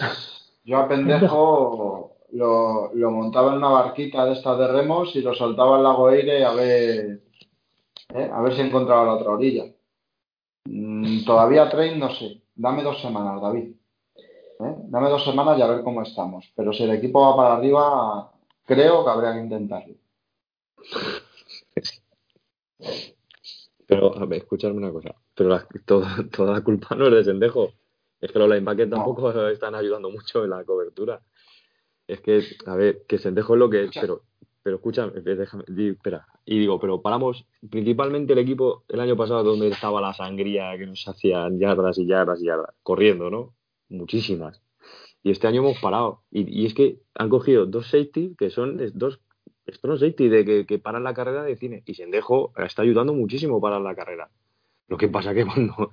[0.66, 5.34] yo a pendejo lo, lo montaba en una barquita de estas de remos y lo
[5.34, 7.22] soltaba al lago Eire a ver,
[8.14, 8.30] ¿eh?
[8.34, 9.66] a ver si encontraba la otra orilla.
[10.66, 12.42] Mm, todavía train no sé.
[12.56, 13.72] Dame dos semanas, David.
[14.60, 14.76] ¿eh?
[14.88, 16.52] Dame dos semanas y a ver cómo estamos.
[16.56, 18.32] Pero si el equipo va para arriba,
[18.66, 19.96] creo que habría que intentarlo.
[23.88, 25.16] Pero, a ver, escuchadme una cosa.
[25.36, 27.72] Pero la- toda, toda la culpa no es de Sendejo.
[28.26, 28.98] Es que los linebackers No.
[28.98, 31.22] tampoco están ayudando mucho en la cobertura.
[32.08, 34.02] Es que, a ver, que Sendejo es lo que es, Escucha.
[34.02, 34.22] pero,
[34.64, 36.26] pero escúchame, eh, déjame, di- espera.
[36.46, 40.86] Y digo, pero paramos, principalmente el equipo, el año pasado donde estaba la sangría que
[40.88, 43.54] nos hacían yardas y yardas y yardas, corriendo, ¿no?
[43.90, 44.62] Muchísimas.
[45.24, 46.22] Y este año hemos parado.
[46.32, 49.20] Y, y es que han cogido dos safety que son dos
[49.68, 51.82] strong safety de que, que paran la carrera de cine.
[51.88, 54.30] Y Sendejo está ayudando muchísimo para la carrera.
[54.88, 55.90] Lo que pasa que cuando,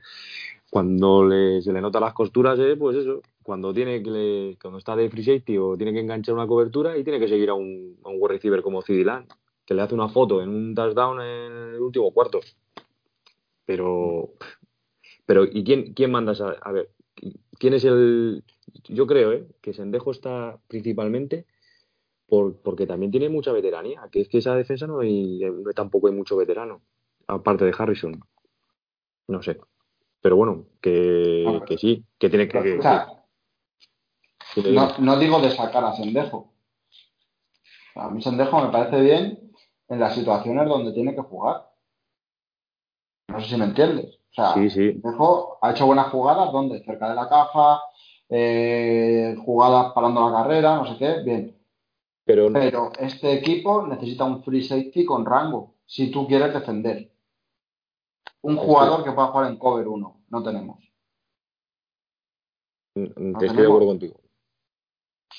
[0.75, 4.79] cuando le- se le notan las costuras, eh, pues eso, cuando tiene que le- cuando
[4.79, 7.55] está de free safety o tiene que enganchar una cobertura y tiene que seguir a
[7.55, 9.27] un, a un wide receiver como Cidilan,
[9.67, 12.41] que le hace una foto en un touchdown en el último cuarto.
[13.65, 14.35] Pero,
[15.27, 16.51] pero ¿y quién, quién manda esa?
[16.63, 16.91] A ver,
[17.59, 18.45] ¿quién es el...?
[18.89, 19.49] Yo creo, ¿eh?
[19.63, 21.47] Que Sendejo está principalmente
[22.29, 25.41] por, porque también tiene mucha veteranía, que es que esa defensa no hay,
[25.77, 26.83] tampoco hay mucho veterano,
[27.29, 28.21] aparte de Harrison.
[29.35, 29.57] No sé.
[30.23, 32.63] Pero bueno, que, sí, que tiene que...
[32.63, 33.09] que- O sea,
[34.55, 36.53] que- no, no digo de sacar a Sendejo.
[37.97, 39.53] A mí Sendejo me parece bien
[39.89, 41.69] en las situaciones donde tiene que jugar.
[43.29, 44.19] No sé si me entiendes.
[44.31, 44.93] O sea, Sí, sí.
[44.93, 46.83] Sendejo ha hecho buenas jugadas, ¿dónde?
[46.85, 47.81] Cerca de la caja,
[48.29, 51.59] eh, jugadas parando la carrera, no sé qué, bien.
[52.25, 57.12] pero Pero este equipo necesita un free safety con rango, si tú quieres defender.
[58.43, 60.79] Un jugador que pueda jugar en cover 1, no tenemos.
[63.17, 63.67] mm, estoy de tenemos.
[63.67, 64.21] acuerdo contigo.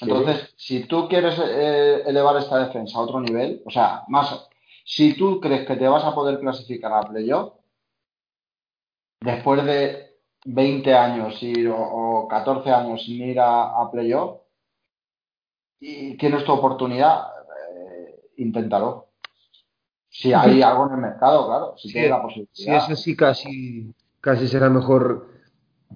[0.01, 4.49] Entonces, si tú quieres eh, elevar esta defensa a otro nivel, o sea, más,
[4.85, 7.53] si tú crees que te vas a poder clasificar a playoff,
[9.21, 14.41] después de 20 años o, o 14 años sin ir a, a playoff,
[15.79, 17.27] y tienes tu oportunidad,
[17.75, 19.12] eh, inténtalo.
[20.13, 22.77] Si hay algo en el mercado, claro, si Sí, tienes la Si posibilidad.
[22.77, 25.27] es así, casi, casi será mejor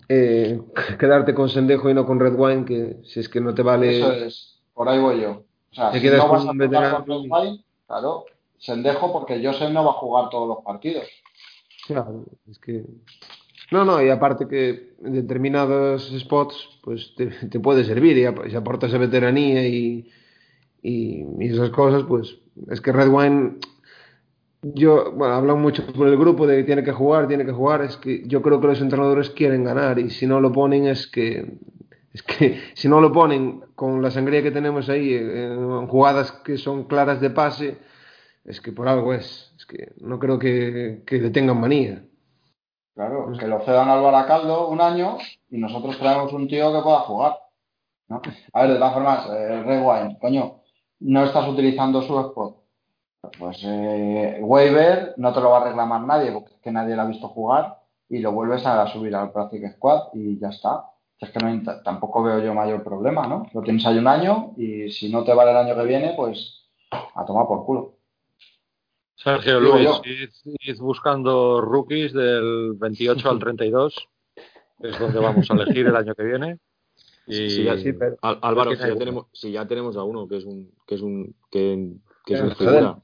[0.10, 0.60] eh,
[1.00, 4.00] quedarte con Sendejo y no con Red Wine, que si es que no te vale.
[4.00, 5.44] Eso es, por ahí voy yo.
[5.72, 8.26] O sea, Te si quedas no vas a con jugar con Red Wine, claro,
[8.58, 11.06] Sendejo porque Joseph no va a jugar todos los partidos.
[11.86, 12.86] Claro, es que.
[13.72, 18.48] No, no, y aparte que en determinados spots, pues te, te puede servir y ap-
[18.50, 20.10] si aportas esa veteranía y,
[20.82, 22.40] y, y esas cosas, pues
[22.70, 23.58] es que Red Wine.
[24.62, 27.82] Yo, bueno, hablan mucho por el grupo de que tiene que jugar, tiene que jugar.
[27.82, 31.08] Es que yo creo que los entrenadores quieren ganar y si no lo ponen es
[31.08, 31.58] que.
[32.14, 36.32] Es que si no lo ponen con la sangría que tenemos ahí, eh, en jugadas
[36.32, 37.78] que son claras de pase,
[38.46, 39.54] es que por algo es.
[39.58, 42.04] Es que no creo que, que le tengan manía.
[42.96, 45.18] Claro, que lo cedan al Baracaldo un año
[45.52, 47.38] y nosotros traemos un tío que pueda jugar.
[48.08, 48.22] ¿no?
[48.54, 50.62] A ver, de todas formas, eh, Red Wine, coño,
[51.02, 52.67] no estás utilizando su spot.
[53.40, 57.02] Pues eh, waiver no te lo va a reclamar nadie porque es que nadie lo
[57.02, 57.78] ha visto jugar
[58.10, 60.86] y lo vuelves a subir al Practice Squad y ya está.
[61.20, 63.48] Es que no, tampoco veo yo mayor problema, ¿no?
[63.54, 66.64] Lo tienes ahí un año y si no te vale el año que viene, pues
[66.92, 67.94] a tomar por culo.
[69.16, 70.30] Sergio Digo Luis, id,
[70.62, 74.08] id buscando rookies del 28 al 32,
[74.80, 76.60] que es donde vamos a elegir el año que viene.
[77.26, 80.28] Y Sí, ya- Sí, pero- Al- Álvaro, si ya, tenemos, si ya tenemos a uno
[80.28, 81.94] que es un que es un que,
[82.26, 82.74] que es Eh, una joder.
[82.76, 83.00] figura.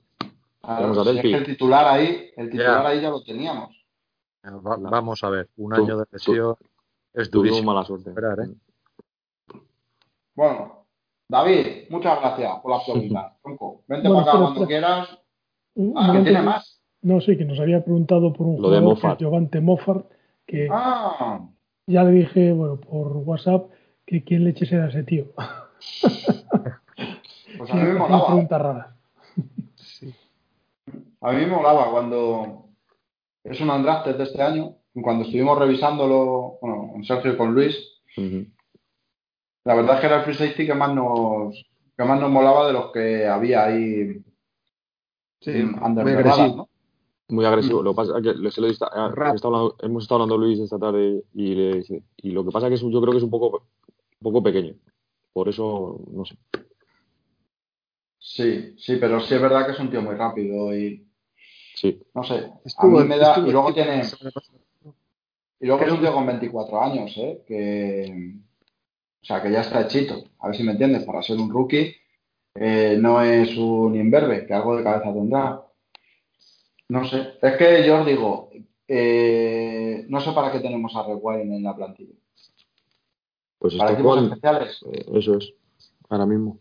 [0.63, 2.87] Claro, Tenemos a si es que el titular ahí, el titular Ya.
[2.89, 3.69] ahí ya lo teníamos.
[4.45, 6.55] va- vamos a ver, un Tú- año de lesión
[7.13, 7.73] es durísimo.
[7.73, 8.09] mala suerte.
[8.09, 8.49] Esperar, ¿eh?
[10.35, 10.85] Bueno,
[11.29, 13.33] David, muchas gracias por las preguntas.
[13.43, 14.67] Tronco, vente Bueno, para acá espera, cuando espera.
[14.67, 15.19] quieras.
[15.95, 16.81] Ah, que tiene más.
[17.01, 19.19] No, sí, que nos había preguntado por un Lo jugador Moffat.
[19.19, 20.05] Giovante Moffat,
[20.47, 21.41] que Ah,
[21.87, 23.69] ya le dije, bueno, por WhatsApp,
[24.05, 25.25] que quién leche era ese tío.
[27.57, 28.25] Pues a mí me molaba.
[28.27, 28.92] preguntas raras.
[31.21, 32.65] A mí me molaba cuando
[33.43, 37.75] es un Undrafted de este año, cuando estuvimos revisándolo, bueno, con Sergio y con Luis,
[39.65, 41.53] la verdad es que era el free safety que más nos,
[41.97, 44.21] que más nos molaba de los que había ahí
[45.41, 46.55] Sí, mm, under muy the agresivo.
[46.55, 46.69] ¿no?
[47.29, 47.81] Muy agresivo.
[47.81, 51.23] Lo que pasa es que se lo ah, hablando- hemos estado hablando Luis esta tarde
[51.33, 53.23] y, le dice- y lo que pasa es que es un- yo creo que es
[53.23, 54.73] un poco, un poco pequeño.
[55.33, 56.35] Por eso, no sé.
[58.25, 61.05] Sí, sí, pero sí es verdad que es un tío muy rápido y
[61.75, 64.01] Sí, no sé, a Estuvo- mí me da, estuvo y luego tiene,
[65.59, 67.43] y luego es un tío con 24 años, ¿eh?
[67.45, 68.35] Que,
[69.21, 71.93] o sea, que ya está hechito, a ver si me entiendes, para ser un rookie,
[72.55, 75.61] eh, no es un imberbe, que algo de cabeza tendrá.
[76.89, 78.51] No sé, es que yo os digo,
[78.87, 82.13] eh, no sé para qué tenemos a Red Wine en la plantilla.
[83.59, 85.53] pues Para equipos especiales, eh, eso es.
[86.09, 86.59] Ahora mismo.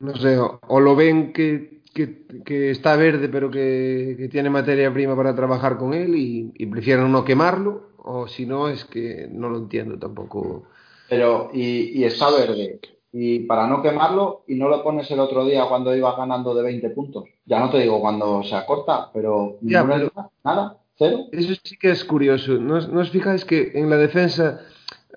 [0.00, 4.50] No sé, o, o lo ven que, que- que está verde pero que, que tiene
[4.50, 8.84] materia prima para trabajar con él y, y prefieren no quemarlo, o si no es
[8.84, 10.64] que no lo entiendo tampoco.
[11.08, 12.80] pero y, y está verde.
[13.18, 16.62] Y para no quemarlo, y no lo pones el otro día cuando ibas ganando de
[16.62, 17.24] 20 puntos.
[17.46, 21.20] Ya no te digo cuando se acorta, pero Ya, ninguna pero- ayuda, nada, cero.
[21.32, 22.58] Eso sí que es curioso.
[22.58, 24.60] ¿No, os- no os fijáis que en la defensa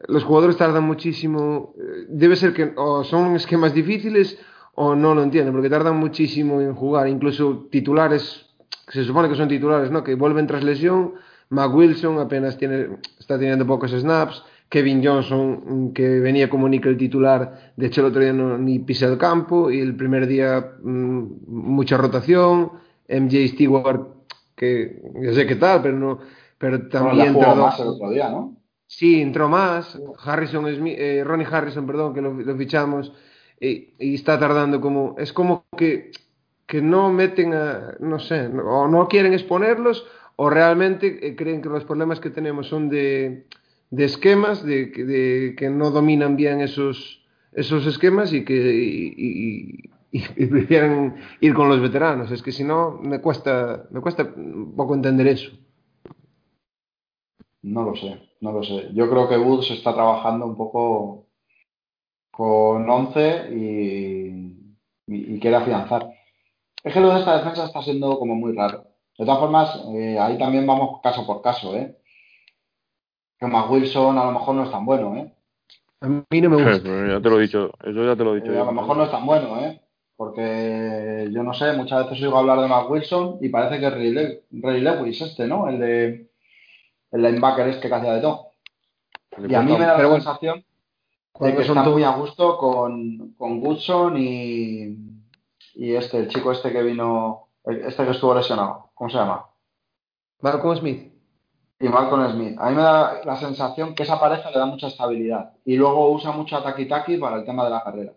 [0.08, 1.74] los jugadores tardan muchísimo?
[1.78, 4.40] eh, Debe ser que o son esquemas difíciles
[4.82, 7.10] o no lo entienden, porque tardan muchísimo en jugar.
[7.10, 8.46] Incluso titulares,
[8.88, 10.06] se supone que son titulares, ¿no?
[10.06, 11.16] Que vuelven tras lesión.
[11.50, 12.88] Mac Wilson apenas tiene,
[13.20, 14.42] está teniendo pocos snaps.
[14.70, 18.80] Kevin Johnson, mm, que venía como nickel titular, de hecho el otro día no, ni
[18.80, 19.70] pisa el campo.
[19.70, 22.72] Y el primer día mm, mucha rotación.
[23.10, 24.08] MJ Stewart,
[24.56, 26.20] que ya sé qué tal, pero no,
[26.58, 27.64] pero también tardó.
[27.64, 28.56] más el otro día, ¿no?
[28.88, 30.02] Sí, entró más.
[30.24, 33.12] Harrison Smith, eh, Ronnie Harrison, perdón, que lo, lo fichamos
[33.60, 36.12] y, y está tardando como es como que
[36.68, 40.06] que no meten a no sé, o no quieren exponerlos
[40.36, 43.46] o realmente eh, creen que los problemas que tenemos son de,
[43.90, 49.90] de esquemas, de, de que no dominan bien esos esos esquemas y que y- y-
[50.12, 52.32] y prefieren ir con los veteranos.
[52.32, 55.52] Es que si no me cuesta me cuesta un poco entender eso.
[57.62, 58.90] No lo sé, no lo sé.
[58.94, 61.29] Yo creo que Woods está trabajando un poco
[62.44, 64.30] con 11 y,
[65.08, 66.10] y- y quiere afianzar.
[66.82, 68.86] Es que lo de esta defensa está siendo como muy raro.
[69.18, 71.98] De todas formas, eh, ahí también vamos caso por caso, ¿eh?
[73.38, 75.34] Que Mac Wilson a lo mejor no es tan bueno, ¿eh?
[76.00, 76.88] A mí no me gusta.
[77.10, 78.96] ya te lo he dicho, eso ya te lo he dicho Eh, a lo mejor
[78.96, 79.82] no es tan bueno, ¿eh?
[80.16, 83.94] Porque yo no sé, muchas veces oigo hablar de Mac Wilson y parece que es
[83.94, 85.68] Ray, Le- Ray Lewis este, ¿no?
[85.68, 86.30] El de
[87.12, 88.52] el linebacker este que hacía de todo.
[89.50, 90.64] Y a mí me da la sensación
[91.40, 94.98] de que está muy a gusto con, con Goodson y,
[95.76, 99.46] y este, el chico este que vino, este que estuvo lesionado, ¿cómo se llama?
[100.42, 101.14] Malcolm Smith.
[101.82, 102.58] Y Malcolm Smith.
[102.60, 106.10] A mí me da la sensación que esa pareja le da mucha estabilidad y luego
[106.12, 108.14] usa mucho a Taki Taki para el tema de la carrera.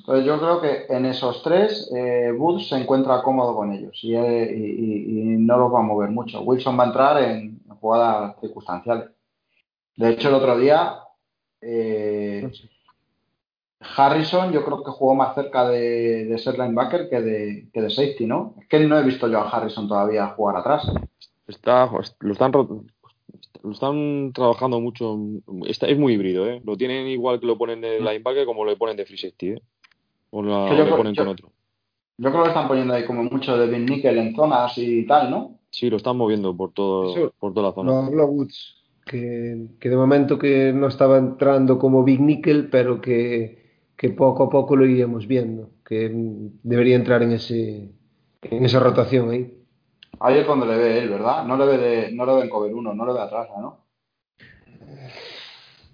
[0.00, 4.14] Entonces yo creo que en esos tres eh, Woods se encuentra cómodo con ellos y,
[4.14, 6.40] eh, y- y- y no los va a mover mucho.
[6.42, 9.10] Wilson va a entrar en jugadas circunstanciales.
[9.96, 10.98] De hecho, el otro día
[11.64, 12.50] eh,
[13.96, 17.90] Harrison yo creo que jugó más cerca de, de ser linebacker que de, que de
[17.90, 18.54] safety, ¿no?
[18.60, 20.90] Es que no he visto yo a Harrison todavía jugar atrás.
[21.46, 25.18] Está, lo están lo están trabajando mucho.
[25.66, 26.62] Está, es muy híbrido, ¿eh?
[26.64, 29.62] Lo tienen igual que lo ponen de linebacker como lo ponen de free safety, ¿eh?
[30.30, 31.50] O, la- Que o yo le creo- ponen yo- con otro.
[32.16, 35.30] Yo creo que están poniendo ahí como mucho de Big Nickel en zonas y tal,
[35.30, 35.58] ¿no?
[35.70, 37.90] Sí, lo están moviendo por todo, Eso por toda la zona.
[37.90, 43.00] Lo habló Woods, que, que de momento que no estaba entrando como Big Nickel, pero
[43.00, 46.10] que, que poco a poco lo iríamos viendo, que
[46.62, 47.92] debería entrar en ese
[48.42, 49.58] en esa rotación ahí.
[50.20, 51.44] Ahí es donde le ve él, ¿verdad?
[51.44, 53.84] No le ve, de, no le ve en cover 1, no le ve atrás, ¿no?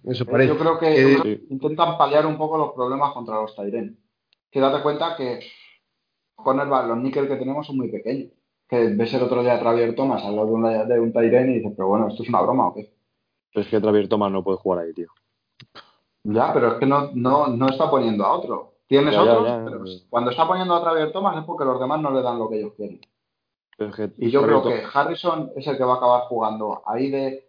[0.04, 0.48] Eso Eh, parece.
[0.52, 3.98] Yo creo que, Eh, intentan paliar un poco los problemas contra los Tyren.
[4.50, 5.40] Que date cuenta que
[6.34, 8.32] cornerback, los níquel que tenemos son muy pequeños.
[8.68, 11.50] Que ves el otro día a Travier Thomas al lado de un, de un Tyren
[11.50, 12.92] y dices, pero bueno, ¿esto es una broma o qué?
[13.52, 15.08] Pero es que Travier Thomas no puede jugar ahí, tío.
[16.24, 18.74] Ya, pero es que no, no, no está poniendo a otro.
[18.86, 19.98] Tienes Ya, otros, ya, pero ya.
[20.10, 22.58] cuando está poniendo a Travier Thomas es porque los demás no le dan lo que
[22.58, 23.00] ellos quieren.
[23.76, 26.82] Pero es que Y yo creo que Harrison es el que va a acabar jugando
[26.86, 27.46] ahí de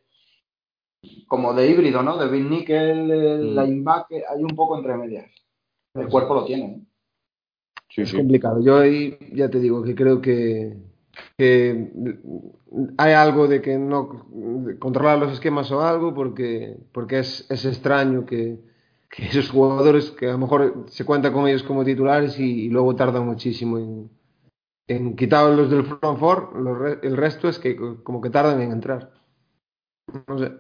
[1.28, 2.18] como de híbrido, ¿no?
[2.18, 3.60] De Big Nickel, el Mm.
[3.60, 5.30] linebacker, hay un poco entre medias.
[5.96, 6.66] El cuerpo lo tiene.
[6.66, 6.82] ¿eh?
[7.90, 8.18] Sí, es sí.
[8.18, 8.62] complicado.
[8.62, 10.78] Yo ahí ya te digo que creo que,
[11.38, 11.92] que
[12.98, 14.28] hay algo de que no
[14.80, 18.60] controlar los esquemas o algo, porque, porque es, es extraño que,
[19.18, 23.26] esos jugadores que a lo mejor se cuenta con ellos como titulares y, luego tardan
[23.26, 24.10] muchísimo en,
[24.88, 28.72] en quitar los del front four, los el resto es que como que tardan en
[28.72, 29.12] entrar.
[30.28, 30.52] No sé.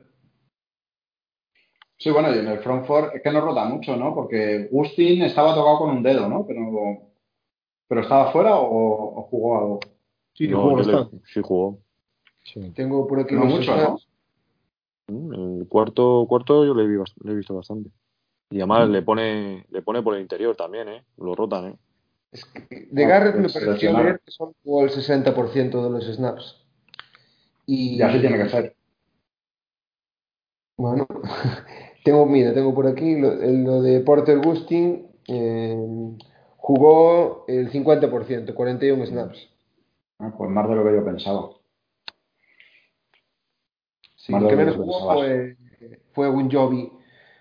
[1.97, 4.13] Sí, bueno, y en el front four es que no rota mucho, ¿no?
[4.15, 6.45] Porque Gustin estaba tocado con un dedo, ¿no?
[6.47, 7.13] Pero,
[7.87, 9.79] pero estaba fuera o, o jugó algo.
[10.33, 11.25] Sí, No, jugó yo le- bastante.
[11.33, 11.79] sí jugó.
[12.43, 12.71] Sí.
[12.75, 13.99] Tengo por aquí No mucho, ¿no?
[15.07, 17.91] Mm, El cuarto, cuarto yo le, vi le he visto bastante.
[18.49, 21.03] Y además le pone, le pone por el interior también, ¿eh?
[21.17, 21.75] Lo rotan, ¿eh?
[22.31, 25.89] Es que de Ah, Garrett me pues pareció leer que solo jugó el 60% de
[25.89, 26.57] los snaps.
[27.65, 28.75] Y, Y así tiene que ser.
[30.77, 31.07] Bueno,
[32.03, 35.77] tengo, mira, tengo por aquí lo, el- lo de Porter Gustin, eh,
[36.57, 39.49] jugó el 50%, 41 snaps.
[40.21, 41.49] Ah, pues más de lo que yo pensaba.
[44.15, 45.57] Sí, Más el de que lo que menos jugó fue,
[46.13, 46.91] fue Ogunjobi.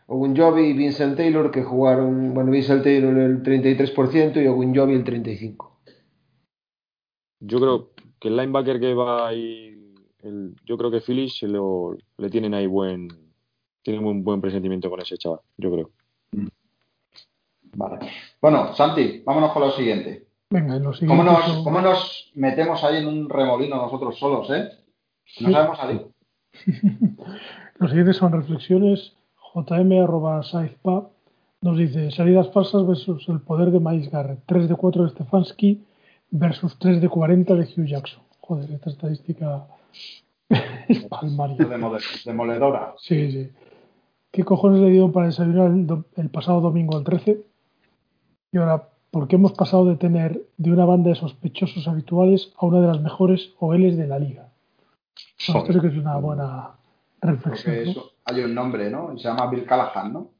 [0.07, 5.71] Ogunjobi y Vincent Taylor que jugaron, bueno, Vincent Taylor el 33% y Ogunjobi el 35%.
[7.41, 12.31] Yo creo que el linebacker que va ahí, el, yo creo que se lo, le
[12.31, 13.09] tienen ahí buen,
[13.83, 15.91] tienen un buen presentimiento con ese chaval, yo creo.
[17.77, 18.11] Vale.
[18.41, 20.30] Bueno, Santi, vámonos con lo siguiente.
[20.51, 24.51] Venga, en los ¿Cómo siguientes nos, cómo nos metemos ahí en un remolino nosotros solos,
[24.51, 24.69] eh?
[25.41, 26.07] No sabemos salir.
[27.79, 29.15] Los siguientes son reflexiones.
[29.55, 31.09] JM arroba Saizpa
[31.63, 34.41] nos dice salidas falsas versus el poder de Miles Garrett.
[34.47, 35.85] 3 de 4 de Stefanski
[36.31, 38.23] versus 3 de 40 de Hugh Jackson.
[38.41, 39.67] Joder, esta estadística
[40.89, 41.57] es palmaria.
[41.59, 42.95] Demole- demoledora.
[42.99, 43.51] Sí, sí.
[44.33, 45.87] ¿Qué cojones le dieron para desayunar el,
[46.17, 47.41] el pasado domingo al 13?
[48.53, 52.67] Y ahora, ¿por qué hemos pasado de tener de una banda de sospechosos habituales a
[52.67, 54.49] una de las mejores OLs de la liga?
[55.49, 56.71] Bueno, esto sí que es una buena
[57.21, 57.95] reflexión.
[57.95, 59.17] Porque hay un nombre, ¿no?
[59.19, 60.31] Se llama Bill Callahan, ¿no?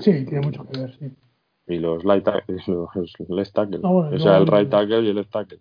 [0.00, 1.12] Sí, tiene mucho que ver, sí.
[1.68, 2.88] Y los light tackles, los,
[3.28, 3.80] left tackle.
[3.82, 5.60] Ah, bueno, y o sea, el right tackle y el left tackle.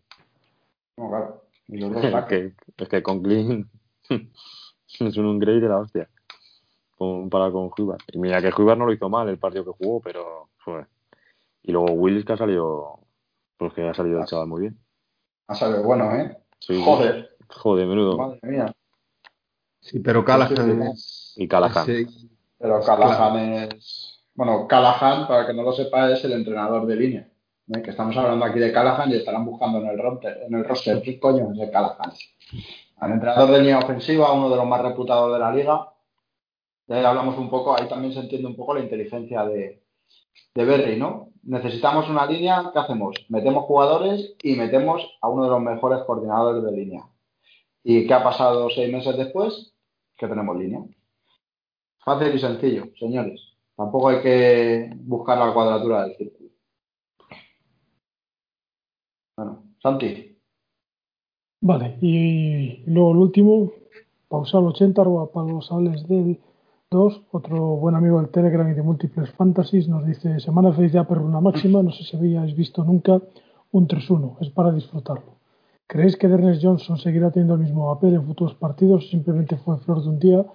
[0.97, 1.41] No, claro.
[1.67, 2.53] Y los dos Es tackles.
[2.53, 3.69] que, es que con Clean
[4.09, 6.09] es un upgrade de la hostia.
[6.97, 8.01] Comparado con Hubbard.
[8.13, 10.85] Y mira que Hubbard no lo hizo mal el partido que jugó, pero fue.
[11.67, 12.99] Y luego Willis que ha salido,
[13.57, 14.79] pues que ha salido el chaval muy bien.
[15.47, 16.37] Ha salido bueno, ¿eh?
[16.59, 16.81] Sí, sí.
[16.83, 18.17] Joder, Joder, menudo.
[18.17, 18.71] madre mía.
[19.79, 21.33] Sí, pero Callahan es...
[21.37, 21.89] Y Callahan.
[21.89, 22.25] es-
[22.57, 24.23] Pero Callahan es.
[24.33, 27.29] Bueno, Callahan, para que no lo sepa, es el entrenador de línea.
[27.73, 27.81] ¿eh?
[27.81, 30.43] Que estamos hablando aquí de Callahan y estarán buscando en el roster.
[30.47, 31.01] En el roster.
[31.01, 32.11] ¿Qué coño es el Callahan?
[32.97, 35.91] Al entrenador de línea ofensiva, uno de los más reputados de la liga.
[36.87, 39.83] Ya ahí hablamos un poco, ahí también se entiende un poco la inteligencia de,
[40.55, 41.29] de Berry, ¿no?
[41.43, 43.15] Necesitamos una línea, ¿qué hacemos?
[43.29, 47.03] Metemos jugadores y metemos a uno de los mejores coordinadores de línea.
[47.83, 49.73] ¿Y qué ha pasado seis meses después?
[50.17, 50.83] Que tenemos línea.
[51.99, 53.41] Fácil y sencillo, señores.
[53.75, 56.49] Tampoco hay que buscar la cuadratura del círculo.
[59.37, 60.37] Bueno, Santi.
[61.61, 63.71] Vale, y luego el último,
[64.29, 66.39] Pausal80, arroba pausales del
[66.91, 71.17] 2, otro buen amigo del Telegram y de múltiples fantasies, nos dice, semana de Upper
[71.17, 73.19] una máxima, no sé si habíais visto nunca
[73.71, 75.35] un 3-1, es para disfrutarlo.
[75.87, 79.77] ¿Creéis que Ernest Johnson seguirá teniendo el mismo papel en futuros partidos o simplemente fue
[79.79, 80.45] flor de un día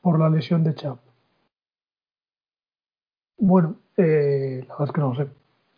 [0.00, 0.98] por la lesión de Chap?
[3.38, 5.28] Bueno, eh, la verdad es que no lo sé.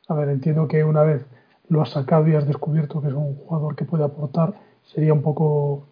[0.09, 1.27] A ver, entiendo que una vez
[1.69, 4.55] lo has sacado y has descubierto que es un jugador que puede aportar,
[4.85, 5.89] sería un poco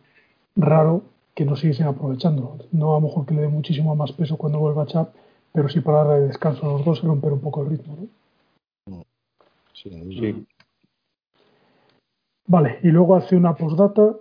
[0.56, 1.02] raro
[1.34, 2.58] que no siguiesen aprovechando.
[2.72, 5.14] No a lo mejor que le dé muchísimo más peso cuando vuelva Chap,
[5.52, 7.96] pero sí para darle descanso a los dos y romper un poco el ritmo.
[8.86, 9.04] ¿no?
[9.72, 10.46] Sí, sí.
[12.46, 14.14] Vale, y luego hace una postdata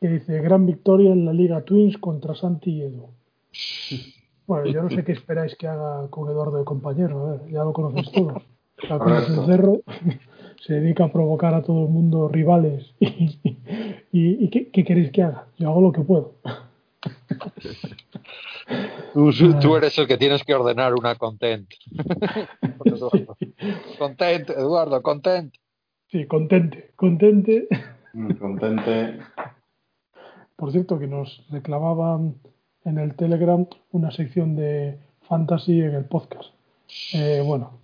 [0.00, 3.08] que dice gran victoria en la Liga Twins contra Santi y Edu.
[4.44, 7.62] Bueno, yo no sé qué esperáis que haga con Eduardo de compañero, a ver, ya
[7.62, 8.42] lo conocéis todos.
[8.88, 8.98] La
[10.64, 12.92] se dedica a provocar a todo el mundo rivales.
[13.00, 13.38] ¿Y,
[14.12, 15.46] y, y qué, qué queréis que haga?
[15.58, 16.34] Yo hago lo que puedo.
[19.12, 19.30] Tú,
[19.60, 21.68] tú eres el que tienes que ordenar una content.
[23.98, 25.54] content, Eduardo, content.
[26.10, 27.66] Sí, contente, contente.
[28.12, 29.18] Mm, Contente.
[30.56, 32.36] Por cierto, que nos reclamaban
[32.84, 36.50] en el Telegram una sección de fantasy en el podcast.
[37.14, 37.78] Eh, bueno,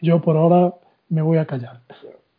[0.00, 0.74] yo por ahora
[1.12, 1.82] me voy a callar.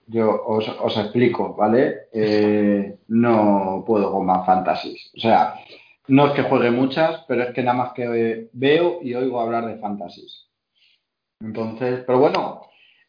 [0.07, 2.07] Yo os, explico, ¿vale?
[2.11, 5.11] Eh, no puedo con más fantasies.
[5.15, 5.53] O sea,
[6.07, 9.67] no es que juegue muchas, pero es que nada más que veo y oigo hablar
[9.67, 10.47] de fantasies.
[11.39, 12.63] Entonces, pero bueno,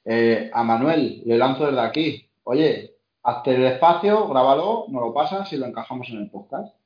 [0.04, 2.28] eh, a Manuel le lanzo desde aquí.
[2.42, 6.76] Oye, hazte el espacio, grábalo, nos lo pasas y lo encajamos en el podcast.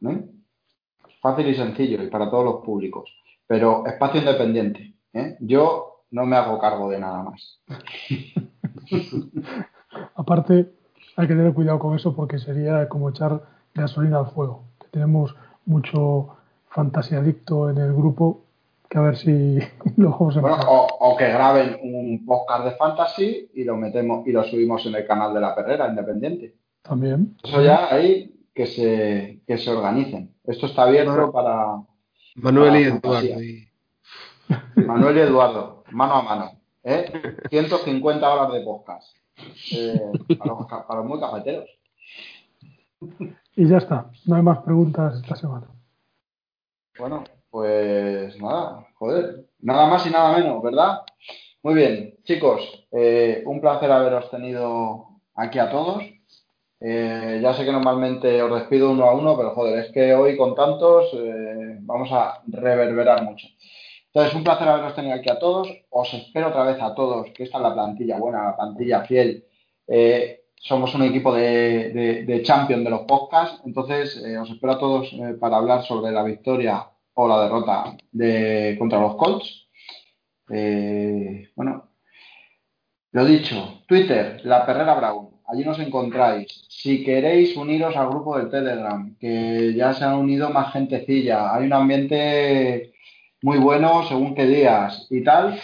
[0.00, 0.24] ¿no?
[1.20, 3.08] Fácil y sencillo y para todos los públicos.
[3.46, 4.94] Pero espacio independiente.
[5.12, 5.36] ¿eh?
[5.38, 7.60] Yo no me hago cargo de nada más.
[10.14, 10.70] Aparte,
[11.16, 13.42] hay que tener cuidado con eso porque sería como echar
[13.74, 14.64] gasolina al fuego.
[14.80, 15.34] Que tenemos
[15.66, 16.36] mucho
[16.70, 18.44] fantasiadicto en el grupo
[18.88, 19.58] que a ver si
[19.96, 24.26] lo vamos a Bueno, o, o que graben un podcast de fantasy y lo metemos
[24.26, 26.54] y lo subimos en el canal de la perrera independiente.
[26.82, 27.36] También.
[27.42, 30.34] Eso ya ahí que se, que se organicen.
[30.44, 31.76] Esto está abierto para
[32.36, 33.00] Manuel y Eduardo.
[33.02, 33.42] fantasía.
[33.44, 33.64] y-
[34.76, 36.52] Manuel y Eduardo, mano a mano.
[36.84, 37.10] ¿eh?
[37.50, 39.14] 150 horas de podcast.
[39.72, 40.00] Eh,
[40.38, 41.68] para, los, ca- para los muy cafeteros.
[43.56, 44.10] Y ya está.
[44.26, 45.66] No hay más preguntas esta semana.
[46.98, 51.02] Bueno, pues nada, joder, nada más y nada menos, ¿verdad?
[51.62, 56.02] Muy bien, chicos, eh, un placer haberos tenido aquí a todos.
[56.80, 60.36] Eh, ya sé que normalmente os despido uno a uno, pero joder, es que hoy
[60.36, 63.46] con tantos eh, vamos a reverberar mucho.
[64.12, 65.68] Entonces, un placer haberos tenido aquí a todos.
[65.90, 69.44] Os espero otra vez a todos, que esta es la plantilla buena, la plantilla fiel.
[69.86, 74.72] Eh, somos un equipo de, de, de champion de los podcasts, entonces eh, os espero
[74.72, 79.68] a todos eh, para hablar sobre la victoria o la derrota de, contra los Colts.
[80.48, 81.90] Bueno,
[83.12, 86.64] lo dicho, Twitter, La Perrera Brown, allí nos encontráis.
[86.68, 91.66] Si queréis uniros al grupo del Telegram, que ya se han unido más gentecilla, hay
[91.66, 92.94] un ambiente
[93.42, 95.60] muy bueno según qué días y tal,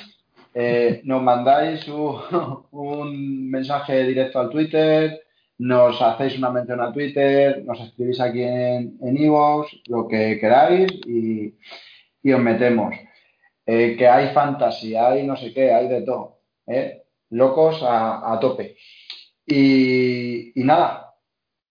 [0.54, 1.86] eh, nos mandáis
[2.70, 5.22] un, mensaje directo al Twitter,
[5.58, 10.90] nos hacéis una mención a Twitter, nos escribís aquí en en iVoox, lo que queráis
[11.06, 11.54] y,
[12.22, 12.94] y os metemos.
[13.66, 16.40] Eh, que hay fantasía, hay no sé qué, hay de todo.
[16.66, 17.04] ¿eh?
[17.30, 18.76] Locos a, a tope.
[19.46, 21.14] Y, y nada,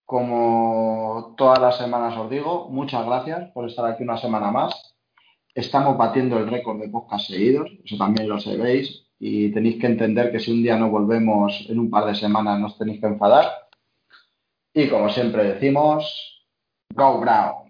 [0.04, 4.93] como todas las semanas os digo, muchas gracias por estar aquí una semana más.
[5.54, 10.32] Estamos batiendo el récord de podcast seguidos, eso también lo sabéis, y tenéis que entender
[10.32, 13.46] que si un día no volvemos en un par de semanas nos tenéis que enfadar.
[14.72, 16.44] Y como siempre decimos,
[16.92, 17.63] Go Browns.